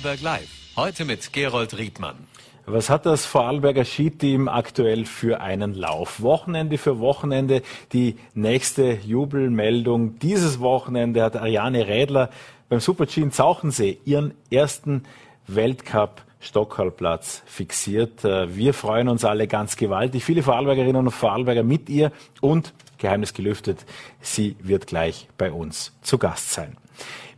Vorarlberg 0.00 0.22
Live. 0.22 0.48
Heute 0.76 1.04
mit 1.04 1.32
Gerold 1.34 1.76
Riedmann. 1.76 2.16
Was 2.64 2.88
hat 2.88 3.04
das 3.04 3.26
Vorarlberger 3.26 3.84
Skiteam 3.84 4.48
aktuell 4.48 5.04
für 5.04 5.42
einen 5.42 5.74
Lauf? 5.74 6.22
Wochenende 6.22 6.78
für 6.78 7.00
Wochenende. 7.00 7.60
Die 7.92 8.16
nächste 8.32 8.92
Jubelmeldung 8.92 10.18
dieses 10.18 10.60
Wochenende 10.60 11.22
hat 11.22 11.36
Ariane 11.36 11.86
Rädler 11.86 12.30
beim 12.70 12.80
Super-G 12.80 13.20
in 13.20 13.30
Zauchensee 13.30 13.98
ihren 14.06 14.32
ersten 14.50 15.02
Weltcup 15.46 16.22
Stockholplatz 16.40 17.42
fixiert. 17.44 18.24
Äh, 18.24 18.56
wir 18.56 18.72
freuen 18.72 19.08
uns 19.08 19.26
alle 19.26 19.48
ganz 19.48 19.76
gewaltig. 19.76 20.24
Viele 20.24 20.42
Vorarlbergerinnen 20.42 21.06
und 21.06 21.10
Vorarlberger 21.10 21.62
mit 21.62 21.90
ihr 21.90 22.10
und 22.40 22.72
Geheimnis 22.96 23.34
gelüftet, 23.34 23.84
sie 24.20 24.56
wird 24.60 24.86
gleich 24.86 25.26
bei 25.36 25.50
uns 25.52 25.92
zu 26.02 26.18
Gast 26.18 26.52
sein. 26.52 26.76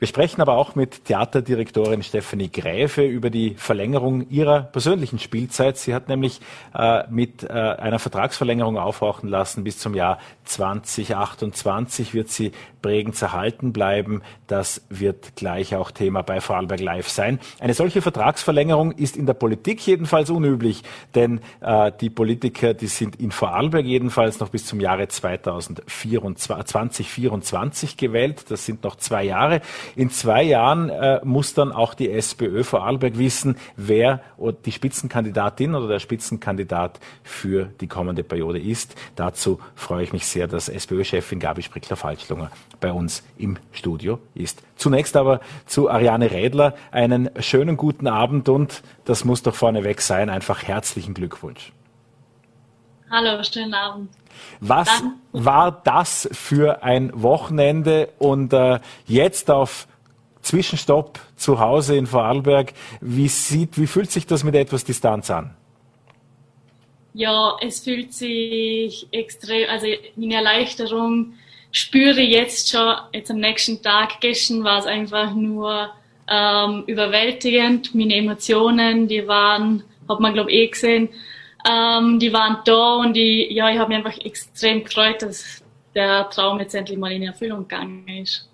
Wir 0.03 0.09
sprechen 0.09 0.41
aber 0.41 0.59
auch 0.59 0.75
mit 0.75 1.05
Theaterdirektorin 1.05 2.03
Stephanie 2.03 2.51
Gräfe 2.51 3.05
über 3.05 3.31
die 3.31 3.55
Verlängerung 3.55 4.29
ihrer 4.31 4.63
persönlichen 4.63 5.21
Spielzeit. 5.21 5.77
Sie 5.77 5.95
hat 5.95 6.09
nämlich 6.09 6.41
äh, 6.75 7.05
mit 7.09 7.45
äh, 7.45 7.53
einer 7.53 8.01
Vertragsverlängerung 8.01 8.79
aufhorchen 8.79 9.29
lassen. 9.29 9.63
Bis 9.63 9.79
zum 9.79 9.95
Jahr 9.95 10.19
2028 10.43 12.15
wird 12.15 12.31
sie 12.31 12.51
Bregenz 12.83 13.23
erhalten 13.23 13.73
bleiben. 13.73 14.21
Das 14.49 14.85
wird 14.91 15.37
gleich 15.37 15.77
auch 15.77 15.93
Thema 15.93 16.23
bei 16.23 16.41
Vorarlberg 16.41 16.81
Live 16.81 17.09
sein. 17.09 17.39
Eine 17.61 17.75
solche 17.75 18.03
Vertragsverlängerung 18.03 18.91
ist 18.91 19.17
in 19.17 19.27
der 19.27 19.35
Politik 19.35 19.87
jedenfalls 19.87 20.31
unüblich, 20.31 20.83
denn 21.15 21.39
äh, 21.61 21.93
die 22.01 22.11
Politiker, 22.11 22.75
die 22.75 22.89
sind 22.89 23.21
in 23.21 23.31
Vorarlberg 23.31 23.87
jedenfalls 23.87 24.41
noch 24.41 24.49
bis 24.49 24.67
zum 24.67 24.81
Jahre 24.81 25.07
2024 25.07 27.97
gewählt. 27.97 28.51
Das 28.51 28.67
sind 28.67 28.83
noch 28.83 28.97
zwei 28.97 29.23
Jahre. 29.23 29.61
In 29.97 30.11
zwei 30.11 30.43
Jahren 30.43 30.89
äh, 30.89 31.21
muss 31.25 31.55
dann 31.55 31.73
auch 31.73 31.95
die 31.95 32.11
SPÖ 32.11 32.65
Vorarlberg 32.65 33.19
wissen, 33.19 33.57
wer 33.77 34.21
die 34.65 34.73
Spitzenkandidatin 34.73 35.75
oder 35.75 35.89
der 35.89 35.99
Spitzenkandidat 35.99 37.01
für 37.23 37.67
die 37.81 37.87
kommende 37.87 38.25
Periode 38.25 38.61
ist. 38.61 38.95
Dazu 39.17 39.61
freue 39.75 40.05
ich 40.05 40.13
mich 40.13 40.27
sehr, 40.27 40.47
dass 40.49 40.69
SPÖ-Chefin 40.69 41.39
Gabi 41.39 41.63
Sprickler-Falschlunger 41.63 42.51
bei 42.81 42.93
uns 42.93 43.23
im 43.39 43.59
Studio 43.73 44.19
ist. 44.35 44.63
Zunächst 44.77 45.17
aber 45.17 45.41
zu 45.67 45.89
Ariane 45.89 46.31
Rädler 46.31 46.75
einen 46.91 47.31
schönen 47.41 47.77
guten 47.77 48.07
Abend 48.07 48.49
und 48.49 48.83
das 49.05 49.25
muss 49.25 49.43
doch 49.43 49.55
vorneweg 49.55 50.01
sein, 50.01 50.31
einfach 50.31 50.63
herzlichen 50.63 51.15
Glückwunsch. 51.15 51.73
Hallo, 53.13 53.43
schönen 53.45 53.75
Abend. 53.75 54.09
Was 54.61 54.89
Dann. 54.89 55.21
war 55.33 55.83
das 55.85 56.31
für 56.33 56.83
ein 56.83 57.11
Wochenende 57.15 58.09
und 58.19 58.55
äh, 58.55 58.81
jetzt 59.07 59.51
auf 59.51 59.87
Zwischenstopp 60.41 61.21
zu 61.37 61.61
Hause 61.61 61.95
in 61.95 62.07
Vorarlberg? 62.07 62.73
Wie 63.03 63.29
sieht, 63.29 63.79
wie 63.79 63.87
fühlt 63.87 64.11
sich 64.11 64.27
das 64.27 64.45
mit 64.45 64.55
etwas 64.55 64.85
Distanz 64.85 65.31
an? 65.31 65.55
Ja, 67.13 67.55
es 67.61 67.81
fühlt 67.81 68.15
sich 68.15 69.07
extrem, 69.13 69.69
also 69.69 69.89
meine 70.17 70.37
Erleichterung 70.37 71.35
spüre 71.71 72.23
jetzt 72.23 72.71
schon, 72.71 72.95
jetzt 73.13 73.31
am 73.31 73.41
nächsten 73.41 73.83
Tag. 73.83 74.23
Gestern 74.23 74.65
war 74.65 74.79
es 74.79 74.87
einfach 74.87 75.35
nur 75.35 75.91
ähm, 76.29 76.85
überwältigend. 76.87 77.95
Meine 77.95 78.17
Emotionen, 78.17 79.07
die 79.07 79.29
waren, 79.29 79.85
hat 80.09 80.19
man 80.19 80.33
glaube 80.33 80.51
ich 80.51 80.57
eh 80.57 80.67
gesehen, 80.69 81.09
ähm, 81.69 82.19
die 82.19 82.33
waren 82.33 82.59
da 82.65 82.97
und 82.97 83.15
die, 83.15 83.53
ja, 83.53 83.71
ich 83.71 83.79
habe 83.79 83.89
mich 83.89 84.05
einfach 84.05 84.25
extrem 84.25 84.85
gefreut, 84.85 85.23
dass 85.23 85.63
der 85.95 86.29
Traum 86.31 86.59
jetzt 86.61 86.75
endlich 86.75 86.99
mal 86.99 87.13
in 87.13 87.23
Erfüllung 87.23 87.69
gegangen 87.69 88.07
ist 88.09 88.49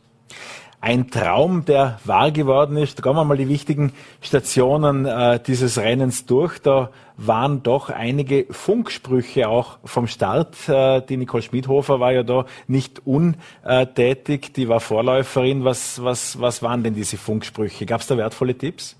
ein 0.80 1.10
Traum, 1.10 1.64
der 1.64 1.98
wahr 2.04 2.30
geworden 2.30 2.76
ist. 2.76 2.98
Da 2.98 3.02
gehen 3.02 3.16
wir 3.16 3.24
mal 3.24 3.36
die 3.36 3.48
wichtigen 3.48 3.92
Stationen 4.20 5.06
äh, 5.06 5.40
dieses 5.44 5.78
Rennens 5.78 6.26
durch. 6.26 6.60
Da 6.60 6.90
waren 7.16 7.62
doch 7.64 7.90
einige 7.90 8.46
Funksprüche 8.50 9.48
auch 9.48 9.78
vom 9.84 10.06
Start. 10.06 10.68
Äh, 10.68 11.02
die 11.02 11.16
Nicole 11.16 11.42
Schmidhofer 11.42 11.98
war 11.98 12.12
ja 12.12 12.22
da 12.22 12.46
nicht 12.68 13.02
untätig, 13.06 14.54
die 14.54 14.68
war 14.68 14.78
Vorläuferin. 14.80 15.64
Was, 15.64 16.02
was, 16.02 16.40
was 16.40 16.62
waren 16.62 16.84
denn 16.84 16.94
diese 16.94 17.16
Funksprüche? 17.16 17.84
Gab 17.84 18.00
es 18.00 18.06
da 18.06 18.16
wertvolle 18.16 18.56
Tipps? 18.56 18.96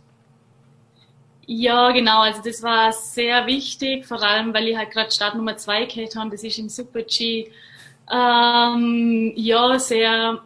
Ja, 1.50 1.92
genau. 1.92 2.20
Also 2.20 2.42
das 2.44 2.62
war 2.62 2.92
sehr 2.92 3.46
wichtig, 3.46 4.04
vor 4.06 4.22
allem, 4.22 4.52
weil 4.52 4.68
ich 4.68 4.76
halt 4.76 4.90
gerade 4.90 5.10
Start 5.10 5.34
Nummer 5.34 5.56
zwei 5.56 5.86
gehabt 5.86 6.14
habe. 6.14 6.30
Das 6.30 6.44
ist 6.44 6.58
im 6.58 6.68
Super 6.68 7.02
G. 7.02 7.50
Ähm, 8.12 9.32
ja, 9.34 9.78
sehr 9.78 10.42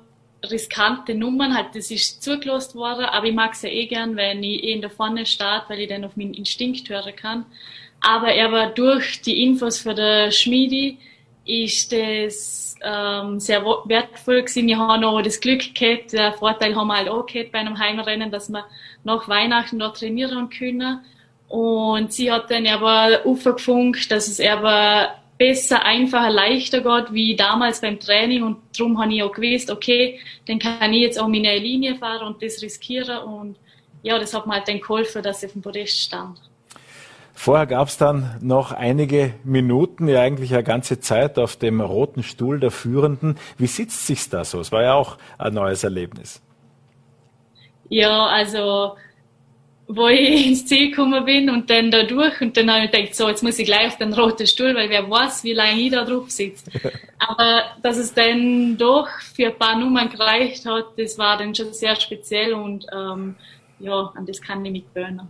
riskante 0.49 1.15
Nummern, 1.15 1.55
halt, 1.57 1.75
das 1.75 1.91
ist 1.91 2.23
zugelost 2.23 2.75
worden, 2.75 3.05
aber 3.05 3.27
ich 3.27 3.35
mag 3.35 3.53
es 3.53 3.63
ja 3.63 3.69
eh 3.69 3.87
gern, 3.87 4.17
wenn 4.17 4.43
ich 4.43 4.63
eh 4.65 4.73
in 4.73 4.81
der 4.81 4.91
Vorne 4.91 5.27
starte, 5.27 5.71
weil 5.71 5.81
ich 5.81 5.89
dann 5.89 6.05
auf 6.05 6.17
meinen 6.17 6.35
Instinkt 6.35 6.89
hören 6.89 7.15
kann. 7.17 7.47
Aber 8.01 8.29
er 8.33 8.51
war 8.53 8.71
durch 8.71 9.23
die 9.23 9.43
Infos 9.45 9.79
für 9.79 9.95
der 9.95 10.31
Schmiedi 10.31 10.99
ist 11.45 11.93
das 11.93 12.72
ähm, 12.85 13.41
sehr 13.41 13.65
wertvoll 13.65 14.43
gewesen. 14.43 14.67
Wir 14.67 14.79
haben 14.79 15.05
auch 15.05 15.23
das 15.23 15.41
Glück 15.41 15.75
gehabt, 15.75 16.13
der 16.13 16.33
Vorteil 16.33 16.75
haben 16.75 16.89
wir 16.89 16.97
halt 16.97 17.09
auch 17.09 17.27
gehabt 17.27 17.53
bei 17.53 17.59
einem 17.59 17.79
Heimrennen, 17.79 18.31
dass 18.31 18.49
wir 18.51 18.65
nach 19.05 19.29
Weihnachten 19.29 19.79
dort 19.79 19.99
trainieren 19.99 20.51
können. 20.51 21.01
Und 21.49 22.13
sie 22.13 22.33
hat 22.33 22.51
dann 22.51 22.67
aber 22.67 23.21
aufgefunkt, 23.25 24.11
dass 24.11 24.27
es 24.29 24.41
aber 24.41 25.15
besser, 25.39 25.85
einfacher, 25.85 26.31
leichter 26.31 26.81
geht 26.81 27.13
wie 27.13 27.37
damals 27.37 27.81
beim 27.81 27.99
Training 27.99 28.45
und 28.45 28.59
darum 28.79 29.01
habe 29.01 29.13
ich 29.13 29.23
auch 29.23 29.33
gewusst, 29.33 29.71
okay, 29.71 30.21
dann 30.47 30.59
kann 30.59 30.93
ich 30.93 31.01
jetzt 31.01 31.21
auch 31.21 31.27
meine 31.27 31.59
Linie 31.59 31.97
fahren 31.97 32.29
und 32.29 32.43
das 32.43 32.63
riskieren 32.63 33.19
und 33.19 33.57
ja, 34.03 34.19
das 34.19 34.35
hat 34.35 34.47
mir 34.47 34.55
halt 34.55 34.69
dann 34.69 34.81
geholfen, 34.81 35.23
dass 35.23 35.43
ich 35.43 35.49
auf 35.49 35.53
dem 35.55 35.63
Podest 35.63 36.01
stand. 36.01 36.39
Vorher 37.35 37.67
gab 37.67 37.89
es 37.89 37.97
dann 37.97 38.37
noch 38.41 38.73
einige 38.73 39.35
Minuten, 39.43 40.07
ja 40.09 40.21
eigentlich 40.21 40.53
eine 40.53 40.63
ganze 40.63 41.01
Zeit 41.01 41.39
auf 41.39 41.57
dem 41.57 41.81
roten 41.81 42.23
Stuhl 42.23 42.61
der 42.61 42.71
Führenden. 42.71 43.39
Wie 43.59 43.67
sitzt 43.67 44.07
sich's 44.07 44.29
da 44.29 44.45
so? 44.45 44.61
Es 44.61 44.71
war 44.71 44.83
ja 44.83 44.95
auch 44.95 45.19
ein 45.39 45.55
neues 45.55 45.83
Erlebnis. 45.83 46.43
Ja, 47.89 48.27
also 48.27 48.97
wo 49.89 50.09
ich 50.09 50.47
ins 50.49 50.67
Ziel 50.67 50.91
gekommen 50.91 51.25
bin 51.25 51.51
und 51.51 51.69
dann 51.71 51.91
da 51.91 52.05
durch 52.05 52.41
und 52.41 52.57
dann 52.57 52.71
habe 52.71 52.85
ich 52.85 52.91
gedacht, 52.91 53.15
so, 53.15 53.29
jetzt 53.29 53.43
muss 53.43 53.59
ich 53.59 53.67
gleich 53.67 53.89
auf 53.89 53.99
den 53.99 54.13
roten 54.13 54.47
Stuhl, 54.47 54.75
weil 54.75 54.89
wer 54.91 55.09
weiß, 55.09 55.45
wie 55.45 55.53
lange 55.53 55.81
ich 55.81 55.91
da 55.91 56.05
drauf 56.05 56.31
sitze. 56.31 56.71
Aber 57.19 57.63
dass 57.83 57.97
es 57.97 58.15
dann 58.15 58.77
doch 58.77 59.09
für 59.35 59.47
ein 59.47 59.59
paar 59.59 59.79
Nummern 59.79 60.09
gereicht 60.09 60.65
hat, 60.67 60.87
das 60.97 61.19
war 61.19 61.37
dann 61.39 61.55
schon 61.55 61.73
sehr 61.73 61.97
speziell 61.97 62.53
und 62.55 62.87
ähm, 62.93 63.37
ja, 63.79 64.13
an 64.15 64.27
das 64.27 64.41
kann 64.41 64.65
ich 64.65 64.73
mich 64.73 64.85
gewöhnen. 64.95 65.29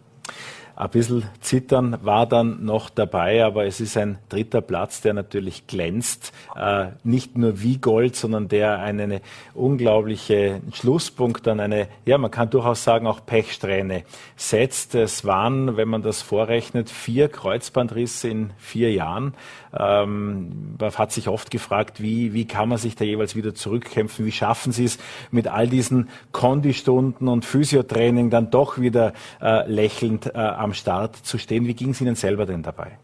Ein 0.74 0.90
bisschen 0.90 1.24
Zittern 1.40 1.98
war 2.02 2.26
dann 2.26 2.64
noch 2.64 2.88
dabei, 2.88 3.44
aber 3.44 3.66
es 3.66 3.80
ist 3.80 3.96
ein 3.96 4.18
dritter 4.28 4.60
Platz, 4.60 5.02
der 5.02 5.12
natürlich 5.12 5.66
glänzt. 5.66 6.32
Äh, 6.56 6.86
nicht 7.04 7.36
nur 7.36 7.62
wie 7.62 7.78
Gold, 7.78 8.16
sondern 8.16 8.48
der 8.48 8.78
einen 8.78 9.20
unglaublichen 9.54 10.72
Schlusspunkt 10.72 11.46
an 11.46 11.60
eine, 11.60 11.88
ja, 12.06 12.16
man 12.16 12.30
kann 12.30 12.50
durchaus 12.50 12.84
sagen, 12.84 13.06
auch 13.06 13.24
Pechsträhne 13.26 14.04
setzt. 14.36 14.94
Es 14.94 15.24
waren, 15.24 15.76
wenn 15.76 15.88
man 15.88 16.02
das 16.02 16.22
vorrechnet, 16.22 16.88
vier 16.88 17.28
Kreuzbandrisse 17.28 18.28
in 18.28 18.50
vier 18.58 18.92
Jahren. 18.92 19.34
Ähm, 19.78 20.76
man 20.78 20.92
hat 20.92 21.12
sich 21.12 21.28
oft 21.28 21.50
gefragt, 21.50 22.02
wie, 22.02 22.32
wie 22.34 22.46
kann 22.46 22.68
man 22.68 22.78
sich 22.78 22.96
da 22.96 23.04
jeweils 23.04 23.36
wieder 23.36 23.54
zurückkämpfen? 23.54 24.26
Wie 24.26 24.32
schaffen 24.32 24.72
Sie 24.72 24.84
es 24.84 24.98
mit 25.30 25.48
all 25.48 25.66
diesen 25.66 26.08
Kondistunden 26.32 27.28
und 27.28 27.44
Physiotraining 27.44 28.30
dann 28.30 28.50
doch 28.50 28.78
wieder 28.78 29.12
äh, 29.40 29.66
lächelnd 29.70 30.26
äh, 30.34 30.38
am 30.62 30.74
Start 30.74 31.16
zu 31.16 31.38
stehen? 31.38 31.66
Wie 31.66 31.74
ging 31.74 31.90
es 31.90 32.00
Ihnen 32.00 32.14
selber 32.14 32.46
denn 32.46 32.62
dabei? 32.62 32.98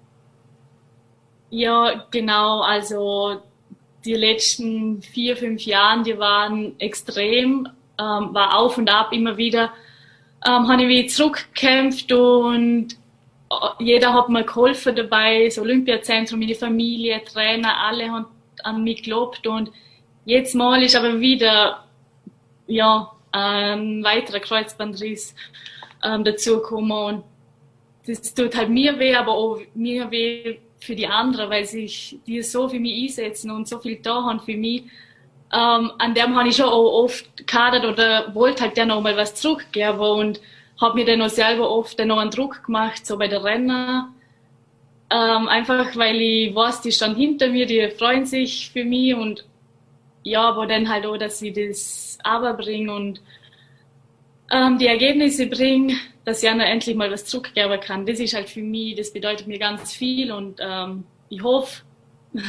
Ja, 1.50 2.06
genau. 2.10 2.60
Also 2.60 3.40
die 4.04 4.14
letzten 4.14 5.02
vier, 5.02 5.36
fünf 5.36 5.62
Jahre, 5.62 6.02
die 6.02 6.18
waren 6.18 6.78
extrem, 6.78 7.68
ähm, 7.98 8.34
war 8.34 8.56
auf 8.58 8.78
und 8.78 8.88
ab 8.88 9.12
immer 9.12 9.36
wieder. 9.36 9.72
Ähm, 10.46 10.68
habe 10.68 10.82
ich 10.82 10.88
mich 10.88 11.10
zurückgekämpft 11.10 12.12
und 12.12 12.96
jeder 13.78 14.12
hat 14.12 14.28
mir 14.28 14.44
geholfen 14.44 14.94
dabei, 14.94 15.46
das 15.46 15.58
Olympiazentrum, 15.58 16.38
meine 16.38 16.54
Familie, 16.54 17.22
Trainer, 17.24 17.76
alle 17.78 18.10
haben 18.10 18.26
an 18.62 18.84
mich 18.84 19.02
gelobt 19.02 19.46
und 19.46 19.70
jetzt 20.24 20.54
mal 20.54 20.82
ist 20.82 20.96
aber 20.96 21.20
wieder 21.20 21.84
ja, 22.66 23.10
ein 23.32 24.04
weiterer 24.04 24.40
Kreuzbandriss 24.40 25.34
ähm, 26.04 26.24
dazugekommen 26.24 26.92
und 26.92 27.24
das 28.08 28.34
tut 28.34 28.56
halt 28.56 28.70
mir 28.70 28.98
weh, 28.98 29.14
aber 29.14 29.32
auch 29.32 29.58
mir 29.74 30.10
weh 30.10 30.58
für 30.80 30.96
die 30.96 31.06
anderen, 31.06 31.50
weil 31.50 31.64
sich 31.64 32.18
die 32.26 32.42
so 32.42 32.68
für 32.68 32.78
mich 32.78 33.02
einsetzen 33.02 33.50
und 33.50 33.68
so 33.68 33.78
viel 33.78 33.96
da 34.02 34.22
haben 34.24 34.40
für 34.40 34.56
mich. 34.56 34.84
Ähm, 35.52 35.92
an 35.98 36.14
dem 36.14 36.36
habe 36.36 36.48
ich 36.48 36.56
schon 36.56 36.66
auch 36.66 37.04
oft 37.04 37.46
kadert 37.46 37.84
oder 37.84 38.34
wollte 38.34 38.64
halt 38.64 38.78
dann 38.78 38.88
noch 38.88 39.00
mal 39.00 39.16
was 39.16 39.34
zurückgeben 39.34 39.98
und 39.98 40.40
habe 40.80 40.94
mir 40.94 41.06
dann 41.06 41.22
auch 41.22 41.28
selber 41.28 41.70
oft 41.70 41.98
dann 41.98 42.08
noch 42.08 42.18
einen 42.18 42.30
Druck 42.30 42.64
gemacht, 42.64 43.06
so 43.06 43.18
bei 43.18 43.28
der 43.28 43.44
Renner. 43.44 44.12
Ähm, 45.10 45.48
einfach 45.48 45.96
weil 45.96 46.20
ich 46.20 46.54
weiß, 46.54 46.82
die 46.82 46.92
stehen 46.92 47.16
hinter 47.16 47.48
mir, 47.48 47.66
die 47.66 47.88
freuen 47.90 48.26
sich 48.26 48.70
für 48.70 48.84
mich 48.84 49.14
und 49.14 49.44
ja, 50.22 50.42
aber 50.48 50.66
dann 50.66 50.88
halt 50.88 51.06
auch, 51.06 51.16
dass 51.16 51.40
ich 51.40 51.54
das 51.54 52.18
aber 52.22 52.52
bringe 52.52 52.94
und 52.94 53.22
ähm, 54.50 54.78
die 54.78 54.86
Ergebnisse 54.86 55.46
bringe, 55.46 55.96
dass 56.24 56.42
ich 56.42 56.48
endlich 56.48 56.96
mal 56.96 57.10
was 57.10 57.24
zurückgeben 57.24 57.80
kann. 57.80 58.06
Das 58.06 58.20
ist 58.20 58.34
halt 58.34 58.48
für 58.48 58.62
mich, 58.62 58.94
das 58.96 59.12
bedeutet 59.12 59.46
mir 59.46 59.58
ganz 59.58 59.92
viel 59.92 60.32
und 60.32 60.58
ähm, 60.60 61.04
ich 61.28 61.42
hoffe, 61.42 61.82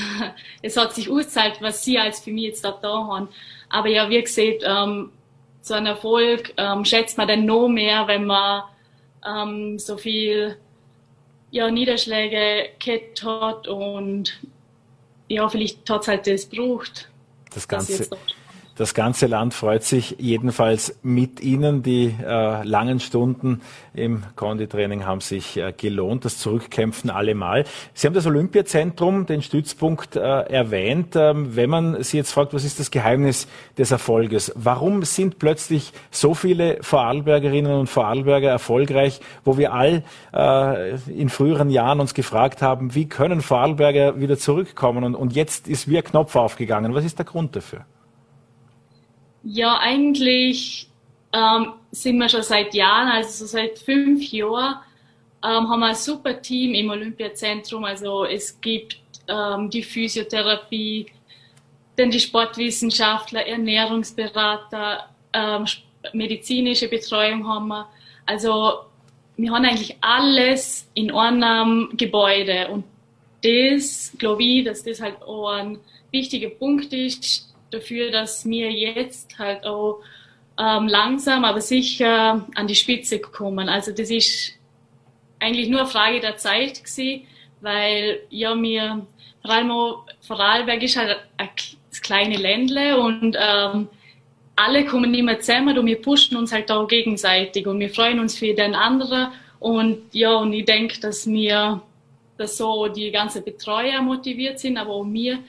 es 0.62 0.78
hat 0.78 0.94
sich 0.94 1.10
ausgezahlt, 1.10 1.62
was 1.62 1.84
sie 1.84 1.98
als 1.98 2.20
für 2.20 2.32
mich 2.32 2.46
jetzt 2.46 2.64
da, 2.64 2.72
da 2.72 3.08
haben. 3.08 3.30
Aber 3.70 3.90
ja, 3.90 4.10
wie 4.10 4.22
gesagt, 4.22 4.64
ähm, 4.64 5.12
so 5.62 5.74
ein 5.74 5.86
Erfolg 5.86 6.54
ähm, 6.58 6.86
schätzt 6.86 7.18
man 7.18 7.28
dann 7.28 7.46
noch 7.46 7.68
mehr, 7.68 8.08
wenn 8.08 8.26
man 8.26 8.64
ähm, 9.26 9.80
so 9.80 9.98
viel 9.98 10.58
ja, 11.52 11.70
Niederschläge 11.70 12.70
gehabt 12.80 13.24
hat 13.24 13.68
und 13.68 14.40
ja, 15.28 15.48
vielleicht 15.48 15.90
hat 15.90 16.02
es 16.02 16.08
halt 16.08 16.28
das 16.28 16.46
braucht. 16.46 17.10
Das 17.54 17.68
Ganze, 17.68 18.10
das 18.80 18.94
ganze 18.94 19.28
Land 19.28 19.54
freut 19.54 19.84
sich 19.84 20.16
jedenfalls 20.20 20.98
mit 21.04 21.42
Ihnen. 21.42 21.84
Die 21.84 22.16
äh, 22.26 22.64
langen 22.64 23.02
Stunden 23.02 23.60
im 23.94 24.24
Konditraining 24.38 25.06
haben 25.06 25.20
sich 25.20 25.58
äh, 25.58 25.74
gelohnt, 25.76 26.24
das 26.24 26.38
Zurückkämpfen 26.38 27.10
allemal. 27.10 27.66
Sie 27.94 28.08
haben 28.08 28.14
das 28.14 28.26
Olympiazentrum, 28.26 29.26
den 29.26 29.42
Stützpunkt, 29.42 30.16
äh, 30.16 30.22
erwähnt. 30.22 31.18
Ähm, 31.18 31.58
wenn 31.58 31.70
man 31.70 32.02
Sie 32.04 32.16
jetzt 32.16 32.32
fragt, 32.32 32.54
was 32.54 32.64
ist 32.64 32.80
das 32.80 32.90
Geheimnis 32.90 33.50
des 33.78 33.92
Erfolges? 33.92 34.54
Warum 34.56 35.04
sind 35.04 35.40
plötzlich 35.40 35.92
so 36.10 36.34
viele 36.34 36.78
Vorarlbergerinnen 36.82 37.74
und 37.74 37.88
Vorarlberger 37.88 38.50
erfolgreich, 38.50 39.20
wo 39.44 39.58
wir 39.58 39.74
all 39.74 40.04
äh, 40.34 40.92
in 41.12 41.28
früheren 41.28 41.70
Jahren 41.70 42.00
uns 42.00 42.14
gefragt 42.14 42.62
haben, 42.62 42.96
wie 42.96 43.10
können 43.10 43.42
Vorarlberger 43.42 44.22
wieder 44.22 44.38
zurückkommen? 44.38 45.04
Und, 45.04 45.16
und 45.16 45.36
jetzt 45.36 45.68
ist 45.68 45.90
wie 45.90 45.98
ein 45.98 46.04
Knopf 46.06 46.38
aufgegangen. 46.38 46.96
Was 46.96 47.04
ist 47.04 47.18
der 47.18 47.26
Grund 47.26 47.58
dafür? 47.58 47.84
Ja, 49.44 49.80
eigentlich 49.80 50.90
ähm, 51.34 51.74
sind 51.92 52.18
wir 52.18 52.30
schon 52.30 52.44
seit 52.44 52.74
Jahren, 52.74 53.10
also 53.10 53.46
seit 53.46 53.80
fünf 53.80 54.32
Jahren, 54.32 54.80
ähm, 55.44 55.70
haben 55.70 55.80
wir 55.80 55.88
ein 55.88 55.96
super 55.96 56.42
Team 56.42 56.74
im 56.74 56.90
Olympiazentrum. 56.90 57.86
Also 57.86 58.26
es 58.26 58.60
gibt 58.60 59.00
ähm, 59.28 59.70
die 59.70 59.84
Physiotherapie, 59.84 61.08
dann 61.96 62.12
die 62.12 62.20
Sportwissenschaftler, 62.20 63.46
Ernährungsberater, 63.46 65.10
ähm, 65.34 65.66
medizinische 66.14 66.88
Betreuung 66.88 67.48
haben 67.48 67.68
wir. 67.68 67.88
Also 68.26 68.80
wir 69.38 69.52
haben 69.52 69.66
eigentlich 69.66 69.96
alles 70.02 70.90
in 70.94 71.12
einem 71.12 71.90
Gebäude 71.96 72.68
und 72.70 72.84
das, 73.44 74.14
glaube 74.18 74.44
ich, 74.44 74.66
dass 74.66 74.84
das 74.84 75.02
halt 75.02 75.22
auch 75.22 75.50
ein 75.50 75.80
wichtiger 76.12 76.50
Punkt 76.50 76.92
ist, 76.94 77.49
dafür, 77.72 78.12
dass 78.12 78.48
wir 78.48 78.72
jetzt 78.72 79.38
halt 79.40 79.66
auch 79.66 80.02
ähm, 80.60 80.88
langsam, 80.88 81.46
aber 81.46 81.62
sicher 81.62 82.46
an 82.56 82.68
die 82.68 82.76
Spitze 82.76 83.20
kommen. 83.20 83.70
Also 83.70 83.92
das 83.92 84.10
ist 84.10 84.54
eigentlich 85.40 85.70
nur 85.70 85.82
eine 85.82 85.90
Frage 85.90 86.20
der 86.20 86.38
Zeit 86.38 86.84
gewesen, 86.84 87.26
weil 87.62 88.20
ja 88.30 88.56
mir 88.56 89.06
vor 89.42 89.52
allem 89.52 89.72
auch 89.72 90.06
Vorarlberg 90.22 90.84
ist 90.84 90.98
halt 90.98 91.18
ein 91.38 91.50
kleine 92.02 92.38
Ländle 92.38 93.00
und 93.00 93.38
ähm, 93.40 93.88
alle 94.56 94.86
kommen 94.86 95.14
immer 95.14 95.40
zusammen 95.40 95.78
und 95.78 95.86
wir 95.86 96.02
pushen 96.02 96.36
uns 96.38 96.52
halt 96.52 96.70
auch 96.72 96.88
gegenseitig 96.88 97.66
und 97.66 97.80
wir 97.80 97.90
freuen 97.90 98.20
uns 98.20 98.38
für 98.38 98.54
den 98.54 98.76
anderen 98.76 99.32
und 99.60 100.14
ja 100.14 100.36
und 100.36 100.52
ich 100.52 100.66
denke, 100.66 101.00
dass 101.00 101.26
wir 101.26 101.82
dass 102.38 102.58
so 102.58 102.88
die 102.88 103.12
ganzen 103.12 103.44
Betreuer 103.44 104.02
motiviert 104.02 104.60
sind, 104.60 104.78
aber 104.78 104.92
auch 104.92 105.06
wir, 105.06 105.40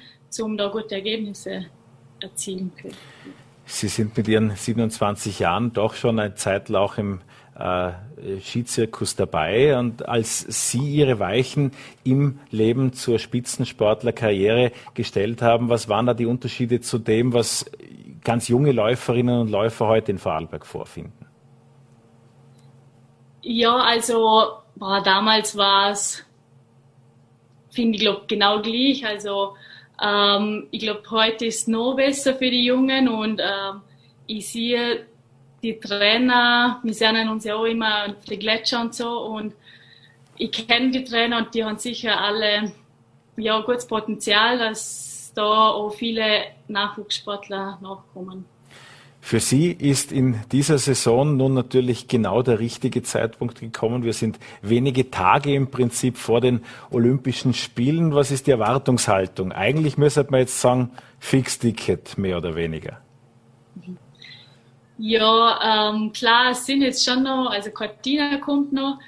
um 0.41 0.57
da 0.57 0.69
gute 0.69 0.97
Ergebnisse 0.97 1.67
erzielen 2.23 2.73
können. 2.81 2.97
Sie 3.65 3.89
sind 3.89 4.17
mit 4.17 4.27
Ihren 4.27 4.51
27 4.51 5.39
Jahren 5.39 5.73
doch 5.73 5.95
schon 5.95 6.19
eine 6.19 6.35
Zeit 6.35 6.75
auch 6.75 6.99
im 6.99 7.21
äh, 7.57 7.93
Skizirkus 8.41 9.17
dabei. 9.17 9.79
Und 9.79 10.09
als 10.09 10.41
Sie 10.49 10.97
Ihre 10.97 11.19
Weichen 11.19 11.73
im 12.03 12.41
Leben 12.51 12.93
zur 12.93 13.19
Spitzensportlerkarriere 13.19 14.73
gestellt 14.95 15.43
haben, 15.43 15.69
was 15.69 15.89
waren 15.89 16.07
da 16.07 16.15
die 16.15 16.27
Unterschiede 16.27 16.81
zu 16.81 16.99
dem, 16.99 17.33
was 17.33 17.67
ganz 18.25 18.49
junge 18.49 18.73
Läuferinnen 18.73 19.41
und 19.41 19.51
Läufer 19.51 19.87
heute 19.87 20.13
in 20.13 20.19
Vorarlberg 20.19 20.67
vorfinden? 20.67 21.27
Ja, 23.43 23.77
also 23.77 24.49
boah, 24.77 25.03
damals 25.03 25.57
war 25.57 25.91
es, 25.91 26.25
finde 27.71 27.97
ich, 27.97 28.03
glaub, 28.03 28.29
genau 28.29 28.61
gleich. 28.61 29.07
Also 29.07 29.55
ähm, 30.03 30.67
ich 30.71 30.81
glaube, 30.81 31.03
heute 31.11 31.47
ist 31.47 31.63
es 31.63 31.69
noch 31.69 31.95
besser 31.95 32.35
für 32.35 32.51
die 32.51 32.65
Jungen 32.65 33.09
und 33.09 33.41
ähm, 33.41 33.81
ich 34.27 34.49
sehe 34.49 35.07
die 35.63 35.79
Trainer, 35.79 36.81
wir 36.83 36.95
sehen 36.95 37.29
uns 37.29 37.45
ja 37.45 37.55
auch 37.55 37.65
immer 37.65 38.07
auf 38.07 38.25
den 38.25 38.39
Gletscher 38.39 38.81
und 38.81 38.95
so 38.95 39.21
und 39.21 39.55
ich 40.37 40.53
kenne 40.53 40.91
die 40.91 41.05
Trainer 41.05 41.39
und 41.39 41.55
die 41.55 41.65
haben 41.65 41.79
sicher 41.79 42.19
alle 42.19 42.73
ja, 43.37 43.61
gutes 43.61 43.87
Potenzial, 43.87 44.59
dass 44.59 45.33
da 45.35 45.69
auch 45.69 45.91
viele 45.91 46.45
Nachwuchssportler 46.69 47.79
nachkommen. 47.83 48.47
Für 49.23 49.39
Sie 49.39 49.71
ist 49.71 50.13
in 50.13 50.41
dieser 50.51 50.79
Saison 50.79 51.37
nun 51.37 51.53
natürlich 51.53 52.09
genau 52.09 52.43
der 52.43 52.59
richtige 52.59 53.03
Zeitpunkt 53.03 53.61
gekommen. 53.61 54.03
Wir 54.03 54.15
sind 54.15 54.39
wenige 54.63 55.11
Tage 55.11 55.55
im 55.55 55.71
Prinzip 55.71 56.17
vor 56.17 56.41
den 56.41 56.63
Olympischen 56.91 57.53
Spielen. 57.53 58.15
Was 58.15 58.31
ist 58.31 58.47
die 58.47 58.53
Erwartungshaltung? 58.53 59.53
Eigentlich 59.53 59.99
müsste 59.99 60.27
man 60.31 60.41
jetzt 60.41 60.61
sagen, 60.61 60.91
Fixticket 61.19 62.17
mehr 62.17 62.39
oder 62.39 62.57
weniger. 62.57 62.99
Ja, 64.97 65.93
ähm, 65.93 66.13
klar, 66.13 66.53
es 66.53 66.65
sind 66.65 66.83
jetzt 66.83 67.05
schon 67.05 67.23
noch, 67.23 67.51
also 67.51 67.71
Cortina 67.71 68.39
kommt 68.39 68.73
noch. 68.73 68.99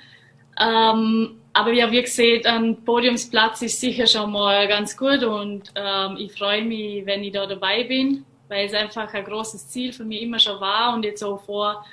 Ähm, 0.61 1.37
aber 1.55 1.73
ja, 1.73 1.91
wie 1.91 2.03
gesagt, 2.03 2.47
ein 2.47 2.85
Podiumsplatz 2.85 3.63
ist 3.63 3.81
sicher 3.81 4.07
schon 4.07 4.31
mal 4.31 4.69
ganz 4.69 4.97
gut 4.97 5.23
und 5.23 5.73
ähm, 5.75 6.17
ich 6.19 6.33
freue 6.33 6.65
mich, 6.65 7.05
wenn 7.07 7.25
ich 7.25 7.33
da 7.33 7.47
dabei 7.47 7.85
bin 7.85 8.25
weil 8.53 8.67
es 8.67 8.75
einfach 8.75 9.13
ein 9.15 9.25
großes 9.25 9.69
Ziel 9.69 9.93
für 9.93 10.05
mich 10.05 10.23
immer 10.23 10.39
schon 10.39 10.61
war 10.61 10.95
und 10.95 11.05
jetzt 11.05 11.25
auch 11.25 11.43
vor 11.43 11.85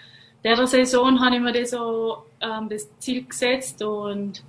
der 0.44 0.68
Saison 0.68 1.20
habe 1.20 1.36
ich 1.36 1.42
mir 1.42 1.54
das, 1.54 1.72
so, 1.72 2.26
ähm, 2.42 2.70
das 2.70 2.88
Ziel 3.00 3.26
gesetzt 3.26 3.82
und 3.82 4.44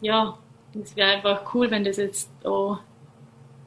ja, 0.00 0.38
es 0.82 0.94
wäre 0.94 1.12
einfach 1.12 1.54
cool, 1.54 1.70
wenn 1.70 1.84
das 1.84 1.96
jetzt 1.96 2.30
auch 2.44 2.78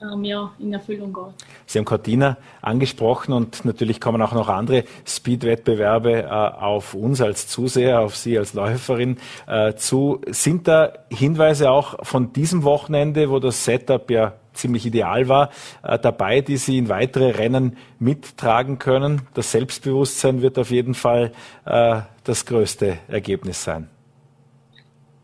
ähm, 0.01 0.23
ja, 0.23 0.51
in 0.59 0.73
Erfüllung 0.73 1.13
geht. 1.13 1.47
Sie 1.65 1.79
haben 1.79 1.85
Cortina 1.85 2.37
angesprochen 2.61 3.33
und 3.33 3.65
natürlich 3.65 3.99
kommen 3.99 4.21
auch 4.21 4.33
noch 4.33 4.49
andere 4.49 4.83
Speed-Wettbewerbe 5.05 6.23
äh, 6.23 6.27
auf 6.27 6.93
uns 6.93 7.21
als 7.21 7.47
Zuseher, 7.47 8.01
auf 8.01 8.15
Sie 8.15 8.37
als 8.37 8.53
Läuferin 8.53 9.17
äh, 9.47 9.73
zu. 9.75 10.21
Sind 10.27 10.67
da 10.67 10.93
Hinweise 11.09 11.71
auch 11.71 12.05
von 12.05 12.33
diesem 12.33 12.63
Wochenende, 12.63 13.29
wo 13.29 13.39
das 13.39 13.65
Setup 13.65 14.09
ja 14.11 14.33
ziemlich 14.53 14.85
ideal 14.85 15.27
war, 15.27 15.49
äh, 15.83 15.97
dabei, 15.99 16.41
die 16.41 16.57
Sie 16.57 16.77
in 16.77 16.89
weitere 16.89 17.31
Rennen 17.31 17.77
mittragen 17.99 18.79
können? 18.79 19.21
Das 19.33 19.51
Selbstbewusstsein 19.51 20.41
wird 20.41 20.57
auf 20.57 20.71
jeden 20.71 20.93
Fall 20.93 21.31
äh, 21.65 22.01
das 22.23 22.45
größte 22.45 22.97
Ergebnis 23.07 23.63
sein. 23.63 23.89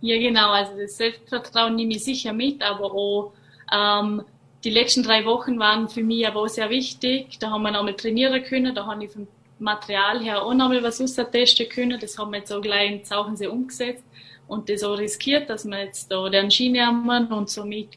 Ja, 0.01 0.17
genau. 0.19 0.51
Also 0.51 0.73
das 0.77 0.97
Selbstvertrauen 0.97 1.75
nehme 1.75 1.93
ich 1.93 2.03
sicher 2.03 2.33
mit, 2.33 2.61
aber 2.61 2.91
auch 2.91 3.33
ähm, 3.71 4.23
die 4.63 4.69
letzten 4.69 5.03
drei 5.03 5.25
Wochen 5.25 5.59
waren 5.59 5.89
für 5.89 6.03
mich 6.03 6.27
aber 6.27 6.41
auch 6.41 6.47
sehr 6.47 6.69
wichtig. 6.69 7.37
Da 7.39 7.49
haben 7.49 7.63
wir 7.63 7.71
nochmal 7.71 7.95
trainieren 7.95 8.43
können, 8.43 8.73
da 8.73 8.85
habe 8.85 9.05
ich 9.05 9.11
vom 9.11 9.27
Material 9.59 10.21
her 10.21 10.43
auch 10.43 10.53
nochmal 10.53 10.83
was 10.83 11.01
austesten 11.01 11.69
können. 11.69 11.99
Das 11.99 12.17
haben 12.17 12.31
wir 12.31 12.39
jetzt 12.39 12.51
auch 12.51 12.61
gleich 12.61 12.91
in 12.91 13.03
Zauchensee 13.03 13.47
umgesetzt 13.47 14.03
und 14.47 14.69
das 14.69 14.83
auch 14.83 14.97
riskiert, 14.97 15.49
dass 15.49 15.65
wir 15.65 15.83
jetzt 15.83 16.11
da 16.11 16.29
den 16.29 16.49
Ski 16.51 16.69
nehmen 16.69 17.27
und 17.31 17.49
somit 17.49 17.89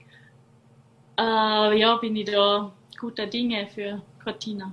äh, 1.18 1.78
ja, 1.78 1.96
bin 1.96 2.16
ich 2.16 2.26
da 2.26 2.72
guter 2.98 3.26
Dinge 3.26 3.66
für 3.66 4.02
Cortina. 4.22 4.72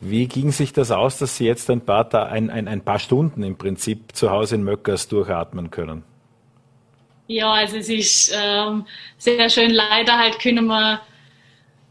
Wie 0.00 0.26
ging 0.26 0.50
sich 0.50 0.72
das 0.72 0.90
aus, 0.90 1.18
dass 1.18 1.36
Sie 1.36 1.46
jetzt 1.46 1.70
ein 1.70 1.80
paar, 1.80 2.12
ein, 2.28 2.50
ein, 2.50 2.66
ein 2.66 2.80
paar 2.80 2.98
Stunden 2.98 3.42
im 3.44 3.56
Prinzip 3.56 4.16
zu 4.16 4.30
Hause 4.30 4.56
in 4.56 4.64
Möckers 4.64 5.06
durchatmen 5.08 5.70
können? 5.70 6.02
Ja, 7.32 7.52
also 7.52 7.78
es 7.78 7.88
ist 7.88 8.32
ähm, 8.36 8.84
sehr 9.16 9.48
schön. 9.48 9.70
Leider 9.70 10.18
halt 10.18 10.38
können 10.38 10.66
wir, 10.66 11.00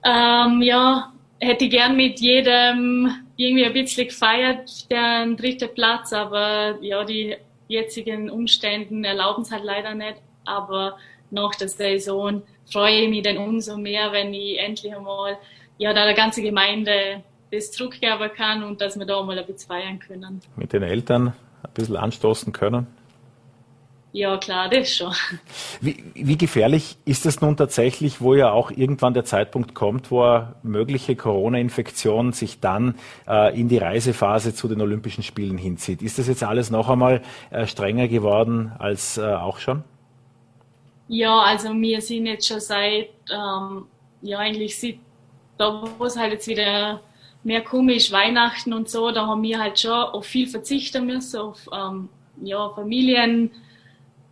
ähm, 0.05 0.62
ja, 0.62 1.12
hätte 1.39 1.65
ich 1.65 1.71
gern 1.71 1.95
mit 1.95 2.19
jedem 2.19 3.12
irgendwie 3.36 3.65
ein 3.65 3.74
bisschen 3.74 4.07
gefeiert, 4.07 4.89
der 4.91 5.25
dritte 5.33 5.67
Platz, 5.67 6.13
aber 6.13 6.77
ja, 6.81 7.03
die 7.03 7.36
jetzigen 7.67 8.29
Umständen 8.29 9.03
erlauben 9.03 9.41
es 9.41 9.51
halt 9.51 9.63
leider 9.63 9.95
nicht. 9.95 10.17
Aber 10.45 10.98
nach 11.31 11.55
der 11.55 11.69
Saison 11.69 12.43
freue 12.71 13.01
ich 13.01 13.10
mich 13.10 13.24
dann 13.24 13.38
umso 13.38 13.77
mehr, 13.77 14.12
wenn 14.12 14.33
ich 14.36 14.60
endlich 14.60 14.95
einmal 14.95 15.39
ja, 15.79 15.91
da 15.91 16.05
der 16.05 16.13
ganze 16.13 16.43
Gemeinde 16.43 17.24
das 17.51 17.71
zurückgeben 17.71 18.29
kann 18.36 18.63
und 18.63 18.79
dass 18.79 18.98
wir 18.98 19.07
da 19.07 19.24
mal 19.24 19.39
ein 19.39 19.45
bisschen 19.48 19.67
feiern 19.67 19.98
können. 19.98 20.39
Mit 20.55 20.71
den 20.71 20.83
Eltern 20.83 21.29
ein 21.63 21.74
bisschen 21.74 21.98
anstoßen 21.98 22.53
können? 22.53 22.86
Ja, 24.13 24.38
klar, 24.38 24.68
das 24.68 24.94
schon. 24.94 25.13
Wie, 25.80 26.03
wie 26.13 26.38
gefährlich 26.38 26.98
ist 27.06 27.25
es 27.25 27.39
nun 27.39 27.56
tatsächlich, 27.56 28.20
wo 28.20 28.36
ja 28.36 28.51
auch 28.51 28.70
irgendwann 28.70 29.13
der 29.13 29.24
Zeitpunkt 29.24 29.74
kommt, 29.74 30.12
wo 30.12 30.24
eine 30.24 30.56
mögliche 30.63 31.15
Corona-Infektion 31.15 32.34
sich 32.34 32.60
dann 32.60 32.96
äh, 33.25 33.58
in 33.58 33.70
die 33.70 33.77
Reisephase 33.77 34.53
zu 34.53 34.68
den 34.68 34.82
Olympischen 34.82 35.24
Spielen 35.24 35.58
hinzieht? 35.58 36.01
Ist 36.01 36.20
das 36.20 36.27
jetzt 36.27 36.44
alles 36.44 36.72
noch 36.72 36.89
einmal 36.89 37.22
äh, 37.51 37.65
strenger 37.65 38.10
geworden 38.10 38.74
als 38.80 39.18
äh, 39.18 39.22
auch 39.22 39.60
schon? 39.60 39.84
Ja, 41.08 41.39
also 41.39 41.74
wir 41.74 42.01
sind 42.01 42.25
jetzt 42.25 42.48
schon 42.48 42.60
seit, 42.60 43.10
ähm, 43.32 43.86
ja 44.22 44.39
eigentlich 44.39 44.77
seit, 44.77 44.98
da 45.58 45.84
wo 45.98 46.03
es 46.03 46.18
halt 46.18 46.34
jetzt 46.34 46.48
wieder 46.48 47.00
mehr 47.44 47.62
komisch, 47.62 48.12
Weihnachten 48.12 48.74
und 48.74 48.89
so, 48.89 49.12
da 49.12 49.25
haben 49.25 49.41
wir 49.41 49.60
halt 49.60 49.80
schon 49.80 49.91
auf 49.91 50.25
viel 50.25 50.48
verzichten 50.48 51.06
müssen, 51.06 51.39
auf 51.39 51.70
ähm, 51.74 52.10
ja, 52.41 52.70
Familien, 52.70 53.51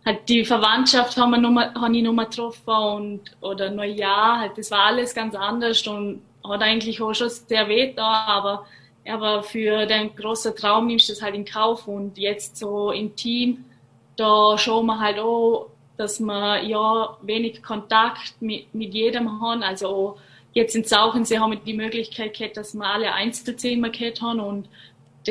halt 0.04 0.28
die 0.28 0.44
Verwandtschaft 0.44 1.16
haben 1.16 1.30
wir 1.30 1.38
noch 1.38 1.50
mal, 1.50 1.74
habe 1.74 1.96
ich 1.96 2.02
nochmal 2.02 2.26
getroffen 2.26 2.70
und, 2.70 3.20
oder 3.40 3.70
Neujahr, 3.70 4.40
halt, 4.40 4.58
das 4.58 4.70
war 4.70 4.86
alles 4.86 5.14
ganz 5.14 5.34
anders 5.34 5.86
und 5.86 6.22
hat 6.44 6.62
eigentlich 6.62 7.00
auch 7.02 7.14
schon 7.14 7.28
sehr 7.28 7.68
weh 7.68 7.92
da, 7.94 8.24
aber, 8.26 8.66
aber 9.06 9.42
für 9.42 9.86
den 9.86 10.14
großen 10.14 10.54
Traum 10.56 10.86
nimmst 10.86 11.08
du 11.08 11.12
das 11.12 11.22
halt 11.22 11.34
in 11.34 11.44
Kauf 11.44 11.86
und 11.86 12.16
jetzt 12.16 12.56
so 12.56 12.92
im 12.92 13.14
Team, 13.14 13.64
da 14.16 14.56
schauen 14.56 14.86
wir 14.86 14.98
halt 14.98 15.18
auch, 15.18 15.70
dass 15.96 16.18
wir 16.18 16.62
ja 16.62 17.16
wenig 17.20 17.62
Kontakt 17.62 18.40
mit, 18.40 18.74
mit 18.74 18.94
jedem 18.94 19.40
haben, 19.40 19.62
also 19.62 20.16
jetzt 20.52 20.74
in 20.74 20.84
Sauchensee 20.84 21.38
haben 21.38 21.52
wir 21.52 21.58
die 21.58 21.74
Möglichkeit 21.74 22.36
gehabt, 22.36 22.56
dass 22.56 22.74
wir 22.74 22.86
alle 22.86 23.12
Einzelzimmer 23.12 23.90
gehabt 23.90 24.22
haben 24.22 24.40
und 24.40 24.68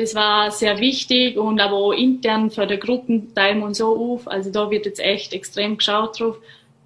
das 0.00 0.14
war 0.14 0.50
sehr 0.50 0.78
wichtig 0.78 1.36
und 1.36 1.60
aber 1.60 1.76
auch 1.76 1.92
intern 1.92 2.50
für 2.50 2.66
die 2.66 2.78
Gruppen 2.78 3.34
teilen 3.34 3.58
wir 3.58 3.66
uns 3.66 3.78
so 3.78 4.14
auf. 4.14 4.26
Also 4.26 4.50
da 4.50 4.70
wird 4.70 4.86
jetzt 4.86 5.00
echt 5.00 5.32
extrem 5.34 5.76
geschaut 5.76 6.18
drauf, 6.18 6.38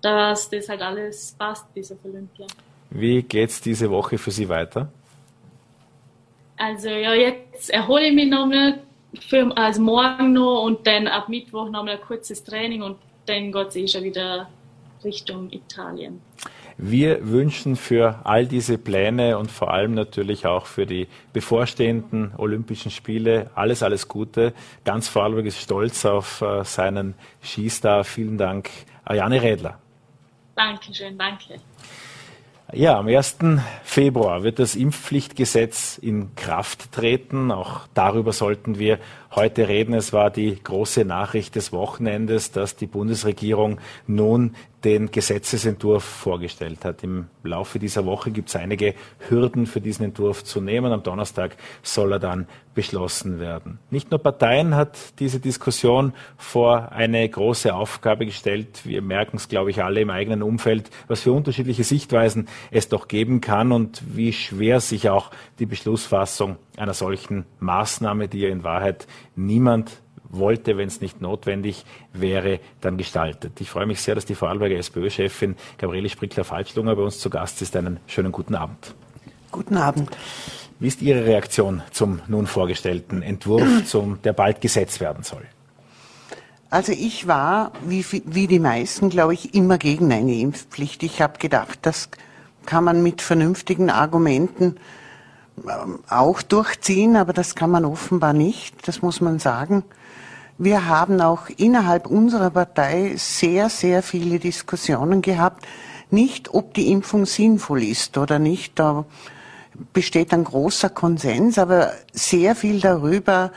dass 0.03 0.51
das 0.51 0.69
halt 0.69 0.83
alles 0.83 1.35
passt 1.39 1.67
auf 1.77 1.99
Olympia. 2.05 2.47
Wie 2.91 3.23
geht's 3.23 3.61
diese 3.61 3.91
Woche 3.91 4.19
für 4.19 4.31
Sie 4.31 4.49
weiter? 4.49 4.89
Also 6.57 6.89
ja, 6.89 7.15
jetzt 7.15 7.71
erhole 7.71 8.09
ich 8.09 8.15
mich 8.15 8.29
nochmal, 8.29 8.81
für, 9.21 9.57
also 9.57 9.81
morgen 9.81 10.33
noch 10.33 10.65
und 10.65 10.87
dann 10.87 11.07
ab 11.07 11.29
Mittwoch 11.29 11.71
nochmal 11.71 11.95
ein 11.95 12.01
kurzes 12.01 12.43
Training 12.43 12.83
und 12.83 12.97
dann 13.27 13.53
geht 13.53 13.69
es 13.69 13.77
eh 13.77 13.89
schon 13.89 14.05
wieder 14.05 14.49
Richtung 15.05 15.51
Italien. 15.51 16.21
Wir 16.77 17.29
wünschen 17.31 17.77
für 17.77 18.21
all 18.25 18.47
diese 18.47 18.79
Pläne 18.79 19.39
und 19.39 19.51
vor 19.51 19.73
allem 19.73 19.95
natürlich 19.95 20.47
auch 20.47 20.67
für 20.67 20.87
die 20.87 21.07
bevorstehenden 21.33 22.33
Olympischen 22.37 22.91
Spiele 22.91 23.51
alles, 23.55 23.83
alles 23.83 24.09
Gute. 24.09 24.53
Ganz 24.85 25.09
Vorarlberg 25.09 25.47
ist 25.47 25.61
stolz 25.61 26.05
auf 26.05 26.41
äh, 26.41 26.65
seinen 26.65 27.15
Skistar. 27.43 28.03
Vielen 28.03 28.39
Dank, 28.39 28.71
Ariane 29.05 29.41
Rädler. 29.41 29.79
Dankeschön, 30.57 31.17
danke. 31.17 31.61
Ja, 32.73 32.99
am 32.99 33.07
1. 33.07 33.37
Februar 33.85 34.43
wird 34.43 34.59
das 34.59 34.75
Impfpflichtgesetz 34.75 35.99
in 35.99 36.35
Kraft 36.35 36.91
treten. 36.91 37.53
Auch 37.53 37.83
darüber 37.95 38.33
sollten 38.33 38.79
wir 38.79 38.99
heute 39.37 39.69
reden. 39.69 39.95
Es 39.95 40.13
war 40.13 40.31
die 40.31 40.63
große 40.63 41.05
Nachricht 41.05 41.57
des 41.57 41.73
Wochenendes, 41.73 42.53
dass 42.53 42.77
die 42.77 42.87
Bundesregierung 42.87 43.79
nun 44.07 44.55
den 44.85 45.11
Gesetzesentwurf 45.11 46.05
vorgestellt 46.05 46.85
hat. 46.85 47.03
Im 47.03 47.29
Laufe 47.43 47.79
dieser 47.79 48.05
Woche 48.05 48.31
gibt 48.31 48.51
es 48.51 48.57
einige 48.57 48.95
Hürden 49.29 49.67
für 49.67 49.81
diesen 49.81 50.05
Entwurf 50.05 50.45
zu 50.45 50.61
nehmen. 50.61 50.93
Am 50.93 51.03
Donnerstag 51.03 51.57
soll 51.83 52.13
er 52.13 52.19
dann 52.19 52.47
beschlossen 52.75 53.41
werden. 53.41 53.79
Nicht 53.91 54.11
nur 54.11 54.21
Parteien 54.21 54.75
hat 54.75 55.19
diese 55.21 55.41
Diskussion 55.41 56.13
vor 56.37 56.93
eine 56.93 57.27
große 57.27 57.75
Aufgabe 57.75 58.27
gestellt. 58.27 58.83
Wir 58.85 59.01
merken 59.01 59.39
es, 59.39 59.49
glaube 59.49 59.71
ich, 59.71 59.83
alle 59.83 60.01
im 60.01 60.11
eigenen 60.11 60.43
Umfeld, 60.43 60.91
was 61.09 61.21
für 61.21 61.33
unterschiedliche 61.33 61.85
Sichtweisen 61.85 62.49
es 62.71 62.89
doch 62.89 63.09
geben 63.09 63.41
kann 63.41 63.73
und 63.73 64.03
wie 64.15 64.33
schwer 64.33 64.81
sich 64.81 65.09
auch 65.09 65.31
die 65.59 65.67
Beschlussfassung 65.67 66.57
einer 66.77 66.95
solchen 66.95 67.45
Maßnahme, 67.61 68.29
die 68.29 68.41
ja 68.41 68.49
in 68.49 68.65
Wahrheit 68.65 69.07
niemand 69.37 70.01
wollte, 70.29 70.77
wenn 70.77 70.89
es 70.89 71.01
nicht 71.01 71.21
notwendig 71.21 71.85
wäre, 72.13 72.61
dann 72.81 72.97
gestaltet. 72.97 73.61
Ich 73.61 73.71
freue 73.71 73.87
mich 73.87 74.01
sehr, 74.01 74.15
dass 74.15 74.25
die 74.25 74.35
Vorarlberger 74.35 74.77
SPÖ-Chefin 74.77 75.57
Gabriele 75.79 76.09
Sprickler-Falschlunger 76.09 76.97
bei 76.97 77.03
uns 77.03 77.19
zu 77.21 77.31
Gast 77.31 77.63
ist. 77.63 77.77
Einen 77.77 78.01
schönen 78.07 78.33
guten 78.33 78.55
Abend. 78.55 78.95
Guten 79.53 79.77
Abend. 79.77 80.11
Wie 80.81 80.89
ist 80.89 81.03
Ihre 81.03 81.25
Reaktion 81.25 81.83
zum 81.93 82.21
nun 82.27 82.47
vorgestellten 82.47 83.23
Entwurf, 83.23 83.63
zum, 83.87 84.21
der 84.23 84.33
bald 84.33 84.61
Gesetz 84.61 85.01
werden 85.01 85.23
soll? 85.23 85.43
Also 86.71 86.91
ich 86.91 87.29
war, 87.29 87.71
wie, 87.87 88.05
wie 88.25 88.49
die 88.49 88.59
meisten, 88.59 89.09
glaube 89.09 89.35
ich, 89.35 89.55
immer 89.55 89.79
gegen 89.79 90.13
eine 90.13 90.35
Impfpflicht. 90.35 91.05
Ich 91.05 91.23
habe 91.23 91.39
gedacht, 91.39 91.79
das 91.83 92.09
kann 92.67 92.83
man 92.83 93.03
mit 93.03 93.23
vernünftigen 93.23 93.91
Argumenten 93.91 94.77
auch 96.09 96.43
durchziehen, 96.43 97.17
aber 97.17 97.33
das 97.33 97.55
kann 97.55 97.71
man 97.71 97.85
offenbar 97.85 98.33
nicht, 98.33 98.87
das 98.89 99.03
muss 99.03 99.21
man 99.21 99.39
sagen. 99.39 99.85
Wir 100.59 100.87
haben 100.87 101.21
auch 101.21 101.49
innerhalb 101.57 102.07
unserer 102.07 102.51
Partei 102.51 103.15
sehr, 103.17 103.69
sehr 103.69 104.03
viele 104.03 104.39
Diskussionen 104.39 105.23
gehabt, 105.23 105.67
nicht 106.11 106.55
ob 106.55 106.75
die 106.75 106.91
Impfung 106.93 107.27
sinnvoll 107.27 107.83
ist 107.83 108.19
oder 108.19 108.39
nicht, 108.39 108.79
da 108.79 109.05
besteht 109.93 110.33
ein 110.33 110.45
großer 110.45 110.91
Konsens, 110.91 111.59
aber 111.59 111.93
sehr 112.13 112.55
viel 112.55 112.81
darüber, 112.81 113.51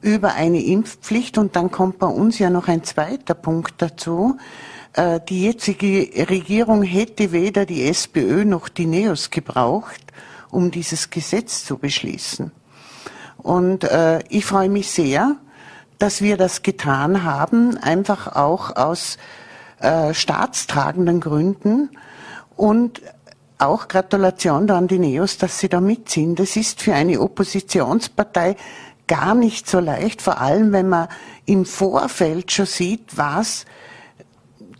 über 0.00 0.34
eine 0.34 0.62
Impfpflicht. 0.62 1.38
Und 1.38 1.56
dann 1.56 1.70
kommt 1.70 1.98
bei 1.98 2.06
uns 2.06 2.38
ja 2.38 2.50
noch 2.50 2.68
ein 2.68 2.84
zweiter 2.84 3.34
Punkt 3.34 3.74
dazu. 3.78 4.36
Äh, 4.92 5.20
die 5.28 5.44
jetzige 5.44 6.28
Regierung 6.28 6.82
hätte 6.82 7.32
weder 7.32 7.66
die 7.66 7.88
SPÖ 7.88 8.44
noch 8.44 8.68
die 8.68 8.86
NEOS 8.86 9.30
gebraucht, 9.30 10.00
um 10.54 10.70
dieses 10.70 11.10
Gesetz 11.10 11.64
zu 11.64 11.78
beschließen. 11.78 12.52
Und 13.38 13.84
äh, 13.84 14.20
ich 14.28 14.46
freue 14.46 14.68
mich 14.68 14.90
sehr, 14.90 15.36
dass 15.98 16.22
wir 16.22 16.36
das 16.36 16.62
getan 16.62 17.24
haben, 17.24 17.76
einfach 17.76 18.36
auch 18.36 18.76
aus 18.76 19.18
äh, 19.80 20.14
staatstragenden 20.14 21.20
Gründen 21.20 21.90
und 22.56 23.02
auch 23.58 23.88
Gratulation 23.88 24.70
an 24.70 24.88
die 24.88 24.98
Neos, 24.98 25.38
dass 25.38 25.58
sie 25.58 25.68
da 25.68 25.80
mitziehen. 25.80 26.34
Das 26.34 26.56
ist 26.56 26.82
für 26.82 26.94
eine 26.94 27.20
Oppositionspartei 27.20 28.56
gar 29.06 29.34
nicht 29.34 29.68
so 29.68 29.80
leicht, 29.80 30.22
vor 30.22 30.40
allem 30.40 30.72
wenn 30.72 30.88
man 30.88 31.08
im 31.44 31.66
Vorfeld 31.66 32.50
schon 32.52 32.66
sieht, 32.66 33.16
was 33.16 33.66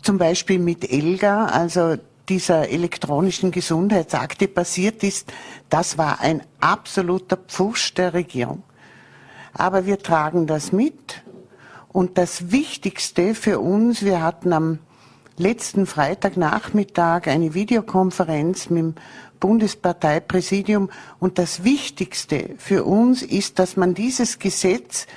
zum 0.01 0.17
Beispiel 0.17 0.59
mit 0.59 0.89
Elga, 0.89 1.45
also 1.45 1.97
dieser 2.29 2.69
elektronischen 2.69 3.51
Gesundheitsakte 3.51 4.47
passiert 4.47 5.03
ist, 5.03 5.31
das 5.69 5.97
war 5.97 6.19
ein 6.21 6.41
absoluter 6.59 7.37
Pfusch 7.37 7.93
der 7.93 8.13
Regierung. 8.13 8.63
Aber 9.53 9.85
wir 9.85 9.99
tragen 9.99 10.47
das 10.47 10.71
mit. 10.71 11.21
Und 11.89 12.17
das 12.17 12.51
Wichtigste 12.51 13.35
für 13.35 13.59
uns, 13.59 14.03
wir 14.03 14.21
hatten 14.21 14.51
am 14.51 14.79
letzten 15.37 15.85
Freitagnachmittag 15.85 17.27
eine 17.27 17.53
Videokonferenz 17.53 18.69
mit 18.69 18.83
dem 18.83 18.95
Bundesparteipräsidium 19.39 20.89
und 21.19 21.37
das 21.37 21.63
Wichtigste 21.63 22.55
für 22.57 22.83
uns 22.83 23.21
ist, 23.21 23.59
dass 23.59 23.77
man 23.77 23.93
dieses 23.93 24.39
Gesetz 24.39 25.07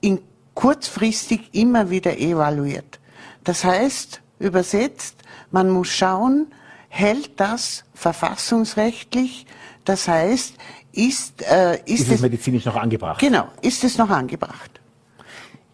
in 0.00 0.20
kurzfristig 0.54 1.50
immer 1.52 1.90
wieder 1.90 2.18
evaluiert. 2.18 3.00
Das 3.44 3.64
heißt, 3.64 4.20
übersetzt, 4.38 5.16
man 5.50 5.70
muss 5.70 5.88
schauen, 5.88 6.46
hält 6.88 7.38
das 7.40 7.84
verfassungsrechtlich? 7.94 9.46
Das 9.84 10.08
heißt, 10.08 10.56
ist, 10.92 11.42
äh, 11.42 11.76
ist, 11.86 12.02
ist 12.02 12.12
es 12.12 12.20
medizinisch 12.20 12.64
noch 12.64 12.76
angebracht? 12.76 13.20
Genau, 13.20 13.48
ist 13.62 13.84
es 13.84 13.96
noch 13.98 14.10
angebracht. 14.10 14.80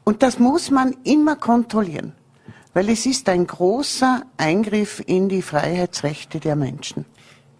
Und 0.04 0.22
das 0.22 0.38
muss 0.38 0.70
man 0.70 0.94
immer 1.04 1.36
kontrollieren, 1.36 2.12
weil 2.74 2.88
es 2.90 3.06
ist 3.06 3.28
ein 3.28 3.46
großer 3.46 4.22
Eingriff 4.36 5.02
in 5.04 5.28
die 5.28 5.42
Freiheitsrechte 5.42 6.38
der 6.38 6.54
Menschen. 6.54 7.04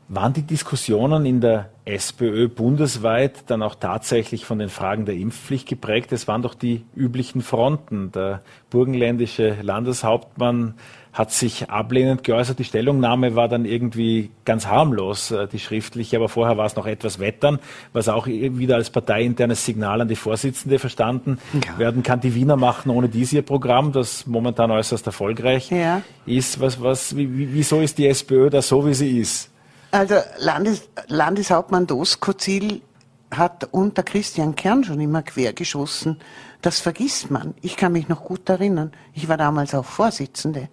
Waren 0.08 0.32
die 0.32 0.42
Diskussionen 0.42 1.26
in 1.26 1.40
der 1.40 1.70
SPÖ 1.84 2.48
bundesweit 2.48 3.50
dann 3.50 3.60
auch 3.62 3.74
tatsächlich 3.74 4.44
von 4.44 4.60
den 4.60 4.68
Fragen 4.68 5.04
der 5.04 5.16
Impfpflicht 5.16 5.68
geprägt? 5.68 6.12
Es 6.12 6.28
waren 6.28 6.42
doch 6.42 6.54
die 6.54 6.84
üblichen 6.94 7.42
Fronten. 7.42 8.12
Der 8.12 8.42
burgenländische 8.70 9.56
Landeshauptmann 9.62 10.74
hat 11.16 11.32
sich 11.32 11.70
ablehnend 11.70 12.24
geäußert. 12.24 12.58
Die 12.58 12.64
Stellungnahme 12.64 13.34
war 13.34 13.48
dann 13.48 13.64
irgendwie 13.64 14.30
ganz 14.44 14.66
harmlos, 14.66 15.30
äh, 15.30 15.48
die 15.48 15.58
schriftliche, 15.58 16.18
aber 16.18 16.28
vorher 16.28 16.58
war 16.58 16.66
es 16.66 16.76
noch 16.76 16.86
etwas 16.86 17.18
Wettern, 17.18 17.58
was 17.94 18.10
auch 18.10 18.26
wieder 18.26 18.74
als 18.74 18.90
parteiinternes 18.90 19.64
Signal 19.64 20.02
an 20.02 20.08
die 20.08 20.16
Vorsitzende 20.16 20.78
verstanden 20.78 21.38
ja. 21.54 21.78
werden 21.78 22.02
kann. 22.02 22.20
Die 22.20 22.34
Wiener 22.34 22.56
machen 22.56 22.90
ohne 22.90 23.08
dies 23.08 23.32
ihr 23.32 23.40
Programm, 23.40 23.92
das 23.92 24.26
momentan 24.26 24.70
äußerst 24.70 25.06
erfolgreich 25.06 25.70
ja. 25.70 26.02
ist. 26.26 26.60
Was, 26.60 26.82
was, 26.82 27.16
wie, 27.16 27.54
wieso 27.54 27.80
ist 27.80 27.96
die 27.96 28.08
SPÖ 28.08 28.50
da 28.50 28.60
so, 28.60 28.86
wie 28.86 28.92
sie 28.92 29.18
ist? 29.18 29.50
Also 29.92 30.16
Landes, 30.38 30.86
Landeshauptmann 31.06 31.86
Doskozil 31.86 32.82
hat 33.30 33.68
unter 33.72 34.02
Christian 34.02 34.54
Kern 34.54 34.84
schon 34.84 35.00
immer 35.00 35.22
quergeschossen. 35.22 36.18
Das 36.62 36.80
vergisst 36.80 37.30
man. 37.30 37.54
Ich 37.60 37.76
kann 37.76 37.92
mich 37.92 38.08
noch 38.08 38.24
gut 38.24 38.48
erinnern. 38.48 38.92
Ich 39.14 39.28
war 39.28 39.36
damals 39.36 39.74
auch 39.74 39.84
Vorsitzende. 39.84 40.68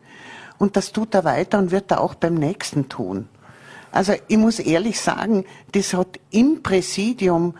Und 0.57 0.77
das 0.77 0.91
tut 0.91 1.13
er 1.13 1.23
weiter 1.23 1.59
und 1.59 1.71
wird 1.71 1.91
er 1.91 2.01
auch 2.01 2.15
beim 2.15 2.35
nächsten 2.35 2.89
tun. 2.89 3.27
Also 3.91 4.13
ich 4.27 4.37
muss 4.37 4.59
ehrlich 4.59 4.99
sagen, 4.99 5.45
das 5.71 5.93
hat 5.93 6.19
im 6.31 6.63
Präsidium 6.63 7.55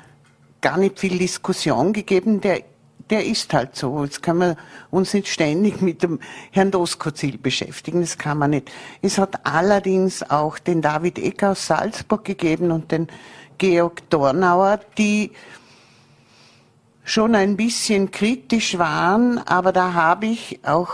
gar 0.62 0.78
nicht 0.78 1.00
viel 1.00 1.18
Diskussion 1.18 1.94
gegeben. 1.94 2.42
Der, 2.42 2.62
der 3.10 3.26
ist 3.26 3.54
halt 3.54 3.76
so. 3.76 4.04
Jetzt 4.04 4.24
kann 4.24 4.38
man 4.38 4.56
uns 4.90 5.14
nicht 5.14 5.28
ständig 5.28 5.82
mit 5.82 6.02
dem 6.02 6.20
Herrn 6.52 6.72
Doskozil 6.72 7.38
beschäftigen. 7.38 8.02
Das 8.02 8.18
kann 8.18 8.40
man 8.40 8.52
nicht. 8.52 8.72
Es 9.02 9.18
hat 9.18 9.46
allerdings 9.46 10.28
auch 10.28 10.58
den 10.58 10.82
David 10.82 11.20
Eck 11.20 11.44
aus 11.44 11.68
Salzburg 11.68 12.26
gegeben 12.26 12.72
und 12.72 12.92
den 12.92 13.08
Georg 13.58 14.10
Dornauer, 14.10 14.80
die 14.98 15.32
schon 17.04 17.36
ein 17.36 17.58
bisschen 17.58 18.12
kritisch 18.12 18.78
waren, 18.78 19.38
aber 19.40 19.72
da 19.72 19.94
habe 19.94 20.28
ich 20.28 20.60
auch, 20.66 20.94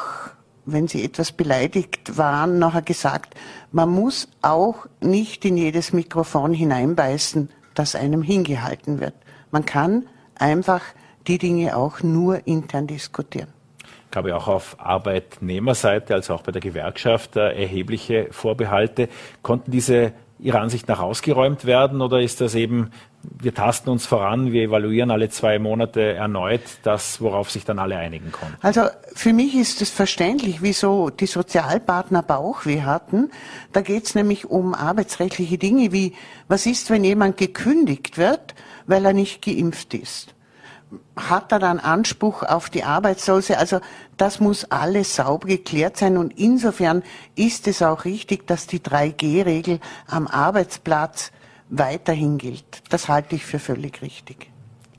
wenn 0.66 0.88
sie 0.88 1.04
etwas 1.04 1.32
beleidigt 1.32 2.18
waren, 2.18 2.60
nachher 2.60 2.82
gesagt, 2.82 3.36
man 3.72 3.90
muss 3.90 4.28
auch 4.42 4.88
nicht 5.02 5.46
in 5.46 5.58
jedes 5.58 5.94
Mikrofon 5.94 6.54
hineinbeißen, 6.54 7.50
das 7.76 7.96
einem 7.96 8.24
hingehalten 8.24 9.00
wird. 9.00 9.14
Man 9.52 9.66
kann 9.66 10.08
einfach 10.36 10.82
die 11.28 11.38
Dinge 11.38 11.78
auch 11.78 12.02
nur 12.02 12.48
intern 12.48 12.88
diskutieren. 12.88 13.50
Ich 14.06 14.12
glaube 14.12 14.36
auch 14.36 14.48
auf 14.48 14.76
Arbeitnehmerseite, 14.80 16.16
also 16.16 16.34
auch 16.34 16.42
bei 16.42 16.52
der 16.52 16.62
Gewerkschaft, 16.62 17.36
äh, 17.36 17.52
erhebliche 17.62 18.30
Vorbehalte. 18.32 19.08
Konnten 19.44 19.70
diese 19.70 20.14
Ihrer 20.40 20.62
Ansicht 20.62 20.88
nach 20.88 21.00
ausgeräumt 21.00 21.66
werden 21.66 22.02
oder 22.02 22.22
ist 22.22 22.40
das 22.40 22.56
eben, 22.56 22.92
wir 23.22 23.54
tasten 23.54 23.90
uns 23.90 24.06
voran, 24.06 24.54
wir 24.54 24.64
evaluieren 24.64 25.12
alle 25.12 25.30
zwei 25.30 25.60
Monate 25.60 26.14
erneut 26.14 26.62
das, 26.84 27.20
worauf 27.20 27.52
sich 27.52 27.66
dann 27.66 27.78
alle 27.78 27.98
einigen 27.98 28.32
konnten? 28.32 28.56
Also 28.62 28.84
für 29.14 29.34
mich 29.34 29.56
ist 29.56 29.82
es 29.82 29.90
verständlich, 29.90 30.62
wieso 30.62 31.10
die 31.10 31.26
Sozialpartner 31.26 32.24
Bauchweh 32.24 32.84
hatten. 32.84 33.32
Da 33.74 33.82
geht 33.82 34.06
es 34.06 34.16
nämlich 34.16 34.50
um 34.50 34.74
arbeitsrechtliche 34.74 35.58
Dinge 35.58 35.92
wie, 35.92 36.14
was 36.48 36.66
ist, 36.66 36.90
wenn 36.90 37.04
jemand 37.04 37.36
gekündigt 37.36 38.18
wird, 38.18 38.56
weil 38.88 39.06
er 39.06 39.14
nicht 39.14 39.44
geimpft 39.44 39.94
ist? 39.94 40.34
Hat 41.16 41.52
er 41.52 41.60
dann 41.60 41.80
Anspruch 41.80 42.44
auf 42.44 42.70
die 42.70 42.84
Arbeitslose? 42.84 43.58
Also 43.58 43.80
das 44.18 44.40
muss 44.40 44.66
alles 44.66 45.16
sauber 45.16 45.48
geklärt 45.48 45.98
sein 45.98 46.18
und 46.18 46.38
insofern 46.38 47.04
ist 47.36 47.68
es 47.68 47.82
auch 47.82 48.06
richtig, 48.06 48.48
dass 48.48 48.68
die 48.68 48.80
3G-Regel 48.80 49.80
am 50.08 50.28
Arbeitsplatz 50.28 51.32
weiterhin 51.70 52.38
gilt. 52.38 52.82
Das 52.90 53.08
halte 53.08 53.36
ich 53.36 53.46
für 53.46 53.60
völlig 53.60 54.02
richtig. 54.02 54.50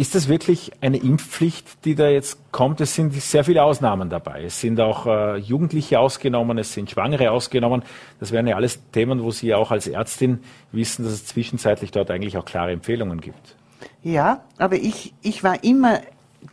Ist 0.00 0.14
das 0.14 0.28
wirklich 0.28 0.72
eine 0.80 0.96
Impfpflicht, 0.96 1.84
die 1.84 1.94
da 1.94 2.08
jetzt 2.08 2.38
kommt? 2.52 2.80
Es 2.80 2.94
sind 2.94 3.12
sehr 3.12 3.44
viele 3.44 3.62
Ausnahmen 3.62 4.08
dabei. 4.08 4.44
Es 4.44 4.58
sind 4.58 4.80
auch 4.80 5.04
äh, 5.06 5.36
Jugendliche 5.36 6.00
ausgenommen, 6.00 6.56
es 6.56 6.72
sind 6.72 6.90
Schwangere 6.90 7.30
ausgenommen. 7.30 7.82
Das 8.18 8.32
wären 8.32 8.46
ja 8.46 8.56
alles 8.56 8.80
Themen, 8.92 9.22
wo 9.22 9.30
Sie 9.30 9.52
auch 9.52 9.70
als 9.70 9.86
Ärztin 9.86 10.38
wissen, 10.72 11.04
dass 11.04 11.12
es 11.12 11.26
zwischenzeitlich 11.26 11.90
dort 11.90 12.10
eigentlich 12.10 12.38
auch 12.38 12.46
klare 12.46 12.72
Empfehlungen 12.72 13.20
gibt. 13.20 13.56
Ja, 14.02 14.44
aber 14.58 14.76
ich, 14.76 15.14
ich 15.22 15.44
war 15.44 15.62
immer 15.64 16.00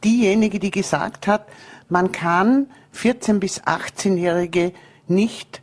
diejenige, 0.03 0.59
die 0.59 0.71
gesagt 0.71 1.27
hat, 1.27 1.47
man 1.89 2.11
kann 2.11 2.67
14- 2.95 3.39
bis 3.39 3.61
18-Jährige 3.63 4.73
nicht 5.07 5.61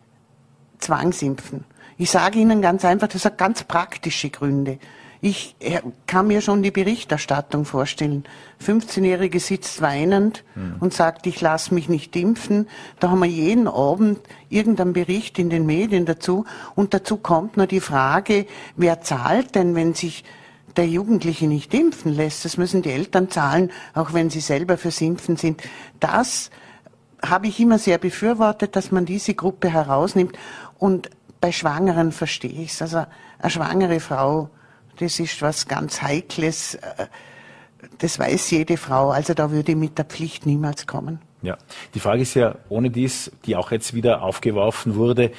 zwangsimpfen. 0.78 1.64
Ich 1.96 2.10
sage 2.10 2.38
Ihnen 2.38 2.60
ganz 2.62 2.84
einfach, 2.84 3.08
das 3.08 3.24
hat 3.24 3.38
ganz 3.38 3.64
praktische 3.64 4.30
Gründe. 4.30 4.78
Ich 5.20 5.56
äh, 5.60 5.80
kann 6.06 6.26
mir 6.26 6.42
schon 6.42 6.62
die 6.62 6.70
Berichterstattung 6.70 7.64
vorstellen. 7.64 8.24
15-Jährige 8.62 9.40
sitzt 9.40 9.80
weinend 9.80 10.44
mhm. 10.54 10.76
und 10.80 10.92
sagt, 10.92 11.26
ich 11.26 11.40
lasse 11.40 11.72
mich 11.72 11.88
nicht 11.88 12.14
impfen. 12.14 12.68
Da 13.00 13.10
haben 13.10 13.20
wir 13.20 13.26
jeden 13.26 13.66
Abend 13.66 14.20
irgendeinen 14.50 14.92
Bericht 14.92 15.38
in 15.38 15.48
den 15.48 15.64
Medien 15.64 16.04
dazu. 16.04 16.44
Und 16.74 16.92
dazu 16.92 17.16
kommt 17.16 17.56
noch 17.56 17.66
die 17.66 17.80
Frage, 17.80 18.44
wer 18.76 19.00
zahlt 19.00 19.54
denn, 19.54 19.74
wenn 19.74 19.94
sich 19.94 20.24
der 20.76 20.86
Jugendliche 20.86 21.46
nicht 21.46 21.72
impfen 21.74 22.12
lässt. 22.12 22.44
Das 22.44 22.56
müssen 22.56 22.82
die 22.82 22.90
Eltern 22.90 23.30
zahlen, 23.30 23.70
auch 23.94 24.12
wenn 24.12 24.30
sie 24.30 24.40
selber 24.40 24.76
fürs 24.76 25.00
Impfen 25.00 25.36
sind. 25.36 25.62
Das 26.00 26.50
habe 27.22 27.46
ich 27.46 27.60
immer 27.60 27.78
sehr 27.78 27.98
befürwortet, 27.98 28.76
dass 28.76 28.90
man 28.90 29.06
diese 29.06 29.34
Gruppe 29.34 29.70
herausnimmt. 29.70 30.36
Und 30.78 31.10
bei 31.40 31.52
Schwangeren 31.52 32.12
verstehe 32.12 32.50
ich 32.50 32.72
es. 32.72 32.82
Also 32.82 33.04
eine 33.38 33.50
schwangere 33.50 34.00
Frau, 34.00 34.50
das 34.98 35.18
ist 35.20 35.40
was 35.42 35.68
ganz 35.68 36.02
Heikles. 36.02 36.78
Das 37.98 38.18
weiß 38.18 38.50
jede 38.50 38.76
Frau. 38.76 39.10
Also 39.10 39.34
da 39.34 39.50
würde 39.50 39.72
ich 39.72 39.78
mit 39.78 39.98
der 39.98 40.04
Pflicht 40.04 40.46
niemals 40.46 40.86
kommen. 40.86 41.20
Ja, 41.42 41.58
die 41.92 42.00
Frage 42.00 42.22
ist 42.22 42.34
ja 42.34 42.56
ohne 42.70 42.90
dies, 42.90 43.30
die 43.44 43.56
auch 43.56 43.70
jetzt 43.70 43.92
wieder 43.92 44.22
aufgeworfen 44.22 44.94
wurde, 44.94 45.30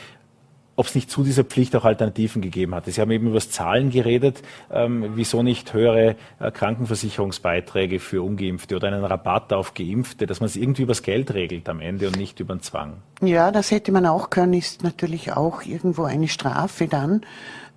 ob 0.75 0.87
es 0.87 0.95
nicht 0.95 1.09
zu 1.09 1.23
dieser 1.23 1.43
Pflicht 1.43 1.75
auch 1.75 1.85
Alternativen 1.85 2.41
gegeben 2.41 2.75
hat. 2.75 2.85
Sie 2.85 2.99
haben 2.99 3.11
eben 3.11 3.27
über 3.27 3.39
Zahlen 3.39 3.89
geredet. 3.91 4.41
Ähm, 4.71 5.11
wieso 5.15 5.41
nicht 5.41 5.73
höhere 5.73 6.15
äh, 6.39 6.51
Krankenversicherungsbeiträge 6.51 7.99
für 7.99 8.21
Ungeimpfte 8.21 8.75
oder 8.75 8.87
einen 8.89 9.03
Rabatt 9.03 9.53
auf 9.53 9.73
Geimpfte, 9.73 10.25
dass 10.25 10.41
man 10.41 10.47
es 10.47 10.55
irgendwie 10.55 10.83
übers 10.83 11.01
Geld 11.01 11.33
regelt 11.33 11.69
am 11.69 11.79
Ende 11.79 12.07
und 12.07 12.17
nicht 12.17 12.39
über 12.39 12.55
den 12.55 12.61
Zwang? 12.61 12.97
Ja, 13.21 13.51
das 13.51 13.71
hätte 13.71 13.91
man 13.91 14.05
auch 14.05 14.29
können, 14.29 14.53
ist 14.53 14.83
natürlich 14.83 15.31
auch 15.33 15.61
irgendwo 15.63 16.03
eine 16.03 16.27
Strafe 16.27 16.87
dann. 16.87 17.21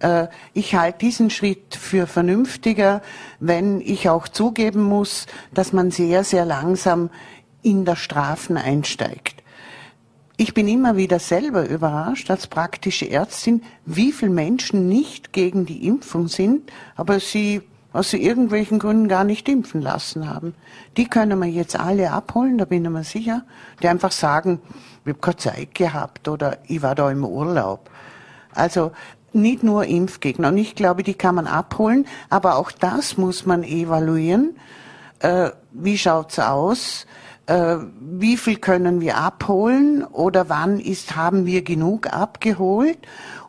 Äh, 0.00 0.26
ich 0.52 0.74
halte 0.74 0.98
diesen 0.98 1.30
Schritt 1.30 1.76
für 1.76 2.06
vernünftiger, 2.06 3.02
wenn 3.38 3.80
ich 3.80 4.08
auch 4.08 4.26
zugeben 4.26 4.82
muss, 4.82 5.26
dass 5.54 5.72
man 5.72 5.92
sehr, 5.92 6.24
sehr 6.24 6.44
langsam 6.44 7.10
in 7.62 7.84
der 7.84 7.96
Strafen 7.96 8.56
einsteigt. 8.56 9.42
Ich 10.40 10.54
bin 10.54 10.68
immer 10.68 10.96
wieder 10.96 11.18
selber 11.18 11.68
überrascht 11.68 12.30
als 12.30 12.46
praktische 12.46 13.10
Ärztin, 13.10 13.64
wie 13.84 14.12
viele 14.12 14.30
Menschen 14.30 14.88
nicht 14.88 15.32
gegen 15.32 15.66
die 15.66 15.84
Impfung 15.84 16.28
sind, 16.28 16.70
aber 16.94 17.18
sie 17.18 17.60
aus 17.92 18.12
irgendwelchen 18.12 18.78
Gründen 18.78 19.08
gar 19.08 19.24
nicht 19.24 19.48
impfen 19.48 19.82
lassen 19.82 20.30
haben. 20.30 20.54
Die 20.96 21.08
können 21.08 21.40
wir 21.40 21.48
jetzt 21.48 21.76
alle 21.76 22.12
abholen, 22.12 22.56
da 22.56 22.66
bin 22.66 22.84
ich 22.84 22.90
mir 22.92 23.02
sicher, 23.02 23.42
die 23.82 23.88
einfach 23.88 24.12
sagen, 24.12 24.60
ich 25.04 25.08
habe 25.08 25.18
keine 25.18 25.36
Zeit 25.38 25.74
gehabt 25.74 26.28
oder 26.28 26.58
ich 26.68 26.82
war 26.82 26.94
da 26.94 27.10
im 27.10 27.24
Urlaub. 27.24 27.90
Also 28.54 28.92
nicht 29.32 29.64
nur 29.64 29.86
Impfgegner. 29.86 30.48
Und 30.48 30.58
ich 30.58 30.76
glaube, 30.76 31.02
die 31.02 31.14
kann 31.14 31.34
man 31.34 31.48
abholen, 31.48 32.06
aber 32.30 32.58
auch 32.58 32.70
das 32.70 33.16
muss 33.16 33.44
man 33.44 33.64
evaluieren. 33.64 34.54
Äh, 35.18 35.50
wie 35.72 35.98
schaut's 35.98 36.38
aus? 36.38 37.06
Äh, 37.48 37.78
wie 38.00 38.36
viel 38.36 38.58
können 38.58 39.00
wir 39.00 39.16
abholen 39.16 40.04
oder 40.04 40.48
wann 40.48 40.78
ist, 40.78 41.16
haben 41.16 41.46
wir 41.46 41.62
genug 41.62 42.12
abgeholt. 42.12 42.98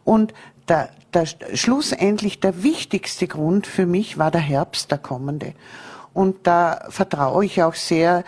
Und 0.06 0.34
der, 0.70 0.90
der, 1.14 1.26
schlussendlich 1.54 2.40
der 2.40 2.64
wichtigste 2.64 3.28
Grund 3.28 3.68
für 3.68 3.86
mich 3.86 4.18
war 4.18 4.32
der 4.32 4.42
Herbst, 4.42 4.90
der 4.92 5.00
kommende. 5.00 5.54
Und 6.14 6.48
da 6.48 6.86
vertraue 6.90 7.44
ich 7.46 7.62
auch 7.62 7.76
sehr 7.76 8.24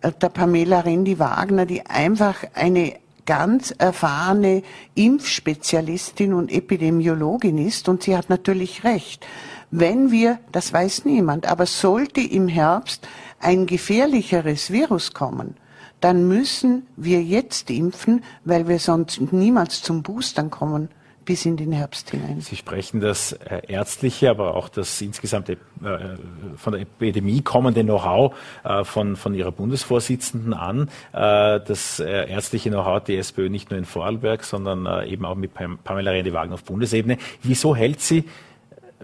äh, 0.00 0.10
der 0.10 0.30
Pamela 0.30 0.80
Rendi-Wagner, 0.80 1.66
die 1.66 1.84
einfach 1.84 2.36
eine 2.54 2.96
ganz 3.26 3.72
erfahrene 3.76 4.62
Impfspezialistin 4.94 6.32
und 6.32 6.50
Epidemiologin 6.50 7.58
ist. 7.58 7.90
Und 7.90 8.02
sie 8.02 8.16
hat 8.16 8.30
natürlich 8.30 8.84
recht. 8.84 9.26
Wenn 9.70 10.10
wir, 10.10 10.38
das 10.50 10.72
weiß 10.72 11.04
niemand, 11.04 11.46
aber 11.46 11.66
sollte 11.66 12.20
im 12.20 12.48
Herbst 12.48 13.06
ein 13.40 13.66
gefährlicheres 13.66 14.70
Virus 14.70 15.12
kommen, 15.12 15.56
dann 16.00 16.28
müssen 16.28 16.86
wir 16.96 17.22
jetzt 17.22 17.70
impfen, 17.70 18.24
weil 18.44 18.68
wir 18.68 18.78
sonst 18.78 19.20
niemals 19.32 19.82
zum 19.82 20.02
Boostern 20.02 20.50
kommen 20.50 20.88
bis 21.26 21.44
in 21.44 21.56
den 21.56 21.70
Herbst 21.70 22.10
hinein. 22.10 22.40
Sie 22.40 22.56
sprechen 22.56 23.00
das 23.00 23.32
äh, 23.32 23.60
ärztliche, 23.68 24.30
aber 24.30 24.54
auch 24.56 24.68
das 24.68 25.00
insgesamt 25.00 25.50
äh, 25.50 25.56
von 26.56 26.72
der 26.72 26.82
Epidemie 26.82 27.42
kommende 27.42 27.84
Know-how 27.84 28.34
äh, 28.64 28.84
von, 28.84 29.16
von 29.16 29.34
Ihrer 29.34 29.52
Bundesvorsitzenden 29.52 30.54
an. 30.54 30.88
Das 31.12 32.00
ärztliche 32.00 32.70
Know-how 32.70 32.96
hat 32.96 33.08
die 33.08 33.16
SPÖ 33.16 33.48
nicht 33.48 33.70
nur 33.70 33.78
in 33.78 33.84
Vorarlberg, 33.84 34.42
sondern 34.44 35.06
eben 35.06 35.24
auch 35.24 35.34
mit 35.34 35.52
Pamela 35.54 36.10
Rendi-Wagen 36.10 36.52
auf 36.52 36.64
Bundesebene. 36.64 37.18
Wieso 37.42 37.76
hält 37.76 38.00
sie 38.00 38.24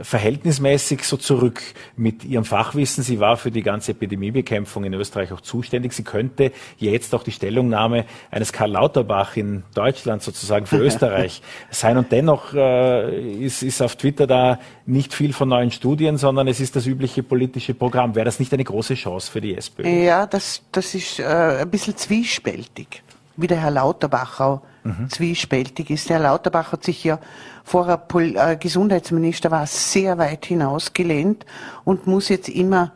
verhältnismäßig 0.01 1.05
so 1.05 1.17
zurück 1.17 1.63
mit 1.97 2.25
ihrem 2.25 2.45
Fachwissen. 2.45 3.03
Sie 3.03 3.19
war 3.19 3.37
für 3.37 3.51
die 3.51 3.63
ganze 3.63 3.93
Epidemiebekämpfung 3.93 4.85
in 4.85 4.93
Österreich 4.95 5.33
auch 5.33 5.41
zuständig. 5.41 5.95
Sie 5.95 6.05
könnte 6.05 6.53
jetzt 6.77 7.15
auch 7.15 7.23
die 7.23 7.33
Stellungnahme 7.33 8.05
eines 8.31 8.53
Karl 8.53 8.73
Lauterbach 8.73 9.37
in 9.37 9.65
Deutschland 9.75 10.23
sozusagen 10.23 10.67
für 10.67 10.77
Österreich 10.85 11.41
sein. 11.71 11.97
Und 11.97 12.13
dennoch 12.13 12.53
äh, 12.53 13.45
ist, 13.45 13.63
ist 13.63 13.81
auf 13.81 13.97
Twitter 13.97 14.27
da 14.27 14.59
nicht 14.85 15.15
viel 15.15 15.33
von 15.33 15.49
neuen 15.49 15.71
Studien, 15.71 16.19
sondern 16.19 16.47
es 16.49 16.61
ist 16.61 16.77
das 16.77 16.87
übliche 16.87 17.23
politische 17.23 17.73
Programm. 17.73 18.15
Wäre 18.15 18.27
das 18.27 18.39
nicht 18.39 18.53
eine 18.53 18.65
große 18.65 18.95
Chance 18.95 19.31
für 19.31 19.41
die 19.41 19.57
SPÖ? 19.57 19.89
Ja, 19.89 20.27
das, 20.27 20.63
das 20.73 20.95
ist 20.95 21.21
äh, 21.21 21.25
ein 21.25 21.71
bisschen 21.71 21.97
zwiespältig, 21.97 23.03
wie 23.37 23.47
der 23.47 23.61
Herr 23.63 23.71
Lauterbach 23.71 24.41
auch 24.41 24.61
mhm. 24.87 25.11
zwiespältig 25.11 25.91
ist. 25.91 26.11
Herr 26.11 26.21
Lauterbach 26.21 26.73
hat 26.73 26.85
sich 26.85 27.05
ja 27.05 27.19
vorher 27.65 28.03
äh, 28.15 28.57
Gesundheitsminister 28.57 29.51
war 29.51 29.67
sehr 29.67 30.19
weit 30.19 30.47
hinausgelehnt 30.47 31.45
und 31.85 32.07
muss 32.07 32.29
jetzt 32.29 32.49
immer 32.49 32.93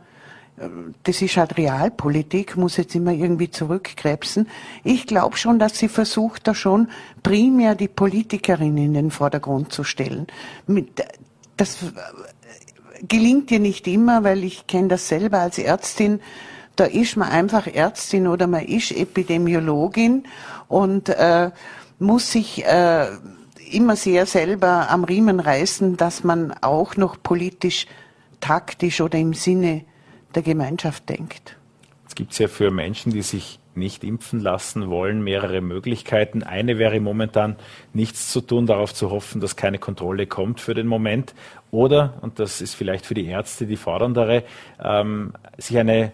äh, 0.57 0.67
das 1.03 1.21
ist 1.21 1.37
halt 1.37 1.57
Realpolitik, 1.57 2.57
muss 2.57 2.77
jetzt 2.77 2.95
immer 2.95 3.11
irgendwie 3.11 3.51
zurückkrebsen. 3.51 4.47
Ich 4.83 5.07
glaube 5.07 5.37
schon, 5.37 5.59
dass 5.59 5.77
sie 5.77 5.89
versucht, 5.89 6.47
da 6.47 6.55
schon 6.55 6.89
primär 7.23 7.75
die 7.75 7.87
Politikerin 7.87 8.77
in 8.77 8.93
den 8.93 9.11
Vordergrund 9.11 9.73
zu 9.73 9.83
stellen. 9.83 10.27
Das 11.57 11.77
gelingt 13.07 13.51
ihr 13.51 13.59
nicht 13.59 13.87
immer, 13.87 14.23
weil 14.23 14.43
ich 14.43 14.67
kenne 14.67 14.89
das 14.89 15.07
selber 15.07 15.39
als 15.39 15.57
Ärztin. 15.57 16.21
Da 16.75 16.85
ist 16.85 17.17
man 17.17 17.29
einfach 17.29 17.67
Ärztin 17.67 18.27
oder 18.27 18.47
man 18.47 18.65
ist 18.65 18.91
Epidemiologin 18.91 20.23
und 20.67 21.09
äh, 21.09 21.51
muss 22.01 22.31
sich 22.31 22.65
äh, 22.65 23.07
immer 23.71 23.95
sehr 23.95 24.25
selber 24.25 24.89
am 24.89 25.03
Riemen 25.03 25.39
reißen, 25.39 25.97
dass 25.97 26.23
man 26.23 26.53
auch 26.61 26.97
noch 26.97 27.21
politisch, 27.21 27.85
taktisch 28.39 29.01
oder 29.01 29.17
im 29.17 29.33
Sinne 29.33 29.85
der 30.35 30.41
Gemeinschaft 30.41 31.07
denkt. 31.07 31.57
Es 32.07 32.15
gibt 32.15 32.37
ja 32.37 32.47
für 32.47 32.71
Menschen, 32.71 33.13
die 33.13 33.21
sich 33.21 33.59
nicht 33.73 34.03
impfen 34.03 34.41
lassen 34.41 34.89
wollen, 34.89 35.23
mehrere 35.23 35.61
Möglichkeiten. 35.61 36.43
Eine 36.43 36.77
wäre 36.77 36.99
momentan 36.99 37.55
nichts 37.93 38.31
zu 38.31 38.41
tun, 38.41 38.65
darauf 38.65 38.93
zu 38.93 39.11
hoffen, 39.11 39.39
dass 39.39 39.55
keine 39.55 39.79
Kontrolle 39.79 40.27
kommt 40.27 40.59
für 40.59 40.73
den 40.73 40.87
Moment. 40.87 41.33
Oder, 41.71 42.15
und 42.21 42.39
das 42.39 42.59
ist 42.59 42.73
vielleicht 42.73 43.05
für 43.05 43.13
die 43.13 43.27
Ärzte 43.27 43.65
die 43.65 43.77
forderndere, 43.77 44.43
ähm, 44.83 45.33
sich 45.57 45.77
eine 45.77 46.11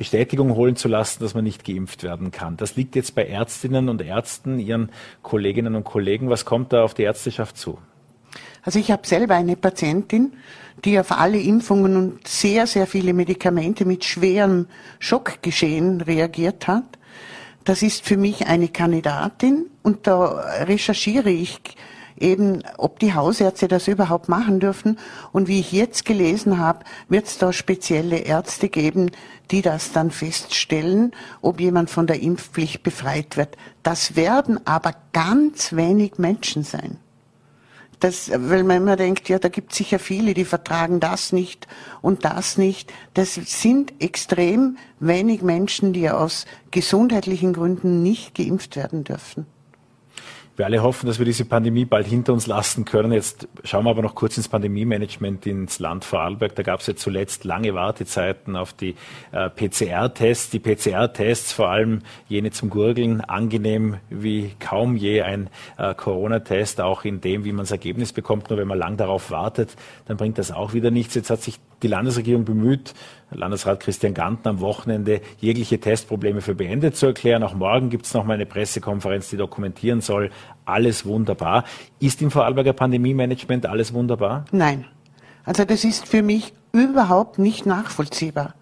Bestätigung 0.00 0.54
holen 0.54 0.76
zu 0.76 0.88
lassen, 0.88 1.22
dass 1.22 1.34
man 1.34 1.44
nicht 1.44 1.62
geimpft 1.62 2.02
werden 2.02 2.30
kann. 2.30 2.56
Das 2.56 2.74
liegt 2.74 2.96
jetzt 2.96 3.14
bei 3.14 3.26
Ärztinnen 3.26 3.90
und 3.90 4.00
Ärzten, 4.00 4.58
ihren 4.58 4.88
Kolleginnen 5.22 5.74
und 5.74 5.84
Kollegen. 5.84 6.30
Was 6.30 6.46
kommt 6.46 6.72
da 6.72 6.84
auf 6.84 6.94
die 6.94 7.02
Ärzteschaft 7.02 7.58
zu? 7.58 7.76
Also 8.62 8.78
ich 8.78 8.90
habe 8.90 9.06
selber 9.06 9.34
eine 9.34 9.56
Patientin, 9.56 10.32
die 10.86 10.98
auf 10.98 11.12
alle 11.12 11.38
Impfungen 11.38 11.98
und 11.98 12.26
sehr, 12.26 12.66
sehr 12.66 12.86
viele 12.86 13.12
Medikamente 13.12 13.84
mit 13.84 14.06
schwerem 14.06 14.68
Schockgeschehen 15.00 16.00
reagiert 16.00 16.66
hat. 16.66 16.84
Das 17.64 17.82
ist 17.82 18.02
für 18.02 18.16
mich 18.16 18.46
eine 18.46 18.68
Kandidatin 18.68 19.66
und 19.82 20.06
da 20.06 20.28
recherchiere 20.64 21.28
ich 21.28 21.60
eben, 22.20 22.62
ob 22.76 22.98
die 22.98 23.14
Hausärzte 23.14 23.66
das 23.66 23.88
überhaupt 23.88 24.28
machen 24.28 24.60
dürfen. 24.60 24.98
Und 25.32 25.48
wie 25.48 25.60
ich 25.60 25.72
jetzt 25.72 26.04
gelesen 26.04 26.58
habe, 26.58 26.84
wird 27.08 27.26
es 27.26 27.38
da 27.38 27.52
spezielle 27.52 28.18
Ärzte 28.18 28.68
geben, 28.68 29.10
die 29.50 29.62
das 29.62 29.92
dann 29.92 30.10
feststellen, 30.10 31.12
ob 31.40 31.60
jemand 31.60 31.90
von 31.90 32.06
der 32.06 32.22
Impfpflicht 32.22 32.82
befreit 32.82 33.36
wird. 33.36 33.56
Das 33.82 34.16
werden 34.16 34.64
aber 34.66 34.94
ganz 35.12 35.74
wenig 35.74 36.18
Menschen 36.18 36.62
sein. 36.62 36.98
Das, 38.00 38.30
weil 38.34 38.64
man 38.64 38.78
immer 38.78 38.96
denkt, 38.96 39.28
ja, 39.28 39.38
da 39.38 39.48
gibt 39.48 39.72
es 39.72 39.78
sicher 39.78 39.98
viele, 39.98 40.32
die 40.32 40.46
vertragen 40.46 41.00
das 41.00 41.32
nicht 41.32 41.68
und 42.00 42.24
das 42.24 42.56
nicht. 42.56 42.90
Das 43.12 43.34
sind 43.34 43.92
extrem 44.00 44.78
wenig 45.00 45.42
Menschen, 45.42 45.92
die 45.92 46.08
aus 46.08 46.46
gesundheitlichen 46.70 47.52
Gründen 47.52 48.02
nicht 48.02 48.34
geimpft 48.34 48.76
werden 48.76 49.04
dürfen. 49.04 49.44
Wir 50.60 50.66
alle 50.66 50.82
hoffen, 50.82 51.06
dass 51.06 51.18
wir 51.18 51.24
diese 51.24 51.46
Pandemie 51.46 51.86
bald 51.86 52.06
hinter 52.06 52.34
uns 52.34 52.46
lassen 52.46 52.84
können. 52.84 53.12
Jetzt 53.12 53.48
schauen 53.64 53.86
wir 53.86 53.90
aber 53.92 54.02
noch 54.02 54.14
kurz 54.14 54.36
ins 54.36 54.46
Pandemie-Management 54.48 55.46
ins 55.46 55.78
Land 55.78 56.04
Vorarlberg. 56.04 56.54
Da 56.54 56.62
gab 56.62 56.80
es 56.80 56.86
ja 56.86 56.94
zuletzt 56.94 57.44
lange 57.44 57.72
Wartezeiten 57.72 58.56
auf 58.56 58.74
die 58.74 58.94
äh, 59.32 59.48
PCR-Tests. 59.48 60.50
Die 60.50 60.58
PCR-Tests, 60.58 61.54
vor 61.54 61.70
allem 61.70 62.00
jene 62.28 62.50
zum 62.50 62.68
Gurgeln, 62.68 63.22
angenehm 63.22 63.96
wie 64.10 64.50
kaum 64.60 64.96
je 64.96 65.22
ein 65.22 65.48
äh, 65.78 65.94
Corona-Test, 65.94 66.82
auch 66.82 67.06
in 67.06 67.22
dem, 67.22 67.46
wie 67.46 67.52
man 67.52 67.62
das 67.62 67.70
Ergebnis 67.70 68.12
bekommt. 68.12 68.50
Nur 68.50 68.58
wenn 68.58 68.68
man 68.68 68.78
lang 68.78 68.98
darauf 68.98 69.30
wartet, 69.30 69.76
dann 70.08 70.18
bringt 70.18 70.36
das 70.36 70.52
auch 70.52 70.74
wieder 70.74 70.90
nichts. 70.90 71.14
Jetzt 71.14 71.30
hat 71.30 71.40
sich 71.40 71.58
die 71.82 71.88
Landesregierung 71.88 72.44
bemüht, 72.44 72.94
Landesrat 73.30 73.80
Christian 73.80 74.14
Gantner 74.14 74.50
am 74.50 74.60
Wochenende 74.60 75.20
jegliche 75.38 75.78
Testprobleme 75.78 76.40
für 76.40 76.54
beendet 76.54 76.96
zu 76.96 77.06
erklären. 77.06 77.42
Auch 77.42 77.54
morgen 77.54 77.90
gibt 77.90 78.06
es 78.06 78.14
noch 78.14 78.24
mal 78.24 78.34
eine 78.34 78.46
Pressekonferenz, 78.46 79.30
die 79.30 79.36
dokumentieren 79.36 80.00
soll. 80.00 80.30
Alles 80.64 81.06
wunderbar. 81.06 81.64
Ist 82.00 82.22
im 82.22 82.30
Vorarlberger 82.30 82.72
Pandemie-Management 82.72 83.66
alles 83.66 83.94
wunderbar? 83.94 84.44
Nein. 84.50 84.86
Also 85.44 85.64
das 85.64 85.84
ist 85.84 86.06
für 86.06 86.22
mich 86.22 86.52
überhaupt 86.72 87.38
nicht 87.38 87.66
nachvollziehbar 87.66 88.54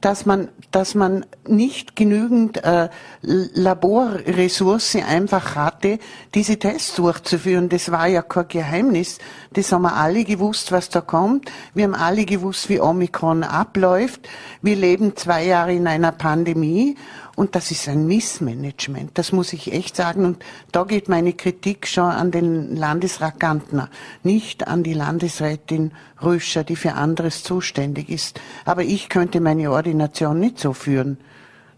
dass 0.00 0.24
man, 0.24 0.48
dass 0.70 0.94
man 0.94 1.26
nicht 1.46 1.94
genügend 1.94 2.62
äh, 2.64 2.88
Laborressource 3.22 4.96
einfach 4.96 5.56
hatte, 5.56 5.98
diese 6.34 6.58
Tests 6.58 6.94
durchzuführen. 6.96 7.68
Das 7.68 7.90
war 7.90 8.06
ja 8.06 8.22
kein 8.22 8.48
Geheimnis. 8.48 9.18
Das 9.52 9.72
haben 9.72 9.82
wir 9.82 9.94
alle 9.94 10.24
gewusst, 10.24 10.72
was 10.72 10.88
da 10.88 11.00
kommt. 11.00 11.50
Wir 11.74 11.84
haben 11.84 11.94
alle 11.94 12.24
gewusst, 12.24 12.68
wie 12.68 12.80
Omikron 12.80 13.42
abläuft. 13.42 14.28
Wir 14.62 14.76
leben 14.76 15.16
zwei 15.16 15.44
Jahre 15.44 15.74
in 15.74 15.86
einer 15.86 16.12
Pandemie 16.12 16.96
und 17.36 17.54
das 17.54 17.70
ist 17.70 17.88
ein 17.88 18.06
Missmanagement, 18.06 19.12
das 19.14 19.32
muss 19.32 19.52
ich 19.52 19.72
echt 19.72 19.96
sagen. 19.96 20.24
Und 20.24 20.44
da 20.72 20.84
geht 20.84 21.08
meine 21.08 21.32
Kritik 21.32 21.86
schon 21.86 22.10
an 22.10 22.30
den 22.30 22.76
Landesrat 22.76 23.40
Gantner, 23.40 23.88
nicht 24.22 24.66
an 24.66 24.82
die 24.82 24.94
Landesrätin 24.94 25.92
Röscher, 26.22 26.64
die 26.64 26.76
für 26.76 26.94
anderes 26.94 27.42
zuständig 27.42 28.08
ist. 28.08 28.40
Aber 28.64 28.82
ich 28.82 29.08
könnte 29.08 29.40
meine 29.40 29.70
Ordination 29.70 30.38
nicht 30.38 30.58
so 30.58 30.72
führen 30.72 31.18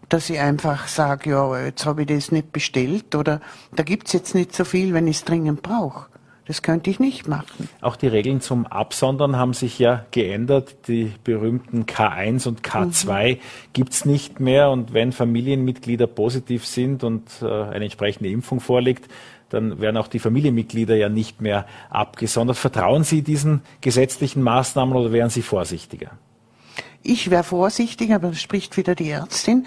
dass 0.09 0.29
ich 0.29 0.39
einfach 0.39 0.87
sage, 0.87 1.31
ja, 1.31 1.65
jetzt 1.65 1.87
habe 1.87 2.01
ich 2.01 2.07
das 2.07 2.31
nicht 2.31 2.51
bestellt 2.51 3.15
oder 3.15 3.41
da 3.75 3.81
gibt's 3.81 4.13
jetzt 4.13 4.35
nicht 4.35 4.53
so 4.53 4.63
viel, 4.63 4.93
wenn 4.93 5.07
ich 5.07 5.17
es 5.17 5.23
dringend 5.25 5.63
brauche. 5.63 6.05
Das 6.45 6.61
könnte 6.61 6.89
ich 6.89 6.99
nicht 6.99 7.27
machen. 7.27 7.69
Auch 7.79 7.95
die 7.95 8.07
Regeln 8.07 8.41
zum 8.41 8.65
Absondern 8.65 9.37
haben 9.37 9.53
sich 9.53 9.79
ja 9.79 10.05
geändert. 10.11 10.75
Die 10.87 11.13
berühmten 11.23 11.85
K1 11.85 12.47
und 12.47 12.61
K2 12.61 13.35
mhm. 13.35 13.39
gibt's 13.71 14.03
nicht 14.03 14.41
mehr. 14.41 14.69
Und 14.69 14.93
wenn 14.93 15.13
Familienmitglieder 15.13 16.07
positiv 16.07 16.65
sind 16.65 17.05
und 17.05 17.29
äh, 17.41 17.45
eine 17.45 17.85
entsprechende 17.85 18.29
Impfung 18.29 18.59
vorliegt, 18.59 19.09
dann 19.49 19.79
werden 19.79 19.97
auch 19.97 20.07
die 20.07 20.19
Familienmitglieder 20.19 20.95
ja 20.95 21.07
nicht 21.07 21.39
mehr 21.39 21.65
abgesondert. 21.89 22.57
Vertrauen 22.57 23.03
Sie 23.03 23.21
diesen 23.21 23.61
gesetzlichen 23.79 24.41
Maßnahmen 24.41 24.95
oder 24.95 25.13
wären 25.13 25.29
Sie 25.29 25.43
vorsichtiger? 25.43 26.11
Ich 27.03 27.29
wäre 27.29 27.43
vorsichtiger, 27.43 28.15
aber 28.15 28.29
das 28.29 28.41
spricht 28.41 28.75
wieder 28.75 28.95
die 28.95 29.09
Ärztin. 29.09 29.65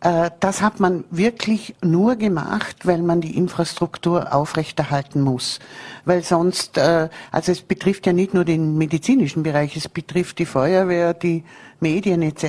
Äh, 0.00 0.30
das 0.40 0.62
hat 0.62 0.80
man 0.80 1.04
wirklich 1.10 1.74
nur 1.82 2.16
gemacht, 2.16 2.86
weil 2.86 3.02
man 3.02 3.20
die 3.20 3.36
Infrastruktur 3.36 4.32
aufrechterhalten 4.32 5.20
muss. 5.20 5.58
Weil 6.04 6.22
sonst, 6.22 6.78
äh, 6.78 7.08
also 7.32 7.52
es 7.52 7.62
betrifft 7.62 8.06
ja 8.06 8.12
nicht 8.12 8.32
nur 8.32 8.44
den 8.44 8.78
medizinischen 8.78 9.42
Bereich, 9.42 9.76
es 9.76 9.88
betrifft 9.88 10.38
die 10.38 10.46
Feuerwehr, 10.46 11.14
die 11.14 11.44
Medien 11.80 12.22
etc. 12.22 12.46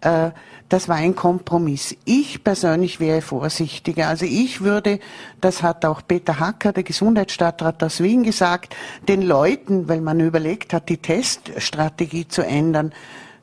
Äh, 0.00 0.30
das 0.68 0.88
war 0.88 0.96
ein 0.96 1.14
Kompromiss. 1.14 1.96
Ich 2.06 2.44
persönlich 2.44 2.98
wäre 2.98 3.20
vorsichtiger. 3.20 4.08
Also 4.08 4.24
ich 4.24 4.62
würde, 4.62 5.00
das 5.40 5.62
hat 5.62 5.84
auch 5.84 6.00
Peter 6.06 6.38
Hacker, 6.38 6.72
der 6.72 6.82
Gesundheitsstadtrat 6.82 7.82
aus 7.82 8.02
Wien 8.02 8.22
gesagt, 8.22 8.74
den 9.06 9.20
Leuten, 9.20 9.88
weil 9.88 10.00
man 10.00 10.20
überlegt 10.20 10.72
hat, 10.72 10.88
die 10.88 10.96
Teststrategie 10.96 12.26
zu 12.26 12.42
ändern, 12.42 12.92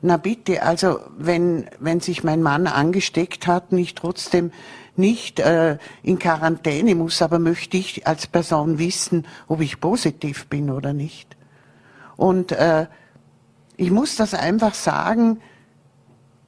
na 0.02 0.16
bitte, 0.16 0.62
also 0.62 1.00
wenn, 1.18 1.66
wenn 1.78 2.00
sich 2.00 2.24
mein 2.24 2.42
Mann 2.42 2.66
angesteckt 2.66 3.46
hat, 3.46 3.72
nicht 3.72 3.98
trotzdem 3.98 4.50
nicht 4.96 5.40
äh, 5.40 5.78
in 6.02 6.18
Quarantäne 6.18 6.94
muss, 6.94 7.22
aber 7.22 7.38
möchte 7.38 7.76
ich 7.76 8.06
als 8.06 8.26
Person 8.26 8.78
wissen, 8.78 9.26
ob 9.46 9.60
ich 9.60 9.80
positiv 9.80 10.46
bin 10.46 10.70
oder 10.70 10.92
nicht. 10.92 11.36
Und 12.16 12.52
äh, 12.52 12.86
ich 13.76 13.90
muss 13.90 14.16
das 14.16 14.34
einfach 14.34 14.74
sagen, 14.74 15.40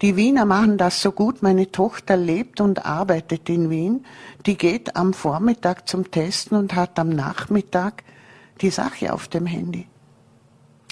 die 0.02 0.16
Wiener 0.16 0.44
machen 0.44 0.78
das 0.78 1.00
so 1.00 1.12
gut. 1.12 1.42
Meine 1.42 1.70
Tochter 1.70 2.16
lebt 2.16 2.60
und 2.60 2.84
arbeitet 2.84 3.48
in 3.48 3.70
Wien. 3.70 4.04
Die 4.46 4.58
geht 4.58 4.96
am 4.96 5.14
Vormittag 5.14 5.88
zum 5.88 6.10
Testen 6.10 6.56
und 6.58 6.74
hat 6.74 6.98
am 6.98 7.10
Nachmittag 7.10 8.02
die 8.60 8.70
Sache 8.70 9.12
auf 9.12 9.28
dem 9.28 9.46
Handy. 9.46 9.86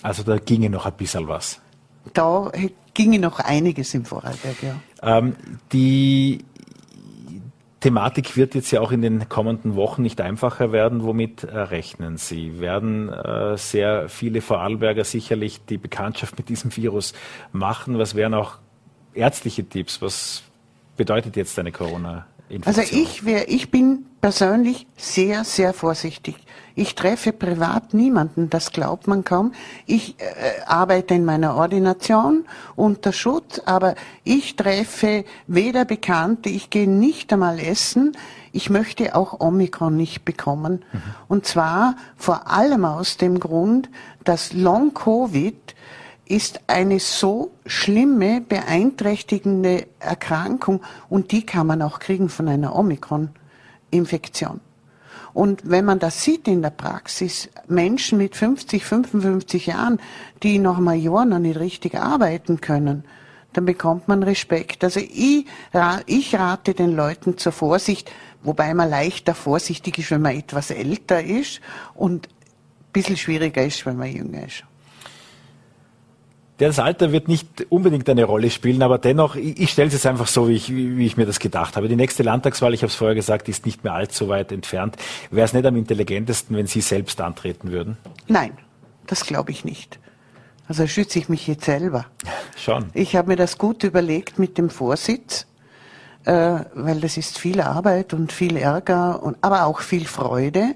Also 0.03 0.23
da 0.23 0.39
ginge 0.39 0.71
noch 0.71 0.87
ein 0.87 0.93
bisschen 0.93 1.27
was 1.27 1.61
da 2.13 2.51
ginge 2.95 3.19
noch 3.19 3.41
einiges 3.41 3.95
im 3.95 4.05
Vorarlberg, 4.05 4.63
ja. 4.63 4.77
Ähm, 5.03 5.37
die 5.73 6.45
Thematik 7.81 8.37
wird 8.37 8.55
jetzt 8.55 8.71
ja 8.71 8.81
auch 8.83 8.93
in 8.93 9.01
den 9.01 9.29
kommenden 9.31 9.75
Wochen 9.75 10.03
nicht 10.03 10.21
einfacher 10.21 10.71
werden. 10.71 11.03
Womit 11.03 11.45
äh, 11.45 11.59
rechnen 11.59 12.19
Sie? 12.19 12.61
Werden 12.61 13.09
äh, 13.11 13.57
sehr 13.57 14.09
viele 14.11 14.43
Vorarlberger 14.43 15.05
sicherlich 15.05 15.65
die 15.65 15.79
Bekanntschaft 15.79 16.37
mit 16.37 16.51
diesem 16.51 16.77
Virus 16.77 17.15
machen? 17.53 17.99
Was 17.99 18.15
wären 18.15 18.35
auch 18.35 18.59
ärztliche 19.15 19.65
Tipps? 19.65 20.03
Was 20.03 20.43
bedeutet 20.97 21.37
jetzt 21.37 21.59
eine 21.59 21.73
Corona-Infektion? 22.51 22.65
Also 22.67 22.97
ich, 22.97 23.25
wär, 23.25 23.49
ich 23.49 23.71
bin 23.71 24.07
persönlich 24.21 24.87
sehr, 24.97 25.45
sehr 25.45 25.73
vorsichtig. 25.73 26.37
Ich 26.75 26.95
treffe 26.95 27.33
privat 27.33 27.95
niemanden, 27.95 28.49
das 28.49 28.73
glaubt 28.73 29.07
man 29.07 29.25
kaum. 29.25 29.53
Ich 29.87 30.17
äh, 30.19 30.63
arbeite 30.67 31.15
in 31.15 31.25
meiner 31.25 31.57
Ordination 31.57 32.45
unter 32.77 33.13
Schutz, 33.13 33.61
aber 33.65 33.95
ich 34.25 34.57
treffe 34.57 35.25
weder 35.47 35.85
Bekannte, 35.85 36.49
ich 36.49 36.71
gehe 36.71 36.89
nicht 36.89 37.33
einmal 37.33 37.59
essen. 37.59 38.17
ich 38.53 38.71
möchte 38.71 39.15
auch 39.15 39.41
Omikron 39.41 39.97
nicht 39.97 40.25
bekommen. 40.25 40.85
Mhm. 40.93 41.03
Und 41.29 41.47
zwar 41.47 41.97
vor 42.17 42.49
allem 42.49 42.85
aus 42.85 43.17
dem 43.17 43.39
Grund, 43.39 43.89
dass 44.25 44.53
Long-Covid 44.53 45.75
ist 46.31 46.61
eine 46.69 47.01
so 47.01 47.51
schlimme, 47.67 48.41
beeinträchtigende 48.41 49.87
Erkrankung 49.99 50.81
und 51.09 51.33
die 51.33 51.45
kann 51.45 51.67
man 51.67 51.83
auch 51.83 51.99
kriegen 51.99 52.29
von 52.29 52.49
einer 52.49 52.77
Omikron-Infektion. 52.77 54.61
Und 55.33 55.63
wenn 55.69 55.85
man 55.85 55.99
das 55.99 56.23
sieht 56.23 56.49
in 56.49 56.63
der 56.63 56.71
Praxis, 56.71 57.49
Menschen 57.69 58.19
mit 58.19 58.37
50, 58.37 58.85
55 58.85 59.67
Jahren, 59.67 60.01
die 60.43 60.59
noch 60.59 60.79
mal 60.79 60.95
Jahr 60.95 61.25
noch 61.25 61.39
nicht 61.39 61.59
richtig 61.59 61.97
arbeiten 61.97 62.61
können, 62.61 63.05
dann 63.53 63.65
bekommt 63.65 64.07
man 64.07 64.23
Respekt. 64.23 64.85
Also 64.85 65.01
ich, 65.01 65.47
ich 66.07 66.35
rate 66.37 66.75
den 66.75 66.95
Leuten 66.95 67.39
zur 67.39 67.53
Vorsicht, 67.53 68.11
wobei 68.43 68.75
man 68.75 68.89
leichter 68.89 69.35
vorsichtig 69.35 69.99
ist, 69.99 70.11
wenn 70.13 70.23
man 70.23 70.37
etwas 70.37 70.71
älter 70.71 71.23
ist 71.23 71.61
und 71.95 72.29
ein 72.29 72.93
bisschen 72.93 73.17
schwieriger 73.17 73.65
ist, 73.65 73.85
wenn 73.87 73.97
man 73.97 74.13
jünger 74.13 74.47
ist. 74.47 74.65
Das 76.69 76.79
Alter 76.79 77.11
wird 77.11 77.27
nicht 77.27 77.67
unbedingt 77.71 78.09
eine 78.11 78.25
Rolle 78.25 78.51
spielen, 78.51 78.83
aber 78.83 78.99
dennoch, 78.99 79.35
ich, 79.35 79.59
ich 79.59 79.71
stelle 79.71 79.89
es 79.89 79.95
jetzt 79.95 80.07
einfach 80.07 80.27
so, 80.27 80.49
wie 80.49 80.55
ich, 80.55 80.75
wie 80.75 81.07
ich 81.07 81.17
mir 81.17 81.25
das 81.25 81.39
gedacht 81.39 81.77
habe. 81.77 81.89
Die 81.89 81.97
nächste 81.97 82.23
Landtagswahl, 82.23 82.75
ich 82.75 82.83
habe 82.83 82.91
es 82.91 82.95
vorher 82.95 83.15
gesagt, 83.15 83.49
ist 83.49 83.65
nicht 83.65 83.83
mehr 83.83 83.95
allzu 83.95 84.29
weit 84.29 84.53
entfernt. 84.53 84.97
Wäre 85.31 85.47
es 85.47 85.55
nicht 85.55 85.65
am 85.65 85.77
intelligentesten, 85.77 86.55
wenn 86.55 86.67
Sie 86.67 86.83
selbst 86.83 87.21
antreten 87.23 87.73
würden? 87.73 87.97
Nein, 88.29 88.53
das 89.07 89.25
glaube 89.25 89.53
ich 89.53 89.65
nicht. 89.65 89.99
Also 90.69 90.87
schütze 90.87 91.19
ich 91.19 91.31
mich 91.31 91.47
jetzt 91.47 91.65
selber. 91.65 92.05
Schon. 92.57 92.91
Ich 92.93 93.17
habe 93.17 93.29
mir 93.29 93.37
das 93.37 93.57
gut 93.57 93.83
überlegt 93.83 94.39
mit 94.39 94.59
dem 94.59 94.69
Vorsitz, 94.69 95.47
äh, 96.27 96.61
weil 96.75 97.01
das 97.01 97.17
ist 97.17 97.39
viel 97.39 97.63
Arbeit 97.63 98.13
und 98.13 98.33
viel 98.33 98.59
Ärger, 98.59 99.23
und, 99.23 99.39
aber 99.41 99.65
auch 99.65 99.81
viel 99.81 100.05
Freude. 100.05 100.75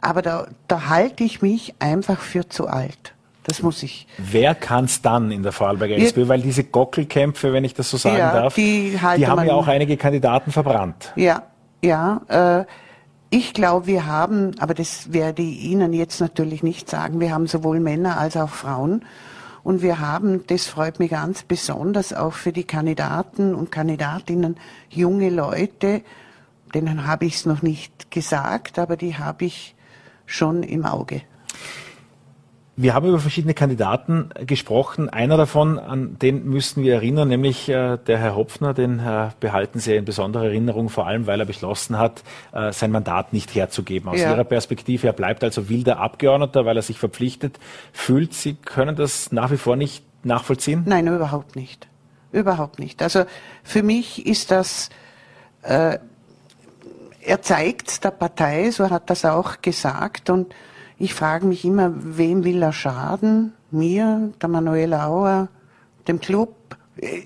Aber 0.00 0.22
da, 0.22 0.46
da 0.68 0.88
halte 0.88 1.24
ich 1.24 1.42
mich 1.42 1.74
einfach 1.80 2.20
für 2.20 2.48
zu 2.48 2.68
alt. 2.68 3.13
Das 3.44 3.62
muss 3.62 3.82
ich. 3.82 4.06
Wer 4.16 4.54
kann 4.54 4.86
es 4.86 5.02
dann 5.02 5.30
in 5.30 5.42
der 5.42 5.52
Vorarlberger 5.52 5.96
SPÖ? 5.96 6.28
Weil 6.28 6.40
diese 6.40 6.64
Gockelkämpfe, 6.64 7.52
wenn 7.52 7.64
ich 7.64 7.74
das 7.74 7.90
so 7.90 7.98
sagen 7.98 8.16
ja, 8.16 8.32
darf, 8.32 8.54
die, 8.54 8.98
die 9.16 9.26
haben 9.26 9.46
ja 9.46 9.52
auch 9.52 9.68
einige 9.68 9.96
Kandidaten 9.98 10.50
verbrannt. 10.50 11.12
Ja, 11.14 11.42
ja. 11.82 12.22
Äh, 12.28 12.64
ich 13.28 13.52
glaube, 13.52 13.86
wir 13.86 14.06
haben, 14.06 14.52
aber 14.60 14.74
das 14.74 15.12
werde 15.12 15.42
ich 15.42 15.64
Ihnen 15.64 15.92
jetzt 15.92 16.20
natürlich 16.20 16.62
nicht 16.62 16.88
sagen, 16.88 17.20
wir 17.20 17.32
haben 17.32 17.46
sowohl 17.46 17.80
Männer 17.80 18.18
als 18.18 18.36
auch 18.36 18.48
Frauen. 18.48 19.04
Und 19.64 19.82
wir 19.82 19.98
haben, 19.98 20.46
das 20.46 20.66
freut 20.66 20.98
mich 20.98 21.10
ganz 21.10 21.42
besonders, 21.42 22.12
auch 22.12 22.34
für 22.34 22.52
die 22.52 22.64
Kandidaten 22.64 23.54
und 23.54 23.72
Kandidatinnen 23.72 24.56
junge 24.88 25.30
Leute, 25.30 26.02
denen 26.74 27.06
habe 27.06 27.24
ich 27.24 27.36
es 27.36 27.46
noch 27.46 27.62
nicht 27.62 28.10
gesagt, 28.10 28.78
aber 28.78 28.96
die 28.96 29.16
habe 29.16 29.46
ich 29.46 29.74
schon 30.26 30.62
im 30.62 30.84
Auge. 30.84 31.22
Wir 32.76 32.92
haben 32.92 33.06
über 33.06 33.20
verschiedene 33.20 33.54
Kandidaten 33.54 34.30
gesprochen. 34.46 35.08
Einer 35.08 35.36
davon, 35.36 35.78
an 35.78 36.18
den 36.18 36.44
müssten 36.44 36.82
wir 36.82 36.94
erinnern, 36.94 37.28
nämlich 37.28 37.68
äh, 37.68 37.98
der 37.98 38.18
Herr 38.18 38.34
Hopfner, 38.34 38.74
den 38.74 38.98
äh, 38.98 39.30
behalten 39.38 39.78
Sie 39.78 39.94
in 39.94 40.04
besonderer 40.04 40.46
Erinnerung, 40.46 40.88
vor 40.88 41.06
allem 41.06 41.28
weil 41.28 41.38
er 41.38 41.46
beschlossen 41.46 41.98
hat, 41.98 42.24
äh, 42.52 42.72
sein 42.72 42.90
Mandat 42.90 43.32
nicht 43.32 43.54
herzugeben. 43.54 44.08
Aus 44.08 44.18
ja. 44.18 44.32
Ihrer 44.32 44.42
Perspektive, 44.42 45.06
er 45.06 45.12
bleibt 45.12 45.44
also 45.44 45.68
wilder 45.68 45.98
Abgeordneter, 45.98 46.64
weil 46.64 46.76
er 46.76 46.82
sich 46.82 46.98
verpflichtet 46.98 47.60
fühlt. 47.92 48.34
Sie 48.34 48.54
können 48.54 48.96
das 48.96 49.30
nach 49.30 49.52
wie 49.52 49.56
vor 49.56 49.76
nicht 49.76 50.04
nachvollziehen? 50.24 50.82
Nein, 50.84 51.06
überhaupt 51.06 51.54
nicht. 51.54 51.86
Überhaupt 52.32 52.80
nicht. 52.80 53.02
Also 53.02 53.24
für 53.62 53.84
mich 53.84 54.26
ist 54.26 54.50
das, 54.50 54.90
äh, 55.62 55.98
er 57.20 57.42
zeigt 57.42 58.02
der 58.02 58.10
Partei, 58.10 58.72
so 58.72 58.90
hat 58.90 59.10
das 59.10 59.24
auch 59.24 59.62
gesagt 59.62 60.28
und 60.28 60.52
ich 60.98 61.14
frage 61.14 61.46
mich 61.46 61.64
immer, 61.64 61.92
wem 61.94 62.44
will 62.44 62.62
er 62.62 62.72
schaden? 62.72 63.52
Mir, 63.70 64.32
der 64.40 64.48
Manuela 64.48 65.06
Auer, 65.08 65.48
dem 66.06 66.20
Club? 66.20 66.54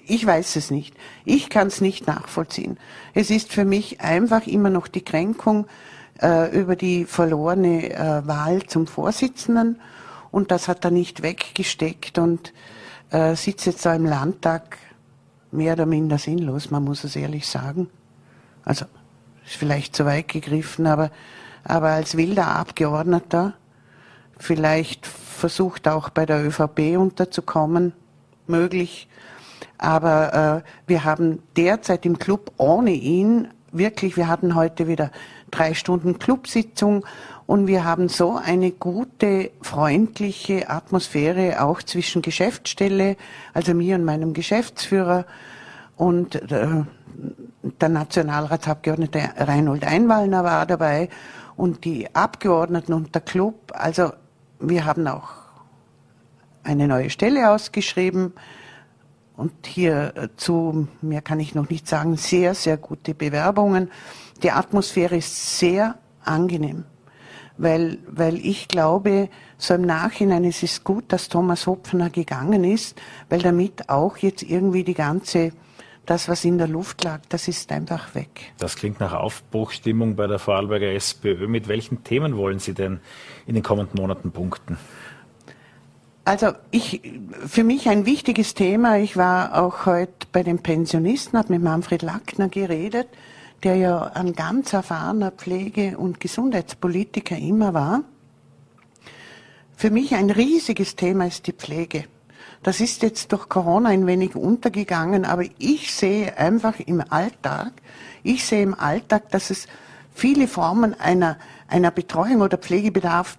Ich 0.07 0.24
weiß 0.24 0.57
es 0.57 0.70
nicht. 0.70 0.94
Ich 1.24 1.50
kann 1.50 1.66
es 1.66 1.81
nicht 1.81 2.07
nachvollziehen. 2.07 2.78
Es 3.12 3.31
ist 3.31 3.52
für 3.52 3.66
mich 3.66 4.00
einfach 4.00 4.46
immer 4.46 4.70
noch 4.70 4.88
die 4.88 5.04
Kränkung 5.04 5.66
äh, 6.22 6.59
über 6.59 6.74
die 6.74 7.04
verlorene 7.04 7.92
äh, 7.92 8.26
Wahl 8.26 8.62
zum 8.62 8.87
Vorsitzenden 8.87 9.78
und 10.31 10.50
das 10.50 10.68
hat 10.68 10.85
er 10.85 10.90
nicht 10.90 11.22
weggesteckt 11.22 12.18
und 12.18 12.54
äh, 13.11 13.35
sitzt 13.35 13.66
jetzt 13.66 13.85
da 13.85 13.94
im 13.94 14.07
Landtag 14.07 14.78
mehr 15.50 15.74
oder 15.74 15.87
minder 15.87 16.18
sinnlos, 16.18 16.70
man 16.70 16.85
muss 16.85 17.04
es 17.04 17.16
ehrlich 17.16 17.46
sagen. 17.46 17.88
Also 18.64 18.87
ist 19.46 19.57
vielleicht 19.57 19.94
zu 19.94 20.04
weit 20.07 20.28
gegriffen, 20.28 20.87
aber 20.87 21.11
aber 21.64 21.90
als 21.90 22.16
wilder 22.16 22.48
Abgeordneter 22.48 23.54
vielleicht 24.38 25.07
versucht 25.07 25.88
auch 25.88 26.11
bei 26.11 26.27
der 26.27 26.44
ÖVP 26.44 26.96
unterzukommen, 26.96 27.92
möglich. 28.46 29.09
Aber 29.79 30.64
äh, 30.64 30.88
wir 30.88 31.05
haben 31.05 31.42
derzeit 31.57 32.05
im 32.05 32.18
Club 32.18 32.53
ohne 32.57 32.92
ihn 32.92 33.48
wirklich, 33.70 34.16
wir 34.16 34.29
hatten 34.29 34.55
heute 34.55 34.88
wieder 34.88 35.11
drei 35.51 35.74
Stunden 35.74 36.18
Clubsitzung 36.18 37.05
und 37.46 37.66
wir 37.66 37.85
haben 37.85 38.09
so 38.09 38.37
eine 38.37 38.72
gute, 38.72 39.51
freundliche 39.62 40.68
Atmosphäre 40.68 41.62
auch 41.62 41.83
zwischen 41.83 42.22
Geschäftsstelle, 42.22 43.16
also 43.55 43.74
mir 43.74 43.94
und 43.94 44.05
meinem 44.05 44.33
Geschäftsführer 44.33 45.24
und 45.96 46.35
äh, 46.51 46.85
der 47.81 47.88
Nationalratsabgeordnete 47.88 49.31
Reinhold 49.37 49.85
Einwallner 49.85 50.44
war 50.44 50.66
dabei 50.66 51.09
und 51.57 51.85
die 51.85 52.14
Abgeordneten 52.14 52.92
und 52.92 53.14
der 53.14 53.22
Club, 53.22 53.72
also 53.74 54.12
wir 54.60 54.84
haben 54.84 55.06
auch 55.06 55.30
eine 56.64 56.88
neue 56.88 57.10
Stelle 57.10 57.50
ausgeschrieben 57.50 58.32
und 59.36 59.52
hierzu, 59.66 60.88
mehr 61.00 61.22
kann 61.22 61.40
ich 61.40 61.54
noch 61.54 61.70
nicht 61.70 61.86
sagen, 61.86 62.16
sehr, 62.16 62.54
sehr 62.54 62.76
gute 62.76 63.14
Bewerbungen. 63.14 63.90
Die 64.42 64.50
Atmosphäre 64.50 65.16
ist 65.16 65.58
sehr 65.58 65.96
angenehm, 66.24 66.84
weil, 67.56 67.98
weil 68.08 68.36
ich 68.36 68.68
glaube, 68.68 69.28
so 69.56 69.74
im 69.74 69.82
Nachhinein 69.82 70.44
es 70.44 70.62
ist 70.62 70.84
gut, 70.84 71.04
dass 71.08 71.28
Thomas 71.28 71.66
Hopfner 71.66 72.10
gegangen 72.10 72.64
ist, 72.64 73.00
weil 73.28 73.40
damit 73.40 73.88
auch 73.88 74.16
jetzt 74.18 74.42
irgendwie 74.42 74.84
die 74.84 74.94
ganze 74.94 75.52
das, 76.08 76.26
was 76.26 76.44
in 76.46 76.56
der 76.56 76.68
Luft 76.68 77.04
lag, 77.04 77.20
das 77.28 77.48
ist 77.48 77.70
einfach 77.70 78.14
weg. 78.14 78.52
Das 78.58 78.76
klingt 78.76 78.98
nach 78.98 79.12
Aufbruchstimmung 79.12 80.16
bei 80.16 80.26
der 80.26 80.38
Vorarlberger 80.38 80.90
SPÖ. 80.92 81.46
Mit 81.48 81.68
welchen 81.68 82.02
Themen 82.02 82.38
wollen 82.38 82.60
Sie 82.60 82.72
denn 82.72 83.00
in 83.46 83.54
den 83.54 83.62
kommenden 83.62 84.00
Monaten 84.00 84.32
punkten? 84.32 84.78
Also 86.24 86.52
ich, 86.70 87.02
für 87.46 87.62
mich 87.62 87.90
ein 87.90 88.06
wichtiges 88.06 88.54
Thema. 88.54 88.98
Ich 88.98 89.18
war 89.18 89.62
auch 89.62 89.84
heute 89.84 90.26
bei 90.32 90.42
den 90.42 90.60
Pensionisten, 90.60 91.38
habe 91.38 91.52
mit 91.52 91.62
Manfred 91.62 92.00
Lackner 92.00 92.48
geredet, 92.48 93.08
der 93.62 93.76
ja 93.76 94.04
ein 94.14 94.32
ganz 94.32 94.72
erfahrener 94.72 95.30
Pflege- 95.30 95.98
und 95.98 96.20
Gesundheitspolitiker 96.20 97.36
immer 97.36 97.74
war. 97.74 98.02
Für 99.76 99.90
mich 99.90 100.14
ein 100.14 100.30
riesiges 100.30 100.96
Thema 100.96 101.26
ist 101.26 101.46
die 101.46 101.52
Pflege. 101.52 102.04
Das 102.62 102.80
ist 102.80 103.02
jetzt 103.02 103.32
durch 103.32 103.48
Corona 103.48 103.90
ein 103.90 104.06
wenig 104.06 104.34
untergegangen, 104.34 105.24
aber 105.24 105.44
ich 105.58 105.94
sehe 105.94 106.36
einfach 106.36 106.80
im 106.80 107.02
Alltag, 107.08 107.72
ich 108.22 108.44
sehe 108.44 108.62
im 108.62 108.74
Alltag, 108.74 109.30
dass 109.30 109.50
es 109.50 109.66
viele 110.12 110.48
Formen 110.48 110.98
einer, 110.98 111.38
einer 111.68 111.90
Betreuung 111.90 112.40
oder 112.40 112.58
Pflegebedarf, 112.58 113.38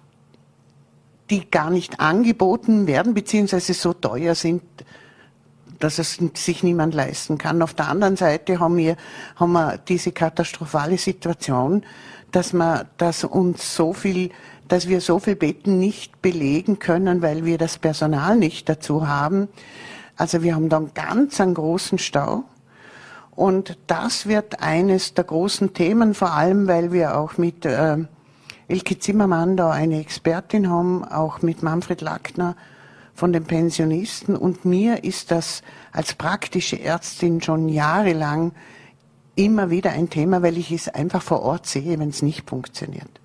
die 1.28 1.48
gar 1.50 1.70
nicht 1.70 2.00
angeboten 2.00 2.86
werden, 2.86 3.14
beziehungsweise 3.14 3.74
so 3.74 3.92
teuer 3.92 4.34
sind, 4.34 4.62
dass 5.78 5.98
es 5.98 6.18
sich 6.34 6.62
niemand 6.62 6.94
leisten 6.94 7.38
kann. 7.38 7.62
Auf 7.62 7.74
der 7.74 7.88
anderen 7.88 8.16
Seite 8.16 8.58
haben 8.58 8.76
wir, 8.76 8.96
haben 9.36 9.52
wir 9.52 9.78
diese 9.78 10.12
katastrophale 10.12 10.98
Situation, 10.98 11.84
dass 12.32 12.52
man, 12.52 12.86
dass 12.96 13.24
uns 13.24 13.74
so 13.74 13.92
viel 13.92 14.30
dass 14.70 14.86
wir 14.86 15.00
so 15.00 15.18
viele 15.18 15.34
Betten 15.34 15.78
nicht 15.78 16.22
belegen 16.22 16.78
können, 16.78 17.22
weil 17.22 17.44
wir 17.44 17.58
das 17.58 17.76
Personal 17.76 18.36
nicht 18.36 18.68
dazu 18.68 19.08
haben. 19.08 19.48
Also 20.16 20.42
wir 20.42 20.54
haben 20.54 20.68
da 20.68 20.76
einen 20.76 20.94
ganz 20.94 21.40
einen 21.40 21.54
großen 21.54 21.98
Stau. 21.98 22.44
Und 23.32 23.78
das 23.88 24.26
wird 24.26 24.62
eines 24.62 25.14
der 25.14 25.24
großen 25.24 25.74
Themen, 25.74 26.14
vor 26.14 26.34
allem 26.34 26.68
weil 26.68 26.92
wir 26.92 27.18
auch 27.18 27.36
mit 27.36 27.64
äh, 27.66 27.96
Elke 28.68 28.98
Zimmermann 28.98 29.56
da 29.56 29.72
eine 29.72 29.98
Expertin 29.98 30.70
haben, 30.70 31.04
auch 31.04 31.42
mit 31.42 31.64
Manfred 31.64 32.00
Lackner 32.00 32.54
von 33.12 33.32
den 33.32 33.44
Pensionisten. 33.44 34.36
Und 34.36 34.64
mir 34.64 35.02
ist 35.02 35.32
das 35.32 35.62
als 35.90 36.14
praktische 36.14 36.80
Ärztin 36.80 37.42
schon 37.42 37.68
jahrelang 37.68 38.52
immer 39.34 39.70
wieder 39.70 39.90
ein 39.90 40.10
Thema, 40.10 40.42
weil 40.42 40.58
ich 40.58 40.70
es 40.70 40.88
einfach 40.88 41.22
vor 41.22 41.42
Ort 41.42 41.66
sehe, 41.66 41.98
wenn 41.98 42.10
es 42.10 42.22
nicht 42.22 42.48
funktioniert. 42.48 43.20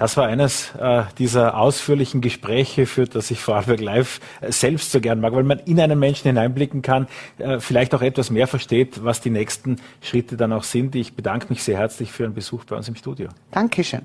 Das 0.00 0.16
war 0.16 0.26
eines 0.26 0.74
äh, 0.76 1.02
dieser 1.18 1.58
ausführlichen 1.58 2.22
Gespräche, 2.22 2.86
für 2.86 3.04
das 3.04 3.30
ich 3.30 3.38
Vorarlberg 3.38 3.80
Live 3.80 4.20
äh, 4.40 4.50
selbst 4.50 4.92
so 4.92 4.98
gern 4.98 5.20
mag, 5.20 5.34
weil 5.34 5.42
man 5.42 5.58
in 5.58 5.78
einen 5.78 5.98
Menschen 5.98 6.28
hineinblicken 6.28 6.80
kann, 6.80 7.06
äh, 7.36 7.60
vielleicht 7.60 7.94
auch 7.94 8.00
etwas 8.00 8.30
mehr 8.30 8.46
versteht, 8.46 9.04
was 9.04 9.20
die 9.20 9.28
nächsten 9.28 9.76
Schritte 10.00 10.38
dann 10.38 10.54
auch 10.54 10.62
sind. 10.62 10.94
Ich 10.94 11.12
bedanke 11.12 11.48
mich 11.50 11.62
sehr 11.62 11.76
herzlich 11.76 12.10
für 12.10 12.22
Ihren 12.22 12.32
Besuch 12.32 12.64
bei 12.64 12.76
uns 12.76 12.88
im 12.88 12.96
Studio. 12.96 13.28
Dankeschön. 13.50 14.00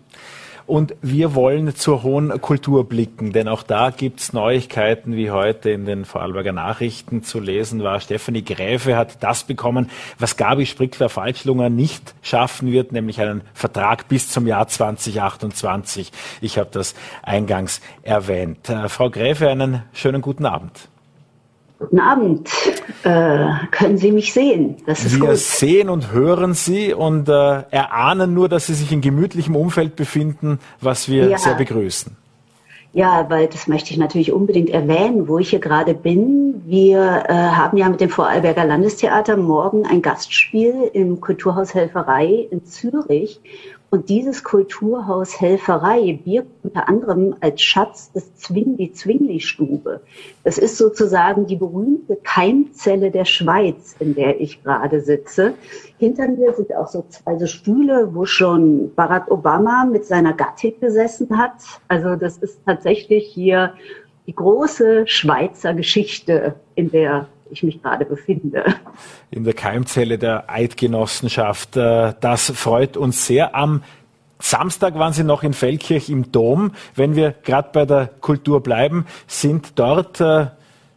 Und 0.67 0.95
wir 1.01 1.35
wollen 1.35 1.75
zur 1.75 2.01
hohen 2.01 2.41
Kultur 2.41 2.89
blicken, 2.89 3.33
denn 3.33 3.47
auch 3.47 3.61
da 3.61 3.91
gibt's 3.91 4.33
Neuigkeiten, 4.33 5.15
wie 5.15 5.29
heute 5.29 5.69
in 5.69 5.85
den 5.85 6.05
Vorarlberger 6.05 6.53
Nachrichten 6.53 7.23
zu 7.23 7.39
lesen 7.39 7.83
war. 7.83 7.99
Stefanie 7.99 8.43
Gräfe 8.43 8.97
hat 8.97 9.21
das 9.21 9.43
bekommen, 9.43 9.91
was 10.17 10.37
Gabi 10.37 10.65
Sprickler-Falschlunger 10.65 11.69
nicht 11.69 12.15
schaffen 12.23 12.71
wird, 12.71 12.93
nämlich 12.93 13.21
einen 13.21 13.41
Vertrag 13.53 14.07
bis 14.07 14.29
zum 14.29 14.47
Jahr 14.47 14.67
2028. 14.67 16.11
Ich 16.41 16.57
habe 16.57 16.69
das 16.71 16.95
eingangs 17.21 17.79
erwähnt. 18.01 18.67
Äh, 18.67 18.89
Frau 18.89 19.11
Gräfe, 19.11 19.49
einen 19.49 19.83
schönen 19.93 20.23
guten 20.23 20.47
Abend. 20.47 20.89
Guten 21.77 21.99
Abend. 21.99 22.49
Äh, 23.03 23.47
können 23.71 23.97
Sie 23.97 24.11
mich 24.11 24.31
sehen? 24.31 24.77
Das 24.85 25.03
ist 25.03 25.19
Wir 25.19 25.27
gut. 25.27 25.37
sehen 25.37 25.89
und 25.89 26.11
hören 26.11 26.53
Sie 26.53 26.93
und 26.93 27.27
äh, 27.27 27.63
erahnen 27.69 28.33
nur, 28.33 28.47
dass 28.47 28.67
Sie 28.67 28.73
sich 28.73 28.91
in 28.91 29.01
gemütlichem 29.01 29.55
Umfeld 29.55 29.95
befinden, 29.95 30.59
was 30.79 31.09
wir 31.09 31.27
ja. 31.27 31.37
sehr 31.37 31.55
begrüßen. 31.55 32.15
Ja, 32.93 33.29
weil 33.29 33.47
das 33.47 33.67
möchte 33.67 33.91
ich 33.91 33.97
natürlich 33.97 34.31
unbedingt 34.31 34.69
erwähnen, 34.69 35.27
wo 35.27 35.37
ich 35.37 35.49
hier 35.49 35.59
gerade 35.59 35.93
bin. 35.93 36.63
Wir 36.65 37.25
äh, 37.27 37.33
haben 37.33 37.77
ja 37.77 37.89
mit 37.89 37.99
dem 37.99 38.09
Vorarlberger 38.09 38.63
Landestheater 38.63 39.35
morgen 39.35 39.85
ein 39.85 40.01
Gastspiel 40.01 40.91
im 40.93 41.19
Kulturhaus 41.19 41.73
Helferei 41.73 42.47
in 42.49 42.63
Zürich. 42.63 43.41
Und 43.89 44.09
dieses 44.09 44.43
Kulturhaus 44.43 45.39
Helferei 45.39 46.19
birgt 46.23 46.49
unter 46.63 46.89
anderem 46.89 47.35
als 47.39 47.61
Schatz 47.61 48.11
das 48.13 48.35
Zwingli 48.35 48.91
Zwingli 48.91 49.39
Stube. 49.39 50.01
Das 50.43 50.57
ist 50.57 50.77
sozusagen 50.77 51.45
die 51.45 51.55
berühmte 51.55 52.17
Keimzelle 52.23 53.11
der 53.11 53.25
Schweiz, 53.25 53.95
in 53.99 54.15
der 54.15 54.41
ich 54.41 54.63
gerade 54.63 55.01
sitze. 55.01 55.53
Hinter 55.97 56.27
mir 56.27 56.53
sind 56.53 56.75
auch 56.75 56.87
so 56.87 57.05
zwei 57.09 57.37
so 57.37 57.47
Stühle, 57.47 58.09
wo 58.13 58.25
schon 58.25 58.93
Barack 58.95 59.29
Obama 59.31 59.85
mit 59.85 60.05
seiner 60.05 60.33
Gattin 60.33 60.73
gesessen 60.81 61.37
hat. 61.37 61.53
Also 61.87 62.15
das 62.15 62.37
ist 62.39 62.59
tatsächlich 62.65 63.27
hier 63.27 63.73
die 64.27 64.35
große 64.35 65.07
Schweizer 65.07 65.73
Geschichte, 65.73 66.55
in 66.73 66.89
der 66.91 67.27
ich 67.49 67.63
mich 67.63 67.81
gerade 67.81 68.05
befinde. 68.05 68.63
In 69.31 69.43
der 69.43 69.53
Keimzelle 69.53 70.17
der 70.17 70.49
Eidgenossenschaft. 70.49 71.77
Äh, 71.77 72.13
das 72.19 72.51
freut 72.51 72.97
uns 72.97 73.27
sehr. 73.27 73.55
Am 73.55 73.83
Samstag 74.39 74.95
waren 74.95 75.13
Sie 75.13 75.23
noch 75.23 75.43
in 75.43 75.53
Feldkirch 75.53 76.09
im 76.09 76.31
Dom. 76.31 76.71
Wenn 76.93 77.15
wir 77.15 77.31
gerade 77.31 77.69
bei 77.71 77.85
der 77.85 78.07
Kultur 78.07 78.61
bleiben, 78.61 79.05
sind 79.27 79.73
dort 79.75 80.19
äh, 80.19 80.47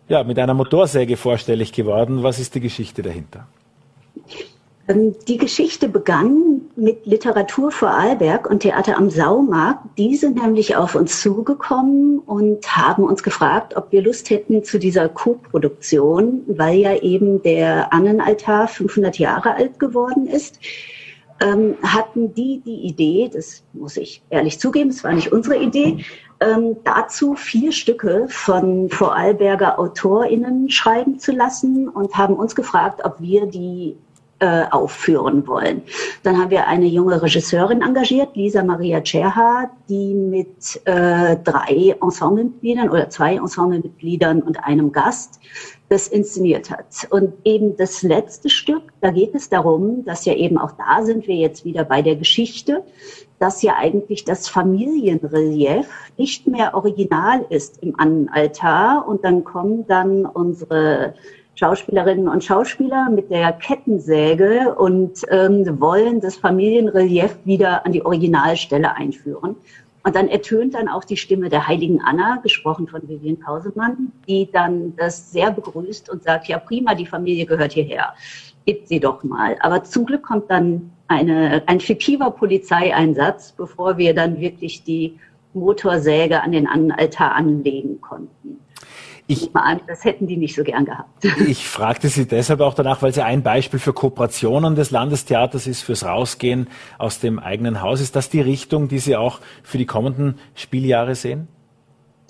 ja, 0.08 0.24
mit 0.24 0.38
einer 0.38 0.54
Motorsäge 0.54 1.16
vorstellig 1.16 1.72
geworden. 1.72 2.22
Was 2.22 2.38
ist 2.38 2.54
die 2.54 2.60
Geschichte 2.60 3.02
dahinter? 3.02 3.46
Ähm, 4.88 5.14
die 5.26 5.36
Geschichte 5.36 5.88
begann 5.88 6.57
mit 6.78 7.06
Literatur 7.06 7.72
vor 7.72 7.90
Arlberg 7.90 8.48
und 8.48 8.60
Theater 8.60 8.96
am 8.96 9.10
Saumarkt. 9.10 9.98
Die 9.98 10.14
sind 10.16 10.40
nämlich 10.40 10.76
auf 10.76 10.94
uns 10.94 11.20
zugekommen 11.20 12.20
und 12.20 12.76
haben 12.76 13.02
uns 13.02 13.22
gefragt, 13.22 13.76
ob 13.76 13.90
wir 13.90 14.00
Lust 14.00 14.30
hätten 14.30 14.62
zu 14.62 14.78
dieser 14.78 15.08
Co-Produktion, 15.08 16.42
weil 16.46 16.78
ja 16.78 16.94
eben 16.94 17.42
der 17.42 17.92
Annenaltar 17.92 18.68
500 18.68 19.18
Jahre 19.18 19.54
alt 19.56 19.80
geworden 19.80 20.28
ist. 20.28 20.60
Ähm, 21.40 21.76
hatten 21.82 22.34
die 22.34 22.60
die 22.64 22.86
Idee, 22.86 23.30
das 23.32 23.62
muss 23.72 23.96
ich 23.96 24.22
ehrlich 24.30 24.58
zugeben, 24.58 24.90
es 24.90 25.04
war 25.04 25.12
nicht 25.12 25.30
unsere 25.30 25.56
Idee, 25.56 26.04
ähm, 26.40 26.76
dazu 26.84 27.34
vier 27.34 27.72
Stücke 27.72 28.26
von 28.28 28.88
Vorarlberger 28.88 29.78
AutorInnen 29.78 30.70
schreiben 30.70 31.18
zu 31.18 31.32
lassen 31.32 31.88
und 31.88 32.16
haben 32.16 32.34
uns 32.34 32.56
gefragt, 32.56 33.02
ob 33.04 33.20
wir 33.20 33.46
die 33.46 33.96
äh, 34.40 34.64
aufführen 34.70 35.46
wollen. 35.46 35.82
Dann 36.22 36.38
haben 36.38 36.50
wir 36.50 36.66
eine 36.66 36.86
junge 36.86 37.20
Regisseurin 37.20 37.82
engagiert, 37.82 38.36
Lisa 38.36 38.62
Maria 38.62 39.02
Cerha, 39.02 39.70
die 39.88 40.14
mit 40.14 40.80
äh, 40.84 41.36
drei 41.42 41.96
Ensemblemitgliedern 42.00 42.88
oder 42.88 43.10
zwei 43.10 43.34
Ensemblemitgliedern 43.34 44.42
und 44.42 44.62
einem 44.64 44.92
Gast 44.92 45.40
das 45.88 46.06
inszeniert 46.06 46.70
hat. 46.70 47.08
Und 47.10 47.32
eben 47.44 47.76
das 47.76 48.02
letzte 48.02 48.50
Stück, 48.50 48.92
da 49.00 49.10
geht 49.10 49.34
es 49.34 49.48
darum, 49.48 50.04
dass 50.04 50.24
ja 50.24 50.34
eben 50.34 50.58
auch 50.58 50.72
da 50.72 51.02
sind 51.02 51.26
wir 51.26 51.36
jetzt 51.36 51.64
wieder 51.64 51.84
bei 51.84 52.02
der 52.02 52.16
Geschichte, 52.16 52.84
dass 53.38 53.62
ja 53.62 53.76
eigentlich 53.76 54.24
das 54.24 54.48
Familienrelief 54.48 55.88
nicht 56.16 56.46
mehr 56.46 56.74
original 56.74 57.44
ist 57.48 57.82
im 57.82 57.98
Annenaltar 57.98 59.06
und 59.08 59.24
dann 59.24 59.44
kommen 59.44 59.86
dann 59.86 60.26
unsere 60.26 61.14
Schauspielerinnen 61.58 62.28
und 62.28 62.44
Schauspieler 62.44 63.10
mit 63.10 63.32
der 63.32 63.52
Kettensäge 63.52 64.76
und 64.76 65.22
ähm, 65.28 65.80
wollen 65.80 66.20
das 66.20 66.36
Familienrelief 66.36 67.36
wieder 67.44 67.84
an 67.84 67.90
die 67.90 68.06
Originalstelle 68.06 68.94
einführen. 68.94 69.56
Und 70.04 70.14
dann 70.14 70.28
ertönt 70.28 70.74
dann 70.74 70.86
auch 70.86 71.02
die 71.02 71.16
Stimme 71.16 71.48
der 71.48 71.66
heiligen 71.66 72.00
Anna, 72.00 72.36
gesprochen 72.44 72.86
von 72.86 73.08
Vivian 73.08 73.40
Pausemann, 73.40 74.12
die 74.28 74.48
dann 74.52 74.94
das 74.94 75.32
sehr 75.32 75.50
begrüßt 75.50 76.08
und 76.10 76.22
sagt, 76.22 76.46
ja 76.46 76.60
prima, 76.60 76.94
die 76.94 77.06
Familie 77.06 77.44
gehört 77.44 77.72
hierher. 77.72 78.14
Gibt 78.64 78.86
sie 78.86 79.00
doch 79.00 79.24
mal. 79.24 79.56
Aber 79.58 79.82
zum 79.82 80.06
Glück 80.06 80.22
kommt 80.22 80.48
dann 80.52 80.92
eine, 81.08 81.64
ein 81.66 81.80
fiktiver 81.80 82.30
Polizeieinsatz, 82.30 83.50
bevor 83.50 83.98
wir 83.98 84.14
dann 84.14 84.38
wirklich 84.38 84.84
die 84.84 85.18
Motorsäge 85.54 86.40
an 86.40 86.52
den 86.52 86.68
Altar 86.68 87.34
anlegen 87.34 88.00
konnten. 88.00 88.60
Ich, 89.30 89.54
an, 89.54 89.82
das 89.86 90.04
hätten 90.04 90.26
die 90.26 90.38
nicht 90.38 90.54
so 90.54 90.64
gern 90.64 90.86
gehabt. 90.86 91.24
Ich 91.46 91.68
fragte 91.68 92.08
Sie 92.08 92.26
deshalb 92.26 92.60
auch 92.60 92.72
danach, 92.72 93.02
weil 93.02 93.12
Sie 93.12 93.22
ein 93.22 93.42
Beispiel 93.42 93.78
für 93.78 93.92
Kooperationen 93.92 94.74
des 94.74 94.90
Landestheaters 94.90 95.66
ist, 95.66 95.82
fürs 95.82 96.04
Rausgehen 96.06 96.68
aus 96.96 97.20
dem 97.20 97.38
eigenen 97.38 97.82
Haus. 97.82 98.00
Ist 98.00 98.16
das 98.16 98.30
die 98.30 98.40
Richtung, 98.40 98.88
die 98.88 98.98
Sie 98.98 99.16
auch 99.16 99.40
für 99.62 99.76
die 99.76 99.84
kommenden 99.84 100.38
Spieljahre 100.54 101.14
sehen? 101.14 101.48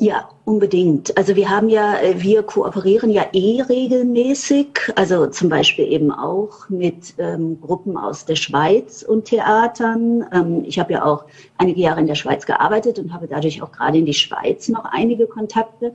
Ja, 0.01 0.29
unbedingt. 0.45 1.17
Also 1.19 1.35
wir 1.35 1.51
haben 1.51 1.69
ja, 1.69 1.99
äh, 1.99 2.23
wir 2.23 2.45
kooperieren 2.45 3.11
ja 3.11 3.27
eh 3.33 3.61
regelmäßig, 3.63 4.69
also 4.95 5.27
zum 5.27 5.49
Beispiel 5.49 5.91
eben 5.93 6.13
auch 6.13 6.69
mit 6.69 7.15
ähm, 7.19 7.61
Gruppen 7.61 7.97
aus 7.97 8.25
der 8.25 8.37
Schweiz 8.37 9.03
und 9.03 9.25
Theatern. 9.25 10.25
Ähm, 10.33 10.63
ich 10.65 10.79
habe 10.79 10.93
ja 10.93 11.05
auch 11.05 11.25
einige 11.57 11.81
Jahre 11.81 11.99
in 11.99 12.07
der 12.07 12.15
Schweiz 12.15 12.47
gearbeitet 12.47 13.01
und 13.01 13.13
habe 13.13 13.27
dadurch 13.27 13.61
auch 13.61 13.73
gerade 13.73 13.99
in 13.99 14.07
die 14.07 14.15
Schweiz 14.15 14.69
noch 14.69 14.85
einige 14.85 15.27
Kontakte. 15.27 15.95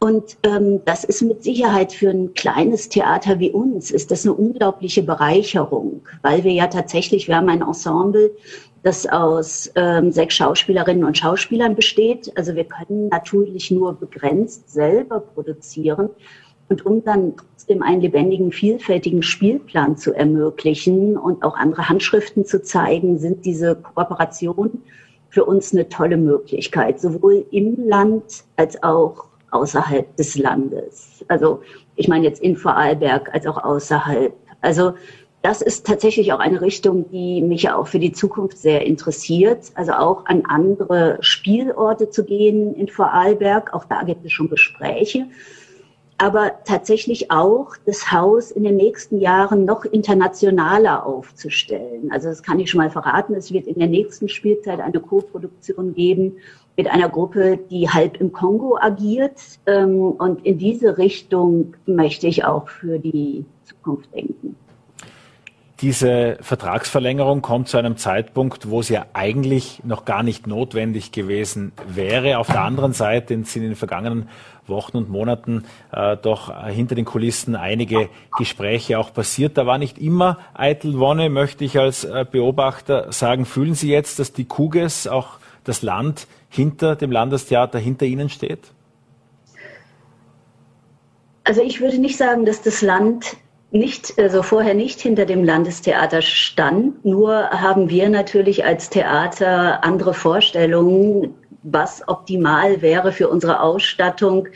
Und 0.00 0.38
ähm, 0.44 0.80
das 0.86 1.04
ist 1.04 1.20
mit 1.20 1.44
Sicherheit 1.44 1.92
für 1.92 2.08
ein 2.08 2.32
kleines 2.32 2.88
Theater 2.88 3.38
wie 3.38 3.50
uns, 3.50 3.90
ist 3.90 4.10
das 4.10 4.24
eine 4.24 4.32
unglaubliche 4.32 5.02
Bereicherung, 5.02 6.00
weil 6.22 6.42
wir 6.42 6.52
ja 6.52 6.68
tatsächlich, 6.68 7.28
wir 7.28 7.36
haben 7.36 7.50
ein 7.50 7.60
Ensemble, 7.60 8.30
das 8.82 9.06
aus 9.06 9.70
ähm, 9.74 10.10
sechs 10.10 10.36
Schauspielerinnen 10.36 11.04
und 11.04 11.18
Schauspielern 11.18 11.74
besteht. 11.74 12.32
Also 12.34 12.54
wir 12.54 12.64
können 12.64 13.08
natürlich 13.08 13.70
nur 13.70 13.92
begrenzt 13.92 14.70
selber 14.70 15.20
produzieren. 15.20 16.08
Und 16.70 16.86
um 16.86 17.04
dann 17.04 17.34
trotzdem 17.36 17.82
einen 17.82 18.00
lebendigen, 18.00 18.52
vielfältigen 18.52 19.22
Spielplan 19.22 19.98
zu 19.98 20.14
ermöglichen 20.14 21.18
und 21.18 21.42
auch 21.42 21.56
andere 21.56 21.90
Handschriften 21.90 22.46
zu 22.46 22.62
zeigen, 22.62 23.18
sind 23.18 23.44
diese 23.44 23.74
Kooperationen 23.74 24.82
für 25.28 25.44
uns 25.44 25.74
eine 25.74 25.88
tolle 25.88 26.16
Möglichkeit, 26.16 27.00
sowohl 27.00 27.44
im 27.50 27.86
Land 27.86 28.44
als 28.56 28.82
auch 28.82 29.29
außerhalb 29.50 30.16
des 30.16 30.36
Landes. 30.36 31.24
Also 31.28 31.62
ich 31.96 32.08
meine 32.08 32.24
jetzt 32.24 32.42
in 32.42 32.56
Vorarlberg 32.56 33.32
als 33.34 33.46
auch 33.46 33.62
außerhalb. 33.62 34.32
Also 34.60 34.94
das 35.42 35.62
ist 35.62 35.86
tatsächlich 35.86 36.32
auch 36.32 36.38
eine 36.38 36.60
Richtung, 36.60 37.10
die 37.10 37.40
mich 37.40 37.62
ja 37.62 37.76
auch 37.76 37.86
für 37.86 37.98
die 37.98 38.12
Zukunft 38.12 38.58
sehr 38.58 38.86
interessiert. 38.86 39.72
Also 39.74 39.92
auch 39.92 40.26
an 40.26 40.42
andere 40.46 41.16
Spielorte 41.20 42.10
zu 42.10 42.24
gehen 42.24 42.74
in 42.74 42.88
Vorarlberg. 42.88 43.72
Auch 43.72 43.84
da 43.86 44.02
gibt 44.02 44.24
es 44.24 44.32
schon 44.32 44.50
Gespräche. 44.50 45.26
Aber 46.22 46.52
tatsächlich 46.66 47.30
auch 47.30 47.78
das 47.86 48.12
Haus 48.12 48.50
in 48.50 48.62
den 48.64 48.76
nächsten 48.76 49.20
Jahren 49.20 49.64
noch 49.64 49.86
internationaler 49.86 51.06
aufzustellen. 51.06 52.12
Also 52.12 52.28
das 52.28 52.42
kann 52.42 52.60
ich 52.60 52.70
schon 52.70 52.76
mal 52.76 52.90
verraten. 52.90 53.34
Es 53.34 53.50
wird 53.50 53.66
in 53.66 53.78
der 53.78 53.88
nächsten 53.88 54.28
Spielzeit 54.28 54.80
eine 54.80 55.00
Co-Produktion 55.00 55.94
geben 55.94 56.36
mit 56.76 56.90
einer 56.90 57.08
Gruppe, 57.08 57.58
die 57.70 57.88
halb 57.88 58.20
im 58.20 58.32
Kongo 58.32 58.76
agiert. 58.78 59.40
Ähm, 59.64 60.10
und 60.12 60.44
in 60.44 60.58
diese 60.58 60.98
Richtung 60.98 61.74
möchte 61.86 62.26
ich 62.26 62.44
auch 62.44 62.68
für 62.68 62.98
die 62.98 63.46
Zukunft 63.64 64.14
denken. 64.14 64.56
Diese 65.80 66.36
Vertragsverlängerung 66.42 67.40
kommt 67.40 67.68
zu 67.68 67.78
einem 67.78 67.96
Zeitpunkt, 67.96 68.68
wo 68.68 68.80
es 68.80 68.90
ja 68.90 69.06
eigentlich 69.14 69.80
noch 69.84 70.04
gar 70.04 70.22
nicht 70.22 70.46
notwendig 70.46 71.12
gewesen 71.12 71.72
wäre. 71.88 72.36
Auf 72.36 72.48
der 72.48 72.60
anderen 72.60 72.92
Seite 72.92 73.42
sind 73.44 73.62
in 73.62 73.70
den 73.70 73.76
vergangenen 73.76 74.28
Wochen 74.70 74.96
und 74.96 75.10
Monaten 75.10 75.64
äh, 75.92 76.16
doch 76.16 76.66
hinter 76.66 76.94
den 76.94 77.04
Kulissen 77.04 77.56
einige 77.56 78.08
Gespräche 78.38 78.98
auch 78.98 79.12
passiert. 79.12 79.58
Da 79.58 79.66
war 79.66 79.78
nicht 79.78 79.98
immer 79.98 80.38
eitel 80.54 80.98
Wonne, 80.98 81.28
möchte 81.28 81.64
ich 81.64 81.78
als 81.78 82.04
äh, 82.04 82.24
Beobachter 82.30 83.12
sagen. 83.12 83.44
Fühlen 83.44 83.74
Sie 83.74 83.90
jetzt, 83.90 84.18
dass 84.18 84.32
die 84.32 84.44
Kuges 84.46 85.06
auch 85.06 85.38
das 85.64 85.82
Land 85.82 86.26
hinter 86.48 86.96
dem 86.96 87.12
Landestheater, 87.12 87.78
hinter 87.78 88.06
Ihnen 88.06 88.28
steht? 88.28 88.72
Also 91.44 91.62
ich 91.62 91.80
würde 91.80 91.98
nicht 91.98 92.16
sagen, 92.16 92.46
dass 92.46 92.62
das 92.62 92.80
Land 92.82 93.36
nicht, 93.72 94.18
also 94.18 94.42
vorher 94.42 94.74
nicht 94.74 95.00
hinter 95.00 95.26
dem 95.26 95.44
Landestheater 95.44 96.22
stand. 96.22 97.04
Nur 97.04 97.50
haben 97.50 97.88
wir 97.88 98.08
natürlich 98.08 98.64
als 98.64 98.90
Theater 98.90 99.84
andere 99.84 100.14
Vorstellungen, 100.14 101.34
was 101.62 102.06
optimal 102.08 102.82
wäre 102.82 103.12
für 103.12 103.28
unsere 103.28 103.60
Ausstattung 103.60 104.48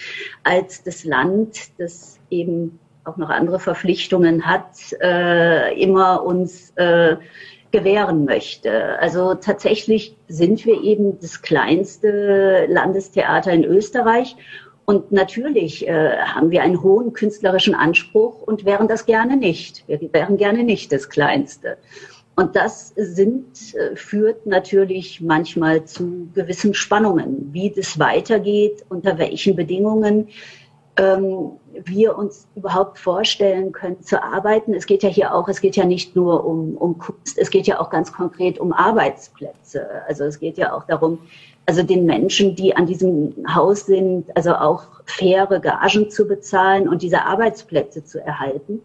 als 0.43 0.83
das 0.83 1.05
Land, 1.05 1.79
das 1.79 2.19
eben 2.31 2.79
auch 3.05 3.17
noch 3.17 3.29
andere 3.29 3.61
Verpflichtungen 3.61 4.47
hat, 4.47 4.93
äh, 5.03 5.79
immer 5.81 6.25
uns 6.25 6.71
äh, 6.77 7.17
gewähren 7.71 8.25
möchte. 8.25 8.99
Also 9.01 9.35
tatsächlich 9.35 10.17
sind 10.29 10.65
wir 10.65 10.83
eben 10.83 11.19
das 11.21 11.43
kleinste 11.43 12.67
Landestheater 12.69 13.53
in 13.53 13.65
Österreich 13.65 14.37
und 14.87 15.13
natürlich 15.13 15.87
äh, 15.89 16.19
haben 16.19 16.51
wir 16.51 16.63
einen 16.63 16.83
hohen 16.83 17.13
künstlerischen 17.13 17.75
Anspruch 17.75 18.43
und 18.43 18.65
wären 18.65 18.87
das 18.87 19.07
gerne 19.07 19.37
nicht. 19.37 19.85
Wir 19.87 20.01
wären 20.13 20.37
gerne 20.37 20.63
nicht 20.63 20.93
das 20.93 21.09
Kleinste. 21.09 21.79
Und 22.37 22.57
das 22.57 22.93
sind, 22.97 23.75
äh, 23.75 23.95
führt 23.95 24.47
natürlich 24.47 25.21
manchmal 25.21 25.85
zu 25.85 26.29
gewissen 26.35 26.75
Spannungen, 26.75 27.53
wie 27.53 27.71
das 27.71 27.99
weitergeht, 27.99 28.85
unter 28.89 29.19
welchen 29.19 29.55
Bedingungen 29.55 30.29
ähm, 30.97 31.53
wir 31.85 32.17
uns 32.17 32.47
überhaupt 32.55 32.99
vorstellen 32.99 33.73
können 33.73 34.03
zu 34.03 34.23
arbeiten. 34.23 34.75
Es 34.75 34.87
geht 34.87 35.03
ja 35.03 35.09
hier 35.09 35.35
auch, 35.35 35.49
es 35.49 35.61
geht 35.61 35.77
ja 35.77 35.85
nicht 35.85 36.15
nur 36.15 36.45
um, 36.45 36.77
um 36.77 36.99
Kunst, 36.99 37.39
es 37.39 37.51
geht 37.51 37.67
ja 37.67 37.81
auch 37.81 37.91
ganz 37.91 38.13
konkret 38.13 38.59
um 38.59 38.73
Arbeitsplätze. 38.73 39.87
Also 40.07 40.25
es 40.25 40.39
geht 40.39 40.57
ja 40.59 40.73
auch 40.73 40.85
darum, 40.85 41.19
also 41.67 41.83
den 41.83 42.05
Menschen, 42.05 42.55
die 42.55 42.77
an 42.77 42.87
diesem 42.87 43.35
Haus 43.53 43.87
sind, 43.87 44.37
also 44.37 44.55
auch 44.55 44.85
faire 45.07 45.47
Gagen 45.61 46.11
zu 46.11 46.27
bezahlen 46.27 46.89
und 46.89 47.03
diese 47.03 47.23
Arbeitsplätze 47.23 48.05
zu 48.05 48.21
erhalten. 48.21 48.81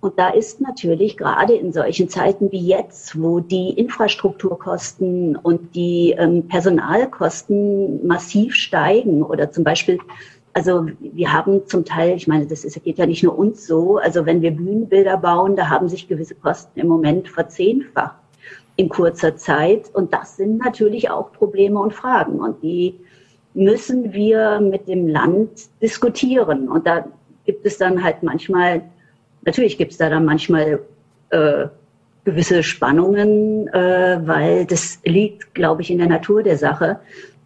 Und 0.00 0.16
da 0.16 0.28
ist 0.28 0.60
natürlich 0.60 1.16
gerade 1.16 1.54
in 1.54 1.72
solchen 1.72 2.08
Zeiten 2.08 2.52
wie 2.52 2.66
jetzt, 2.66 3.20
wo 3.20 3.40
die 3.40 3.70
Infrastrukturkosten 3.70 5.34
und 5.34 5.74
die 5.74 6.14
ähm, 6.16 6.46
Personalkosten 6.46 8.06
massiv 8.06 8.54
steigen 8.54 9.22
oder 9.22 9.50
zum 9.50 9.64
Beispiel 9.64 9.98
also 10.54 10.88
wir 10.98 11.32
haben 11.32 11.66
zum 11.66 11.84
Teil, 11.84 12.16
ich 12.16 12.26
meine, 12.26 12.46
das 12.46 12.64
ist, 12.64 12.82
geht 12.82 12.98
ja 12.98 13.06
nicht 13.06 13.22
nur 13.22 13.38
uns 13.38 13.64
so, 13.64 13.98
also 13.98 14.26
wenn 14.26 14.42
wir 14.42 14.50
Bühnenbilder 14.50 15.16
bauen, 15.16 15.54
da 15.54 15.68
haben 15.68 15.88
sich 15.88 16.08
gewisse 16.08 16.34
Kosten 16.34 16.80
im 16.80 16.88
Moment 16.88 17.28
verzehnfacht 17.28 18.16
in 18.74 18.88
kurzer 18.88 19.36
Zeit. 19.36 19.90
Und 19.94 20.12
das 20.12 20.36
sind 20.36 20.58
natürlich 20.58 21.10
auch 21.10 21.32
Probleme 21.32 21.78
und 21.78 21.94
Fragen. 21.94 22.40
Und 22.40 22.62
die 22.62 22.98
müssen 23.54 24.12
wir 24.12 24.60
mit 24.60 24.88
dem 24.88 25.06
Land 25.06 25.50
diskutieren. 25.82 26.68
Und 26.68 26.86
da 26.86 27.06
gibt 27.44 27.64
es 27.66 27.78
dann 27.78 28.02
halt 28.02 28.22
manchmal, 28.22 28.82
natürlich 29.42 29.78
gibt 29.78 29.92
es 29.92 29.98
da 29.98 30.08
dann 30.08 30.24
manchmal 30.24 30.80
äh, 31.30 31.66
gewisse 32.24 32.62
Spannungen, 32.62 33.68
äh, 33.68 34.20
weil 34.24 34.66
das 34.66 34.98
liegt, 35.04 35.54
glaube 35.54 35.82
ich, 35.82 35.90
in 35.90 35.98
der 35.98 36.08
Natur 36.08 36.42
der 36.42 36.58
Sache 36.58 37.00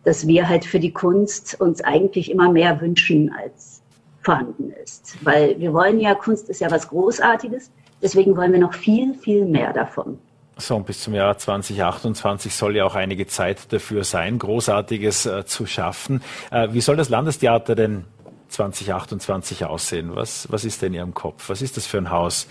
dass 0.04 0.26
wir 0.26 0.48
halt 0.48 0.64
für 0.64 0.80
die 0.80 0.92
Kunst 0.92 1.60
uns 1.60 1.82
eigentlich 1.82 2.30
immer 2.30 2.50
mehr 2.50 2.80
wünschen, 2.80 3.32
als 3.32 3.82
vorhanden 4.20 4.72
ist. 4.82 5.16
Weil 5.22 5.58
wir 5.58 5.72
wollen 5.72 6.00
ja, 6.00 6.14
Kunst 6.14 6.48
ist 6.48 6.60
ja 6.60 6.70
was 6.70 6.88
Großartiges, 6.88 7.70
deswegen 8.00 8.36
wollen 8.36 8.52
wir 8.52 8.60
noch 8.60 8.74
viel, 8.74 9.14
viel 9.14 9.44
mehr 9.44 9.72
davon. 9.72 10.18
So, 10.58 10.76
und 10.76 10.86
bis 10.86 11.02
zum 11.02 11.14
Jahr 11.14 11.36
2028 11.36 12.54
soll 12.54 12.76
ja 12.76 12.84
auch 12.84 12.94
einige 12.94 13.26
Zeit 13.26 13.72
dafür 13.72 14.04
sein, 14.04 14.38
Großartiges 14.38 15.26
äh, 15.26 15.44
zu 15.44 15.66
schaffen. 15.66 16.22
Äh, 16.50 16.68
wie 16.72 16.80
soll 16.80 16.96
das 16.96 17.08
Landestheater 17.08 17.74
denn 17.74 18.04
2028 18.52 19.64
aussehen? 19.64 20.14
Was, 20.14 20.50
was 20.50 20.64
ist 20.64 20.82
denn 20.82 20.92
in 20.92 21.00
Ihrem 21.00 21.14
Kopf? 21.14 21.48
Was 21.48 21.62
ist 21.62 21.76
das 21.76 21.86
für 21.86 21.98
ein 21.98 22.10
Haus? 22.10 22.46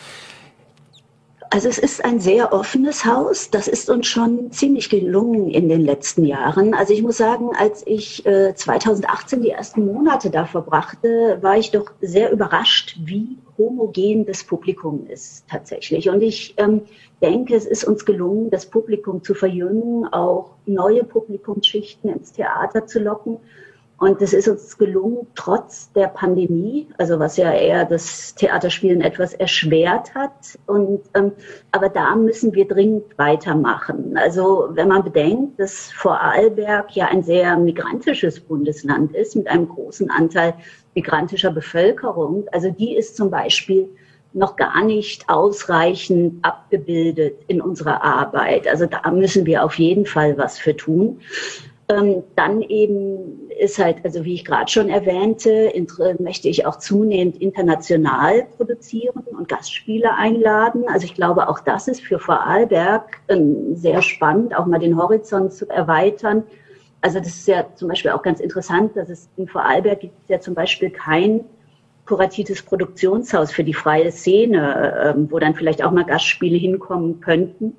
Also 1.53 1.67
es 1.67 1.77
ist 1.77 2.05
ein 2.05 2.21
sehr 2.21 2.53
offenes 2.53 3.03
Haus. 3.03 3.49
Das 3.49 3.67
ist 3.67 3.89
uns 3.89 4.07
schon 4.07 4.53
ziemlich 4.53 4.89
gelungen 4.89 5.49
in 5.49 5.67
den 5.67 5.81
letzten 5.81 6.23
Jahren. 6.23 6.73
Also 6.73 6.93
ich 6.93 7.01
muss 7.01 7.17
sagen, 7.17 7.49
als 7.59 7.85
ich 7.85 8.25
äh, 8.25 8.55
2018 8.55 9.41
die 9.41 9.49
ersten 9.49 9.85
Monate 9.85 10.29
da 10.29 10.45
verbrachte, 10.45 11.39
war 11.41 11.57
ich 11.57 11.71
doch 11.71 11.91
sehr 11.99 12.31
überrascht, 12.31 12.97
wie 13.03 13.37
homogen 13.57 14.25
das 14.25 14.45
Publikum 14.45 15.07
ist 15.07 15.43
tatsächlich. 15.49 16.09
Und 16.09 16.21
ich 16.21 16.53
ähm, 16.55 16.83
denke, 17.21 17.53
es 17.53 17.65
ist 17.65 17.83
uns 17.83 18.05
gelungen, 18.05 18.49
das 18.49 18.65
Publikum 18.65 19.21
zu 19.21 19.33
verjüngen, 19.33 20.05
auch 20.05 20.51
neue 20.65 21.03
Publikumsschichten 21.03 22.09
ins 22.09 22.31
Theater 22.31 22.87
zu 22.87 22.99
locken 22.99 23.39
und 24.01 24.19
es 24.19 24.33
ist 24.33 24.47
uns 24.47 24.79
gelungen, 24.79 25.27
trotz 25.35 25.93
der 25.93 26.07
Pandemie, 26.07 26.87
also 26.97 27.19
was 27.19 27.37
ja 27.37 27.53
eher 27.53 27.85
das 27.85 28.33
Theaterspielen 28.33 29.01
etwas 29.01 29.35
erschwert 29.35 30.15
hat. 30.15 30.57
Und, 30.65 31.01
ähm, 31.13 31.33
aber 31.71 31.87
da 31.87 32.15
müssen 32.15 32.55
wir 32.55 32.67
dringend 32.67 33.15
weitermachen. 33.19 34.17
Also 34.17 34.69
wenn 34.71 34.87
man 34.87 35.03
bedenkt, 35.03 35.59
dass 35.59 35.91
Vorarlberg 35.91 36.95
ja 36.95 37.09
ein 37.09 37.21
sehr 37.21 37.55
migrantisches 37.57 38.39
Bundesland 38.39 39.13
ist 39.15 39.35
mit 39.35 39.47
einem 39.47 39.69
großen 39.69 40.09
Anteil 40.09 40.55
migrantischer 40.95 41.51
Bevölkerung, 41.51 42.45
also 42.51 42.71
die 42.71 42.95
ist 42.95 43.15
zum 43.15 43.29
Beispiel 43.29 43.87
noch 44.33 44.55
gar 44.55 44.83
nicht 44.83 45.29
ausreichend 45.29 46.43
abgebildet 46.43 47.35
in 47.45 47.61
unserer 47.61 48.03
Arbeit. 48.03 48.67
Also 48.67 48.87
da 48.87 49.11
müssen 49.11 49.45
wir 49.45 49.63
auf 49.63 49.75
jeden 49.75 50.07
Fall 50.07 50.39
was 50.39 50.57
für 50.57 50.75
tun. 50.75 51.19
Ähm, 51.87 52.23
dann 52.35 52.61
eben 52.61 53.40
ist 53.61 53.77
halt, 53.77 54.03
also 54.03 54.25
wie 54.25 54.33
ich 54.33 54.43
gerade 54.43 54.69
schon 54.71 54.89
erwähnte, 54.89 55.71
möchte 56.19 56.49
ich 56.49 56.65
auch 56.65 56.77
zunehmend 56.77 57.37
international 57.37 58.47
produzieren 58.57 59.23
und 59.37 59.47
Gastspiele 59.47 60.15
einladen. 60.15 60.85
Also 60.87 61.05
ich 61.05 61.13
glaube, 61.13 61.47
auch 61.47 61.59
das 61.59 61.87
ist 61.87 62.01
für 62.01 62.17
Vorarlberg 62.17 63.21
ähm, 63.29 63.75
sehr 63.75 64.01
spannend, 64.01 64.57
auch 64.57 64.65
mal 64.65 64.79
den 64.79 64.97
Horizont 64.97 65.53
zu 65.53 65.69
erweitern. 65.69 66.43
Also 67.01 67.19
das 67.19 67.27
ist 67.27 67.47
ja 67.47 67.67
zum 67.75 67.89
Beispiel 67.89 68.11
auch 68.11 68.23
ganz 68.23 68.39
interessant, 68.39 68.97
dass 68.97 69.09
es 69.09 69.29
in 69.37 69.47
Vorarlberg 69.47 69.99
gibt 69.99 70.27
ja 70.27 70.39
zum 70.39 70.55
Beispiel 70.55 70.89
kein 70.89 71.41
kuratives 72.05 72.63
Produktionshaus 72.63 73.51
für 73.51 73.63
die 73.63 73.75
freie 73.75 74.11
Szene, 74.11 75.13
ähm, 75.15 75.27
wo 75.31 75.37
dann 75.37 75.53
vielleicht 75.53 75.83
auch 75.83 75.91
mal 75.91 76.03
Gastspiele 76.03 76.57
hinkommen 76.57 77.21
könnten. 77.21 77.75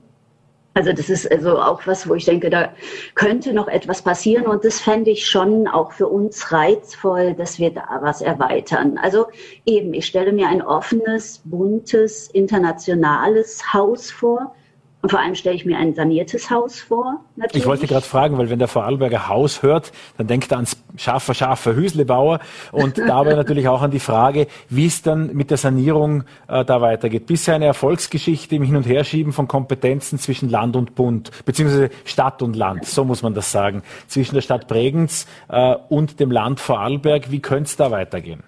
Also 0.75 0.93
das 0.93 1.11
ist 1.11 1.31
also 1.31 1.59
auch 1.61 1.87
was, 1.87 2.09
wo 2.09 2.15
ich 2.15 2.25
denke, 2.25 2.49
da 2.49 2.73
könnte 3.15 3.53
noch 3.53 3.69
etwas 3.69 4.01
passieren 4.03 4.47
und 4.47 4.65
das 4.65 4.81
fände 4.81 5.11
ich 5.11 5.27
schon 5.27 5.69
auch 5.69 5.93
für 5.93 6.09
uns 6.09 6.51
reizvoll, 6.51 7.35
dass 7.35 7.59
wir 7.59 7.71
da 7.71 7.99
was 8.01 8.23
erweitern. 8.23 8.99
Also 8.99 9.27
eben, 9.67 9.93
ich 9.93 10.07
stelle 10.07 10.33
mir 10.33 10.49
ein 10.49 10.63
offenes, 10.63 11.43
buntes, 11.45 12.29
internationales 12.29 13.75
Haus 13.75 14.11
vor, 14.11 14.55
und 15.03 15.11
vor 15.11 15.19
allem 15.19 15.35
stelle 15.35 15.57
ich 15.57 15.65
mir 15.65 15.77
ein 15.79 15.95
saniertes 15.95 16.49
Haus 16.49 16.81
vor. 16.81 17.21
Natürlich. 17.35 17.63
Ich 17.63 17.67
wollte 17.67 17.89
gerade 17.89 18.07
fragen, 18.07 18.39
weil 18.39 18.51
wenn 18.51 18.61
der 18.61 18.69
Vorarlberger 18.69 19.29
Haus 19.29 19.63
hört, 19.63 19.91
dann 20.17 20.29
denkt 20.29 20.53
er 20.53 20.59
ans 20.59 20.77
scharfer, 20.97 21.35
scharfer 21.35 21.75
Hüslebauer 21.75 22.39
und 22.71 22.99
dabei 23.09 23.35
natürlich 23.35 23.67
auch 23.67 23.83
an 23.83 23.91
die 23.91 23.99
Frage, 23.99 24.47
wie 24.69 24.87
es 24.87 25.03
dann 25.03 25.35
mit 25.35 25.51
der 25.51 25.57
Sanierung 25.59 26.23
äh, 26.47 26.65
da 26.65 26.81
weitergeht. 26.81 27.27
Bisher 27.27 27.57
eine 27.57 27.67
Erfolgsgeschichte 27.67 28.55
im 28.55 28.63
Hin- 28.63 28.77
und 28.77 28.87
Herschieben 28.87 29.33
von 29.33 29.49
Kompetenzen 29.49 30.21
zwischen 30.21 30.49
Land 30.49 30.77
und 30.77 30.95
Bund, 30.95 31.33
beziehungsweise 31.45 31.91
Stadt 32.05 32.41
und 32.41 32.55
Land, 32.55 32.87
so 32.87 33.05
muss 33.05 33.23
man 33.23 33.35
das 33.35 33.51
sagen, 33.51 33.83
zwischen 34.07 34.37
der 34.37 34.43
Stadt 34.43 34.69
Bregenz 34.69 35.27
äh, 35.49 35.75
und 35.89 36.21
dem 36.21 36.31
Land 36.31 36.61
Vorarlberg. 36.61 37.33
Wie 37.33 37.41
könnte 37.41 37.65
es 37.65 37.77
da 37.77 37.91
weitergehen? 37.91 38.45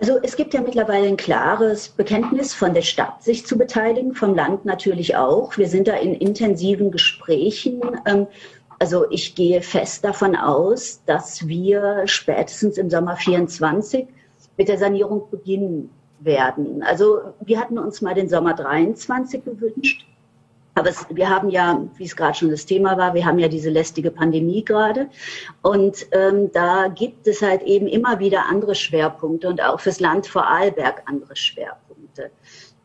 Also 0.00 0.18
es 0.22 0.36
gibt 0.36 0.54
ja 0.54 0.60
mittlerweile 0.60 1.08
ein 1.08 1.16
klares 1.16 1.88
Bekenntnis 1.88 2.54
von 2.54 2.72
der 2.72 2.82
Stadt, 2.82 3.22
sich 3.22 3.46
zu 3.46 3.58
beteiligen, 3.58 4.14
vom 4.14 4.34
Land 4.34 4.64
natürlich 4.64 5.16
auch. 5.16 5.56
Wir 5.58 5.68
sind 5.68 5.88
da 5.88 5.94
in 5.94 6.14
intensiven 6.14 6.92
Gesprächen. 6.92 7.80
Ähm, 8.06 8.28
also 8.78 9.10
ich 9.10 9.34
gehe 9.34 9.60
fest 9.60 10.04
davon 10.04 10.36
aus, 10.36 11.02
dass 11.04 11.48
wir 11.48 12.02
spätestens 12.06 12.78
im 12.78 12.90
Sommer 12.90 13.16
24 13.16 14.06
mit 14.56 14.68
der 14.68 14.78
Sanierung 14.78 15.28
beginnen 15.30 15.90
werden. 16.20 16.84
Also 16.84 17.20
wir 17.40 17.58
hatten 17.58 17.78
uns 17.78 18.00
mal 18.00 18.14
den 18.14 18.28
Sommer 18.28 18.54
23 18.54 19.44
gewünscht. 19.44 20.06
Aber 20.78 20.90
es, 20.90 21.06
wir 21.10 21.28
haben 21.28 21.50
ja, 21.50 21.84
wie 21.96 22.04
es 22.04 22.14
gerade 22.14 22.38
schon 22.38 22.50
das 22.50 22.64
Thema 22.64 22.96
war, 22.96 23.12
wir 23.12 23.26
haben 23.26 23.40
ja 23.40 23.48
diese 23.48 23.68
lästige 23.68 24.12
Pandemie 24.12 24.64
gerade. 24.64 25.08
Und 25.60 26.06
ähm, 26.12 26.52
da 26.52 26.86
gibt 26.86 27.26
es 27.26 27.42
halt 27.42 27.62
eben 27.62 27.88
immer 27.88 28.20
wieder 28.20 28.46
andere 28.46 28.76
Schwerpunkte 28.76 29.48
und 29.48 29.60
auch 29.60 29.80
fürs 29.80 29.98
Land 29.98 30.28
Vorarlberg 30.28 31.02
andere 31.06 31.34
Schwerpunkte. 31.34 32.30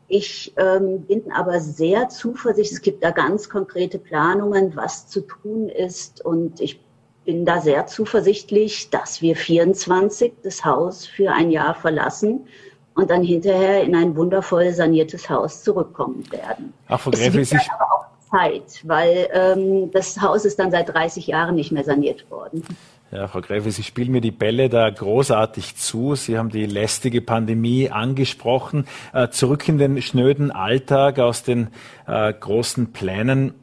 Ich 0.07 0.53
ähm, 0.57 1.01
bin 1.01 1.31
aber 1.31 1.59
sehr 1.59 2.09
zuversichtlich. 2.09 2.71
Es 2.71 2.81
gibt 2.81 3.03
da 3.03 3.11
ganz 3.11 3.47
konkrete 3.47 3.99
Planungen, 3.99 4.75
was 4.75 5.07
zu 5.07 5.21
tun 5.21 5.69
ist. 5.69 6.25
Und 6.25 6.61
ich 6.61 6.83
bin 7.25 7.45
da 7.45 7.61
sehr 7.61 7.85
zuversichtlich, 7.85 8.89
dass 8.89 9.21
wir 9.21 9.35
24 9.35 10.33
das 10.41 10.65
Haus 10.65 11.05
für 11.05 11.31
ein 11.31 11.51
Jahr 11.51 11.75
verlassen 11.75 12.47
und 12.95 13.09
dann 13.09 13.23
hinterher 13.23 13.83
in 13.83 13.95
ein 13.95 14.15
wundervoll 14.15 14.71
saniertes 14.71 15.29
Haus 15.29 15.63
zurückkommen 15.63 16.23
werden. 16.31 16.73
Ach, 16.87 16.99
Frau 16.99 17.11
Gräfe, 17.11 17.41
es 17.41 17.51
wird 17.51 17.63
aber 17.79 17.91
auch 17.93 18.05
Zeit, 18.29 18.81
weil 18.83 19.29
ähm, 19.33 19.91
das 19.91 20.19
Haus 20.19 20.45
ist 20.45 20.59
dann 20.59 20.71
seit 20.71 20.93
30 20.93 21.27
Jahren 21.27 21.55
nicht 21.55 21.71
mehr 21.71 21.83
saniert 21.83 22.29
worden. 22.31 22.63
Ja, 23.11 23.27
Frau 23.27 23.41
Gräfe, 23.41 23.69
Sie 23.69 23.83
spielen 23.83 24.11
mir 24.11 24.21
die 24.21 24.31
Bälle 24.31 24.69
da 24.69 24.89
großartig 24.89 25.75
zu. 25.75 26.15
Sie 26.15 26.37
haben 26.37 26.49
die 26.49 26.65
lästige 26.65 27.21
Pandemie 27.21 27.91
angesprochen. 27.91 28.87
Äh, 29.13 29.29
zurück 29.29 29.69
in 29.69 29.77
den 29.77 30.01
schnöden 30.01 30.49
Alltag 30.49 31.19
aus 31.19 31.43
den 31.43 31.67
äh, 32.07 32.33
großen 32.33 32.91
Plänen. 32.91 33.53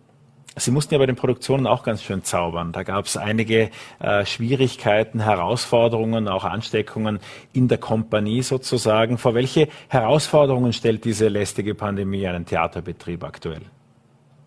Sie 0.56 0.70
mussten 0.70 0.94
ja 0.94 0.98
bei 0.98 1.06
den 1.06 1.16
Produktionen 1.16 1.66
auch 1.66 1.82
ganz 1.82 2.02
schön 2.02 2.24
zaubern. 2.24 2.72
Da 2.72 2.82
gab 2.82 3.06
es 3.06 3.16
einige 3.16 3.70
äh, 4.00 4.26
Schwierigkeiten, 4.26 5.20
Herausforderungen, 5.20 6.28
auch 6.28 6.44
Ansteckungen 6.44 7.20
in 7.52 7.68
der 7.68 7.78
Kompanie 7.78 8.42
sozusagen. 8.42 9.16
Vor 9.16 9.34
welche 9.34 9.68
Herausforderungen 9.88 10.72
stellt 10.72 11.04
diese 11.04 11.28
lästige 11.28 11.74
Pandemie 11.74 12.26
einen 12.26 12.46
Theaterbetrieb 12.46 13.22
aktuell? 13.22 13.62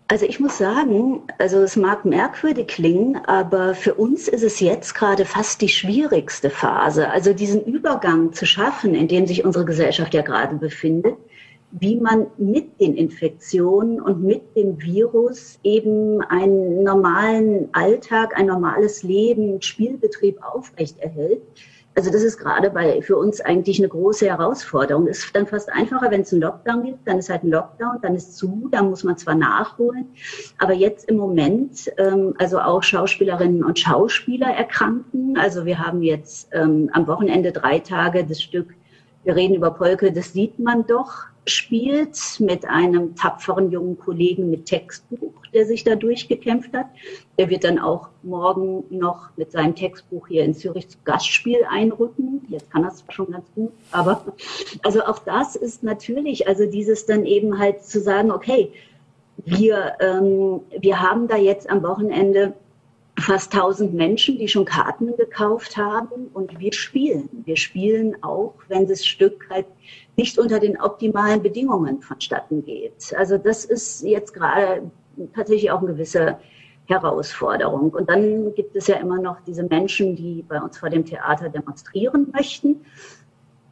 Also 0.09 0.25
ich 0.25 0.39
muss 0.39 0.57
sagen, 0.57 1.21
also 1.39 1.61
es 1.61 1.77
mag 1.77 2.03
merkwürdig 2.03 2.67
klingen, 2.67 3.17
aber 3.25 3.73
für 3.73 3.93
uns 3.95 4.27
ist 4.27 4.43
es 4.43 4.59
jetzt 4.59 4.93
gerade 4.93 5.25
fast 5.25 5.61
die 5.61 5.69
schwierigste 5.69 6.49
Phase. 6.49 7.09
Also 7.09 7.33
diesen 7.33 7.63
Übergang 7.63 8.33
zu 8.33 8.45
schaffen, 8.45 8.93
in 8.93 9.07
dem 9.07 9.25
sich 9.25 9.45
unsere 9.45 9.65
Gesellschaft 9.65 10.13
ja 10.13 10.21
gerade 10.21 10.57
befindet, 10.57 11.15
wie 11.79 11.95
man 11.95 12.27
mit 12.37 12.79
den 12.79 12.95
Infektionen 12.95 13.99
und 13.99 14.23
mit 14.23 14.55
dem 14.55 14.79
Virus 14.79 15.59
eben 15.63 16.21
einen 16.21 16.83
normalen 16.83 17.69
Alltag, 17.71 18.37
ein 18.37 18.45
normales 18.45 19.01
Leben, 19.01 19.59
Spielbetrieb 19.59 20.37
aufrechterhält. 20.43 21.41
Also 21.95 22.11
das 22.11 22.23
ist 22.23 22.37
gerade 22.37 22.69
bei, 22.69 23.01
für 23.01 23.17
uns 23.17 23.41
eigentlich 23.41 23.79
eine 23.79 23.87
große 23.87 24.27
Herausforderung. 24.27 25.07
Es 25.07 25.25
ist 25.25 25.35
dann 25.35 25.47
fast 25.47 25.71
einfacher, 25.71 26.11
wenn 26.11 26.21
es 26.21 26.31
einen 26.31 26.41
Lockdown 26.43 26.83
gibt, 26.83 27.07
dann 27.07 27.19
ist 27.19 27.29
halt 27.29 27.43
ein 27.43 27.49
Lockdown, 27.49 27.99
dann 28.01 28.15
ist 28.15 28.37
zu, 28.37 28.67
da 28.71 28.83
muss 28.83 29.03
man 29.03 29.17
zwar 29.17 29.35
nachholen, 29.35 30.07
aber 30.59 30.73
jetzt 30.73 31.09
im 31.09 31.17
Moment, 31.17 31.91
ähm, 31.97 32.35
also 32.37 32.59
auch 32.59 32.83
Schauspielerinnen 32.83 33.63
und 33.63 33.79
Schauspieler 33.79 34.47
erkranken. 34.47 35.37
Also 35.37 35.65
wir 35.65 35.79
haben 35.79 36.01
jetzt 36.03 36.49
ähm, 36.51 36.89
am 36.93 37.07
Wochenende 37.07 37.51
drei 37.51 37.79
Tage 37.79 38.25
das 38.25 38.41
Stück, 38.41 38.73
wir 39.23 39.35
reden 39.35 39.55
über 39.55 39.71
Polke, 39.71 40.11
das 40.11 40.33
sieht 40.33 40.59
man 40.59 40.85
doch, 40.85 41.32
spielt 41.45 42.17
mit 42.39 42.65
einem 42.65 43.15
tapferen 43.15 43.71
jungen 43.71 43.97
Kollegen 43.97 44.49
mit 44.49 44.65
Textbuch, 44.65 45.33
der 45.53 45.65
sich 45.65 45.83
da 45.83 45.95
durchgekämpft 45.95 46.73
hat. 46.73 46.87
Der 47.37 47.49
wird 47.49 47.63
dann 47.63 47.79
auch 47.79 48.09
morgen 48.23 48.83
noch 48.89 49.29
mit 49.35 49.51
seinem 49.51 49.75
Textbuch 49.75 50.27
hier 50.27 50.43
in 50.43 50.53
Zürich 50.53 50.87
zu 50.89 50.97
Gastspiel 51.03 51.59
einrücken. 51.69 52.45
Jetzt 52.47 52.71
kann 52.71 52.85
es 52.85 53.03
schon 53.09 53.31
ganz 53.31 53.45
gut, 53.55 53.71
aber 53.91 54.23
also 54.83 55.03
auch 55.03 55.19
das 55.19 55.55
ist 55.55 55.83
natürlich, 55.83 56.47
also 56.47 56.65
dieses 56.65 57.05
dann 57.05 57.25
eben 57.25 57.59
halt 57.59 57.83
zu 57.83 57.99
sagen, 57.99 58.31
okay, 58.31 58.71
wir, 59.45 59.93
ähm, 59.99 60.61
wir 60.79 61.01
haben 61.01 61.27
da 61.27 61.35
jetzt 61.35 61.69
am 61.69 61.83
Wochenende 61.83 62.53
fast 63.19 63.53
1000 63.53 63.93
Menschen, 63.93 64.37
die 64.37 64.47
schon 64.47 64.65
Karten 64.65 65.15
gekauft 65.17 65.77
haben 65.77 66.27
und 66.33 66.59
wir 66.59 66.73
spielen. 66.73 67.29
Wir 67.45 67.57
spielen 67.57 68.21
auch, 68.23 68.55
wenn 68.67 68.87
das 68.87 69.05
Stück 69.05 69.47
halt 69.49 69.67
nicht 70.15 70.37
unter 70.37 70.59
den 70.59 70.79
optimalen 70.79 71.41
Bedingungen 71.41 72.01
vonstatten 72.01 72.63
geht. 72.63 73.13
Also 73.17 73.37
das 73.37 73.65
ist 73.65 74.03
jetzt 74.03 74.33
gerade 74.33 74.91
tatsächlich 75.35 75.71
auch 75.71 75.79
eine 75.79 75.93
gewisse 75.93 76.37
Herausforderung. 76.85 77.91
Und 77.91 78.09
dann 78.09 78.53
gibt 78.55 78.75
es 78.75 78.87
ja 78.87 78.95
immer 78.97 79.19
noch 79.19 79.39
diese 79.41 79.63
Menschen, 79.63 80.15
die 80.15 80.43
bei 80.47 80.59
uns 80.61 80.77
vor 80.77 80.89
dem 80.89 81.05
Theater 81.05 81.49
demonstrieren 81.49 82.29
möchten. 82.33 82.85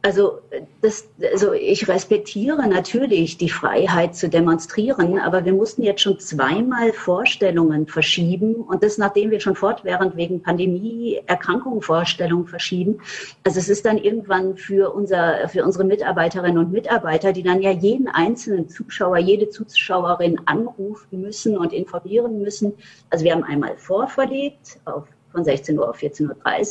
Also, 0.04 0.40
das, 0.80 1.08
also 1.32 1.52
ich 1.52 1.86
respektiere 1.86 2.68
natürlich 2.68 3.38
die 3.38 3.48
Freiheit 3.48 4.16
zu 4.16 4.28
demonstrieren, 4.28 5.20
aber 5.20 5.44
wir 5.44 5.52
mussten 5.52 5.84
jetzt 5.84 6.00
schon 6.00 6.18
zweimal 6.18 6.92
Vorstellungen 6.92 7.86
verschieben 7.86 8.56
und 8.56 8.82
das 8.82 8.98
nachdem 8.98 9.30
wir 9.30 9.38
schon 9.38 9.54
fortwährend 9.54 10.16
wegen 10.16 10.42
Pandemie 10.42 11.20
Erkrankungen 11.26 11.82
Vorstellungen 11.82 12.48
verschieben. 12.48 12.98
Also 13.44 13.60
es 13.60 13.68
ist 13.68 13.86
dann 13.86 13.96
irgendwann 13.96 14.56
für 14.56 14.92
unser 14.92 15.48
für 15.48 15.64
unsere 15.64 15.84
Mitarbeiterinnen 15.84 16.58
und 16.58 16.72
Mitarbeiter, 16.72 17.32
die 17.32 17.44
dann 17.44 17.62
ja 17.62 17.70
jeden 17.70 18.08
einzelnen 18.08 18.68
Zuschauer, 18.68 19.18
jede 19.18 19.50
Zuschauerin 19.50 20.40
anrufen 20.46 21.20
müssen 21.20 21.56
und 21.56 21.72
informieren 21.72 22.42
müssen. 22.42 22.72
Also 23.10 23.24
wir 23.24 23.32
haben 23.32 23.44
einmal 23.44 23.76
vorverlegt 23.76 24.80
auf 24.84 25.06
von 25.32 25.44
16 25.44 25.78
Uhr 25.78 25.88
auf 25.88 25.98
14.30 25.98 26.28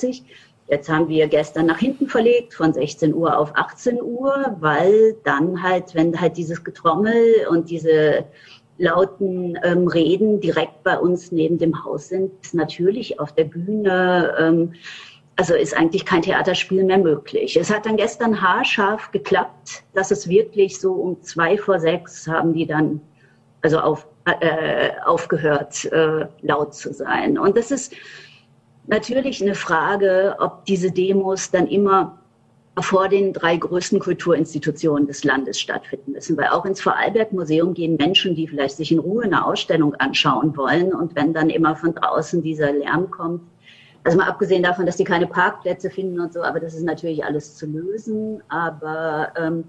Uhr 0.07 0.25
Jetzt 0.71 0.87
haben 0.87 1.09
wir 1.09 1.27
gestern 1.27 1.65
nach 1.65 1.79
hinten 1.79 2.07
verlegt 2.07 2.53
von 2.53 2.71
16 2.71 3.13
Uhr 3.13 3.37
auf 3.37 3.51
18 3.55 4.01
Uhr, 4.01 4.55
weil 4.61 5.17
dann 5.25 5.61
halt, 5.61 5.93
wenn 5.95 6.19
halt 6.19 6.37
dieses 6.37 6.63
Getrommel 6.63 7.45
und 7.49 7.69
diese 7.69 8.23
lauten 8.77 9.59
ähm, 9.63 9.87
Reden 9.87 10.39
direkt 10.39 10.81
bei 10.83 10.97
uns 10.97 11.33
neben 11.33 11.57
dem 11.57 11.83
Haus 11.83 12.07
sind, 12.07 12.31
ist 12.41 12.53
natürlich 12.53 13.19
auf 13.19 13.35
der 13.35 13.43
Bühne, 13.43 14.33
ähm, 14.39 14.73
also 15.35 15.55
ist 15.55 15.75
eigentlich 15.75 16.05
kein 16.05 16.21
Theaterspiel 16.21 16.85
mehr 16.85 16.99
möglich. 16.99 17.57
Es 17.57 17.69
hat 17.69 17.85
dann 17.85 17.97
gestern 17.97 18.41
haarscharf 18.41 19.11
geklappt, 19.11 19.83
dass 19.93 20.09
es 20.09 20.29
wirklich 20.29 20.79
so 20.79 20.93
um 20.93 21.21
zwei 21.21 21.57
vor 21.57 21.81
sechs 21.81 22.29
haben 22.29 22.53
die 22.53 22.65
dann 22.65 23.01
also 23.61 23.77
auf, 23.79 24.07
äh, 24.39 24.91
aufgehört, 25.03 25.83
äh, 25.91 26.27
laut 26.41 26.73
zu 26.73 26.93
sein. 26.93 27.37
Und 27.37 27.57
das 27.57 27.71
ist 27.71 27.93
natürlich 28.87 29.41
eine 29.41 29.55
Frage, 29.55 30.35
ob 30.39 30.65
diese 30.65 30.91
Demos 30.91 31.51
dann 31.51 31.67
immer 31.67 32.17
vor 32.79 33.09
den 33.09 33.33
drei 33.33 33.57
größten 33.57 33.99
Kulturinstitutionen 33.99 35.05
des 35.05 35.23
Landes 35.23 35.59
stattfinden 35.59 36.13
müssen. 36.13 36.37
Weil 36.37 36.47
auch 36.47 36.65
ins 36.65 36.81
Vorarlberg-Museum 36.81 37.73
gehen 37.73 37.97
Menschen, 37.97 38.35
die 38.35 38.47
vielleicht 38.47 38.77
sich 38.77 38.91
in 38.91 38.99
Ruhe 38.99 39.25
eine 39.25 39.45
Ausstellung 39.45 39.93
anschauen 39.95 40.55
wollen. 40.55 40.93
Und 40.93 41.15
wenn 41.15 41.33
dann 41.33 41.49
immer 41.49 41.75
von 41.75 41.93
draußen 41.93 42.41
dieser 42.41 42.71
Lärm 42.71 43.11
kommt, 43.11 43.41
also 44.03 44.17
mal 44.17 44.27
abgesehen 44.27 44.63
davon, 44.63 44.85
dass 44.85 44.97
die 44.97 45.03
keine 45.03 45.27
Parkplätze 45.27 45.89
finden 45.89 46.19
und 46.19 46.33
so, 46.33 46.41
aber 46.41 46.59
das 46.59 46.73
ist 46.73 46.83
natürlich 46.83 47.23
alles 47.23 47.55
zu 47.55 47.67
lösen. 47.67 48.41
Aber 48.47 49.31
ähm, 49.35 49.65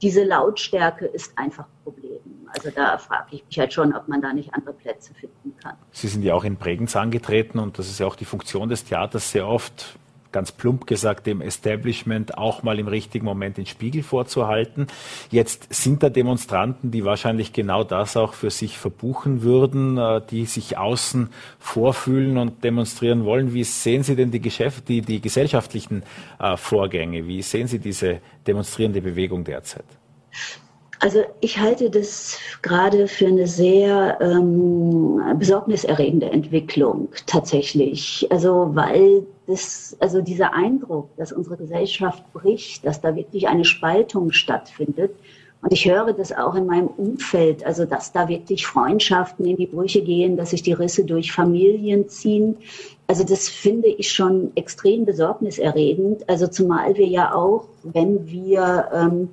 diese 0.00 0.24
Lautstärke 0.24 1.06
ist 1.06 1.36
einfach 1.36 1.64
ein 1.64 1.84
Problem. 1.84 2.13
Also 2.54 2.70
da 2.70 2.96
frage 2.98 3.26
ich 3.32 3.44
mich 3.46 3.58
halt 3.58 3.72
schon, 3.72 3.94
ob 3.94 4.06
man 4.06 4.22
da 4.22 4.32
nicht 4.32 4.54
andere 4.54 4.74
Plätze 4.74 5.12
finden 5.14 5.56
kann. 5.60 5.74
Sie 5.90 6.06
sind 6.06 6.22
ja 6.22 6.34
auch 6.34 6.44
in 6.44 6.56
Bregenz 6.56 6.94
angetreten 6.94 7.58
und 7.58 7.78
das 7.78 7.88
ist 7.90 7.98
ja 7.98 8.06
auch 8.06 8.16
die 8.16 8.24
Funktion 8.24 8.68
des 8.68 8.84
Theaters 8.84 9.32
sehr 9.32 9.46
oft 9.46 9.98
ganz 10.30 10.50
plump 10.50 10.88
gesagt, 10.88 11.28
dem 11.28 11.40
Establishment 11.40 12.36
auch 12.36 12.64
mal 12.64 12.80
im 12.80 12.88
richtigen 12.88 13.24
Moment 13.24 13.56
den 13.56 13.66
Spiegel 13.66 14.02
vorzuhalten. 14.02 14.88
Jetzt 15.30 15.72
sind 15.72 16.02
da 16.02 16.10
Demonstranten, 16.10 16.90
die 16.90 17.04
wahrscheinlich 17.04 17.52
genau 17.52 17.84
das 17.84 18.16
auch 18.16 18.34
für 18.34 18.50
sich 18.50 18.76
verbuchen 18.76 19.42
würden, 19.42 19.96
äh, 19.96 20.20
die 20.28 20.44
sich 20.46 20.76
außen 20.76 21.30
vorfühlen 21.60 22.36
und 22.36 22.64
demonstrieren 22.64 23.24
wollen. 23.24 23.54
Wie 23.54 23.62
sehen 23.62 24.02
Sie 24.02 24.16
denn 24.16 24.32
die, 24.32 24.40
Geschäft 24.40 24.88
die, 24.88 25.02
die 25.02 25.20
gesellschaftlichen 25.20 26.02
äh, 26.40 26.56
Vorgänge? 26.56 27.28
Wie 27.28 27.40
sehen 27.40 27.68
Sie 27.68 27.78
diese 27.78 28.20
demonstrierende 28.44 29.00
Bewegung 29.00 29.44
derzeit? 29.44 29.86
Also 31.00 31.22
ich 31.40 31.58
halte 31.58 31.90
das 31.90 32.38
gerade 32.62 33.08
für 33.08 33.26
eine 33.26 33.46
sehr 33.46 34.18
ähm, 34.20 35.20
besorgniserregende 35.38 36.30
Entwicklung 36.30 37.08
tatsächlich. 37.26 38.26
Also 38.30 38.70
weil 38.74 39.26
das, 39.46 39.96
also 40.00 40.20
dieser 40.20 40.54
Eindruck, 40.54 41.08
dass 41.16 41.32
unsere 41.32 41.56
Gesellschaft 41.56 42.22
bricht, 42.32 42.86
dass 42.86 43.00
da 43.00 43.14
wirklich 43.14 43.48
eine 43.48 43.64
Spaltung 43.64 44.32
stattfindet. 44.32 45.14
Und 45.60 45.72
ich 45.72 45.86
höre 45.86 46.12
das 46.12 46.30
auch 46.30 46.54
in 46.56 46.66
meinem 46.66 46.88
Umfeld, 46.88 47.64
also 47.64 47.86
dass 47.86 48.12
da 48.12 48.28
wirklich 48.28 48.66
Freundschaften 48.66 49.46
in 49.46 49.56
die 49.56 49.66
Brüche 49.66 50.02
gehen, 50.02 50.36
dass 50.36 50.50
sich 50.50 50.62
die 50.62 50.74
Risse 50.74 51.04
durch 51.04 51.32
Familien 51.32 52.06
ziehen. 52.08 52.58
Also 53.06 53.24
das 53.24 53.48
finde 53.48 53.88
ich 53.88 54.12
schon 54.12 54.52
extrem 54.56 55.06
besorgniserregend. 55.06 56.28
Also 56.28 56.48
zumal 56.48 56.96
wir 56.96 57.06
ja 57.06 57.34
auch, 57.34 57.64
wenn 57.82 58.26
wir 58.26 58.90
ähm, 58.92 59.30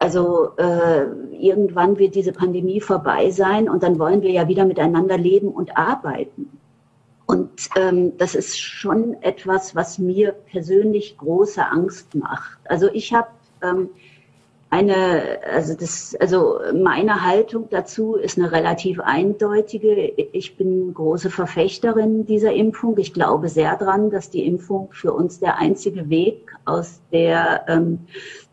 also 0.00 0.52
äh, 0.56 1.04
irgendwann 1.38 1.98
wird 1.98 2.14
diese 2.14 2.32
Pandemie 2.32 2.80
vorbei 2.80 3.30
sein 3.30 3.68
und 3.68 3.82
dann 3.82 3.98
wollen 3.98 4.22
wir 4.22 4.30
ja 4.30 4.48
wieder 4.48 4.64
miteinander 4.64 5.18
leben 5.18 5.48
und 5.48 5.76
arbeiten. 5.76 6.58
Und 7.26 7.68
ähm, 7.76 8.16
das 8.16 8.34
ist 8.34 8.58
schon 8.58 9.14
etwas, 9.22 9.76
was 9.76 9.98
mir 9.98 10.32
persönlich 10.32 11.18
große 11.18 11.64
Angst 11.64 12.14
macht. 12.14 12.58
Also 12.64 12.88
ich 12.92 13.12
habe 13.12 13.28
ähm, 13.62 13.90
eine, 14.70 15.40
also 15.52 15.74
das, 15.74 16.16
also 16.18 16.60
meine 16.72 17.22
Haltung 17.24 17.68
dazu 17.70 18.14
ist 18.14 18.38
eine 18.38 18.52
relativ 18.52 19.00
eindeutige. 19.00 19.94
Ich 20.32 20.56
bin 20.56 20.94
große 20.94 21.28
Verfechterin 21.28 22.24
dieser 22.24 22.52
Impfung. 22.52 22.96
Ich 22.96 23.12
glaube 23.12 23.48
sehr 23.48 23.76
dran, 23.76 24.10
dass 24.10 24.30
die 24.30 24.46
Impfung 24.46 24.88
für 24.92 25.12
uns 25.12 25.40
der 25.40 25.58
einzige 25.58 26.08
Weg 26.08 26.56
aus 26.64 27.00
der 27.12 27.64
ähm, 27.68 28.06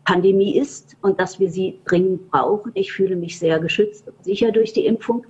Pandemie 0.08 0.56
ist 0.56 0.96
und 1.02 1.20
dass 1.20 1.38
wir 1.38 1.50
sie 1.50 1.80
dringend 1.84 2.30
brauchen. 2.30 2.72
Ich 2.72 2.92
fühle 2.92 3.14
mich 3.14 3.38
sehr 3.38 3.58
geschützt 3.58 4.08
und 4.08 4.24
sicher 4.24 4.52
durch 4.52 4.72
die 4.72 4.86
Impfung. 4.86 5.26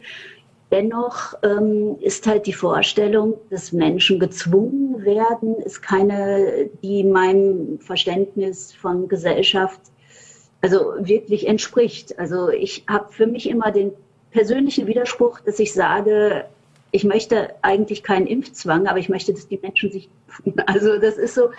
Dennoch 0.70 1.34
ähm, 1.42 1.96
ist 1.98 2.28
halt 2.28 2.46
die 2.46 2.52
Vorstellung, 2.52 3.34
dass 3.50 3.72
Menschen 3.72 4.20
gezwungen 4.20 5.04
werden, 5.04 5.56
ist 5.56 5.82
keine, 5.82 6.70
die 6.84 7.02
meinem 7.02 7.80
Verständnis 7.80 8.72
von 8.72 9.08
Gesellschaft 9.08 9.80
also 10.60 10.94
wirklich 11.00 11.48
entspricht. 11.48 12.16
Also 12.16 12.48
ich 12.48 12.84
habe 12.88 13.12
für 13.12 13.26
mich 13.26 13.48
immer 13.48 13.72
den 13.72 13.90
persönlichen 14.30 14.86
Widerspruch, 14.86 15.40
dass 15.40 15.58
ich 15.58 15.72
sage, 15.72 16.44
ich 16.90 17.04
möchte 17.04 17.54
eigentlich 17.62 18.02
keinen 18.02 18.26
Impfzwang, 18.26 18.86
aber 18.86 18.98
ich 18.98 19.08
möchte, 19.08 19.32
dass 19.32 19.48
die 19.48 19.58
Menschen 19.58 19.90
sich 19.90 20.08
impfen. 20.26 20.54
Also 20.66 20.98
das 20.98 21.16
ist 21.18 21.34
so. 21.34 21.50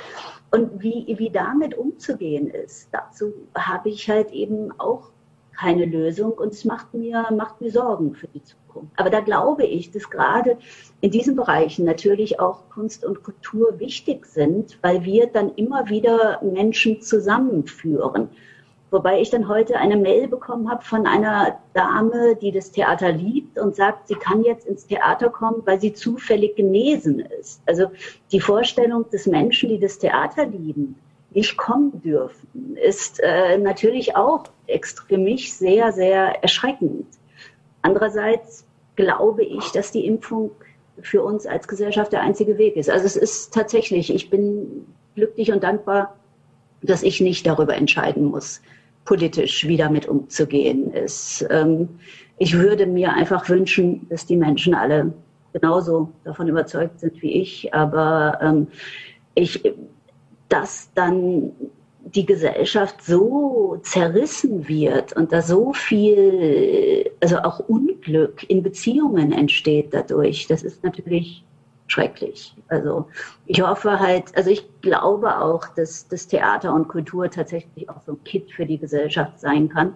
Und 0.52 0.82
wie, 0.82 1.06
wie 1.18 1.30
damit 1.30 1.76
umzugehen 1.76 2.48
ist, 2.48 2.90
dazu 2.92 3.34
habe 3.56 3.90
ich 3.90 4.10
halt 4.10 4.32
eben 4.32 4.72
auch 4.80 5.12
keine 5.60 5.86
Lösung 5.86 6.32
und 6.32 6.54
es 6.54 6.64
macht 6.64 6.94
mir, 6.94 7.28
macht 7.36 7.60
mir 7.60 7.70
Sorgen 7.70 8.16
für 8.16 8.28
die 8.28 8.42
Zukunft. 8.42 8.94
Aber 8.96 9.10
da 9.10 9.20
glaube 9.20 9.66
ich, 9.66 9.92
dass 9.92 10.10
gerade 10.10 10.58
in 11.02 11.12
diesen 11.12 11.36
Bereichen 11.36 11.86
natürlich 11.86 12.40
auch 12.40 12.70
Kunst 12.70 13.04
und 13.04 13.24
Kultur 13.24 13.78
wichtig 13.78 14.26
sind, 14.26 14.80
weil 14.82 15.04
wir 15.04 15.28
dann 15.28 15.54
immer 15.56 15.90
wieder 15.90 16.42
Menschen 16.42 17.02
zusammenführen. 17.02 18.30
Wobei 18.92 19.22
ich 19.22 19.30
dann 19.30 19.48
heute 19.48 19.78
eine 19.78 19.98
Mail 19.98 20.28
bekommen 20.28 20.70
habe 20.70 20.84
von 20.84 21.06
einer 21.06 21.60
Dame, 21.74 22.36
die 22.36 22.52
das 22.52 22.72
Theater 22.72 23.12
liebt 23.12 23.60
und 23.60 23.76
sagt, 23.76 24.08
sie 24.08 24.16
kann 24.16 24.44
jetzt 24.44 24.66
ins 24.66 24.88
Theater 24.88 25.30
kommen, 25.30 25.62
weil 25.66 25.80
sie 25.80 25.94
zufällig 25.94 26.56
genesen 26.56 27.20
ist. 27.20 27.62
Also 27.68 27.92
die 28.32 28.40
Vorstellung 28.40 29.08
des 29.12 29.28
Menschen, 29.28 29.70
die 29.70 29.80
das 29.80 30.00
Theater 30.00 30.46
lieben, 30.46 30.96
nicht 31.32 31.56
kommen 31.58 32.02
dürfen, 32.02 32.76
ist 32.84 33.20
äh, 33.20 33.60
natürlich 33.60 34.16
auch 34.16 34.46
für 35.08 35.18
mich 35.18 35.54
sehr, 35.54 35.92
sehr 35.92 36.42
erschreckend. 36.42 37.06
Andererseits 37.84 38.66
glaube 38.96 39.44
ich, 39.44 39.72
dass 39.72 39.92
die 39.92 40.06
Impfung 40.08 40.52
für 41.02 41.24
uns 41.24 41.46
als 41.46 41.68
Gesellschaft 41.68 42.12
der 42.12 42.22
einzige 42.22 42.58
Weg 42.58 42.76
ist. 42.76 42.90
Also 42.90 43.06
es 43.06 43.16
ist 43.16 43.54
tatsächlich, 43.54 44.14
ich 44.14 44.32
bin 44.32 44.88
glücklich 45.16 45.52
und 45.52 45.64
dankbar, 45.64 46.16
dass 46.82 47.04
ich 47.04 47.22
nicht 47.22 47.46
darüber 47.46 47.76
entscheiden 47.76 48.26
muss, 48.26 48.62
politisch 49.06 49.68
wie 49.68 49.78
damit 49.78 50.08
umzugehen 50.08 50.94
ist. 50.94 51.46
Ähm, 51.50 51.90
ich 52.38 52.58
würde 52.58 52.86
mir 52.86 53.14
einfach 53.14 53.50
wünschen, 53.50 54.08
dass 54.10 54.26
die 54.26 54.38
Menschen 54.38 54.74
alle 54.74 55.14
genauso 55.54 56.12
davon 56.24 56.48
überzeugt 56.48 57.00
sind 57.00 57.22
wie 57.22 57.42
ich, 57.42 57.74
aber 57.74 58.38
ähm, 58.42 58.68
ich, 59.36 59.62
dass 60.48 60.92
dann 60.94 61.52
die 62.06 62.26
Gesellschaft 62.26 63.04
so 63.04 63.78
zerrissen 63.84 64.68
wird 64.68 65.14
und 65.14 65.32
da 65.32 65.42
so 65.42 65.74
viel, 65.74 67.12
also 67.20 67.38
auch 67.40 67.60
Unglück 67.60 68.50
in 68.50 68.64
Beziehungen 68.64 69.32
entsteht 69.32 69.94
dadurch, 69.94 70.48
das 70.48 70.64
ist 70.64 70.84
natürlich 70.84 71.44
schrecklich. 71.92 72.56
Also 72.68 73.08
ich 73.46 73.62
hoffe 73.62 74.00
halt, 74.00 74.36
also 74.38 74.50
ich 74.50 74.66
glaube 74.82 75.42
auch, 75.42 75.68
dass 75.76 76.08
das 76.08 76.28
Theater 76.28 76.74
und 76.74 76.88
Kultur 76.88 77.30
tatsächlich 77.30 77.90
auch 77.90 78.02
so 78.06 78.14
ein 78.14 78.24
Kit 78.24 78.52
für 78.52 78.66
die 78.66 78.78
Gesellschaft 78.78 79.40
sein 79.40 79.70
kann. 79.70 79.96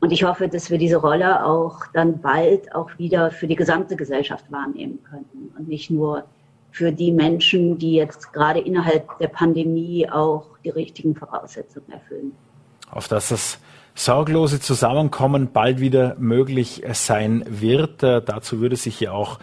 Und 0.00 0.12
ich 0.12 0.24
hoffe, 0.24 0.48
dass 0.48 0.70
wir 0.70 0.78
diese 0.78 0.96
Rolle 0.96 1.44
auch 1.44 1.80
dann 1.92 2.20
bald 2.20 2.74
auch 2.74 2.90
wieder 2.98 3.30
für 3.30 3.46
die 3.46 3.56
gesamte 3.56 3.96
Gesellschaft 3.96 4.44
wahrnehmen 4.50 4.98
können 5.08 5.52
und 5.58 5.68
nicht 5.68 5.90
nur 5.90 6.24
für 6.72 6.92
die 6.92 7.12
Menschen, 7.12 7.78
die 7.78 7.94
jetzt 7.94 8.32
gerade 8.32 8.60
innerhalb 8.60 9.18
der 9.18 9.28
Pandemie 9.28 10.08
auch 10.08 10.46
die 10.64 10.70
richtigen 10.70 11.14
Voraussetzungen 11.14 11.90
erfüllen. 11.90 12.32
Auf 12.90 13.08
dass 13.08 13.28
das 13.28 13.58
sorglose 13.94 14.60
Zusammenkommen 14.60 15.52
bald 15.52 15.80
wieder 15.80 16.16
möglich 16.18 16.82
sein 16.92 17.44
wird. 17.48 18.02
Äh, 18.02 18.22
dazu 18.22 18.60
würde 18.60 18.76
sich 18.76 19.00
ja 19.00 19.12
auch 19.12 19.38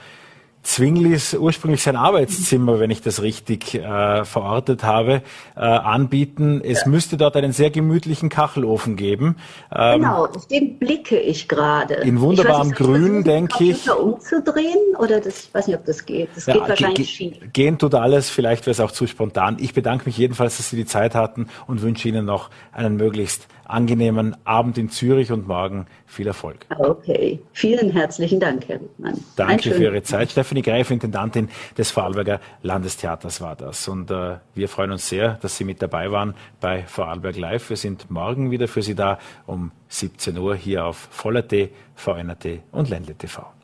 Zwinglis 0.68 1.34
ursprünglich 1.34 1.82
sein 1.82 1.96
Arbeitszimmer, 1.96 2.78
wenn 2.82 2.92
ich 2.92 3.02
das 3.02 3.22
richtig 3.22 3.74
äh, 3.74 4.26
verortet 4.26 4.84
habe, 4.84 5.22
äh, 5.56 5.62
anbieten. 5.62 6.62
Es 6.62 6.82
ja. 6.82 6.90
müsste 6.90 7.16
dort 7.16 7.38
einen 7.38 7.54
sehr 7.54 7.72
gemütlichen 7.72 8.28
Kachelofen 8.28 8.98
geben. 8.98 9.38
Ähm, 9.74 10.02
genau, 10.02 10.28
den 10.52 10.78
blicke 10.78 11.18
ich 11.18 11.48
gerade. 11.48 11.94
In 11.96 12.20
wunderbarem 12.20 12.68
nicht, 12.68 12.78
Grün, 12.78 13.24
denke 13.24 13.64
ich. 13.64 13.90
umzudrehen 13.90 14.98
oder 15.00 15.22
das, 15.22 15.50
weiß 15.54 15.68
nicht, 15.68 15.78
ob 15.78 15.86
das 15.86 16.06
geht. 16.06 16.30
Das 16.36 16.48
ja, 16.48 16.56
geht 16.56 16.68
wahrscheinlich 16.68 17.10
schief. 17.10 17.38
Gehen 17.54 17.78
tut 17.78 17.96
alles, 17.96 18.30
vielleicht 18.30 18.66
wäre 18.66 18.72
es 18.72 18.82
auch 18.82 18.92
zu 18.92 19.08
spontan. 19.08 19.56
Ich 19.62 19.74
bedanke 19.74 20.04
mich 20.06 20.18
jedenfalls, 20.18 20.58
dass 20.58 20.70
Sie 20.70 20.76
die 20.76 20.86
Zeit 20.86 21.16
hatten 21.16 21.48
und 21.68 21.82
wünsche 21.82 22.10
Ihnen 22.10 22.26
noch 22.26 22.50
einen 22.74 22.98
möglichst 22.98 23.48
angenehmen 23.64 24.36
Abend 24.44 24.78
in 24.78 24.90
Zürich 24.90 25.32
und 25.32 25.48
morgen 25.48 25.88
viel 26.08 26.26
Erfolg. 26.26 26.66
Okay, 26.80 27.40
vielen 27.52 27.92
herzlichen 27.92 28.40
Dank, 28.40 28.68
Herr 28.68 28.82
Wittmann. 28.82 29.24
Danke 29.36 29.72
für 29.72 29.84
Ihre 29.84 30.02
Zeit. 30.02 30.32
Stephanie 30.32 30.62
Greif, 30.62 30.90
Intendantin 30.90 31.50
des 31.78 31.92
Vorarlberger 31.92 32.40
Landestheaters 32.64 33.42
war 33.42 33.56
das. 33.56 33.88
Und 33.88 34.10
äh, 34.10 34.38
wir 34.56 34.70
freuen 34.70 34.92
uns 34.92 35.08
sehr, 35.08 35.38
dass 35.42 35.58
Sie 35.58 35.66
mit 35.66 35.82
dabei 35.82 36.12
waren 36.12 36.34
bei 36.62 36.84
Vorarlberg 36.84 37.38
Live. 37.38 37.70
Wir 37.70 37.78
sind 37.78 38.10
morgen 38.10 38.50
wieder 38.50 38.68
für 38.68 38.82
Sie 38.82 38.96
da 38.96 39.20
um 39.46 39.72
17 39.90 40.38
Uhr 40.38 40.56
hier 40.56 40.86
auf 40.86 41.10
Voller.t, 41.12 41.70
VNRT 41.96 42.62
und 42.72 42.90
Ländle 42.90 43.16
TV. 43.16 43.57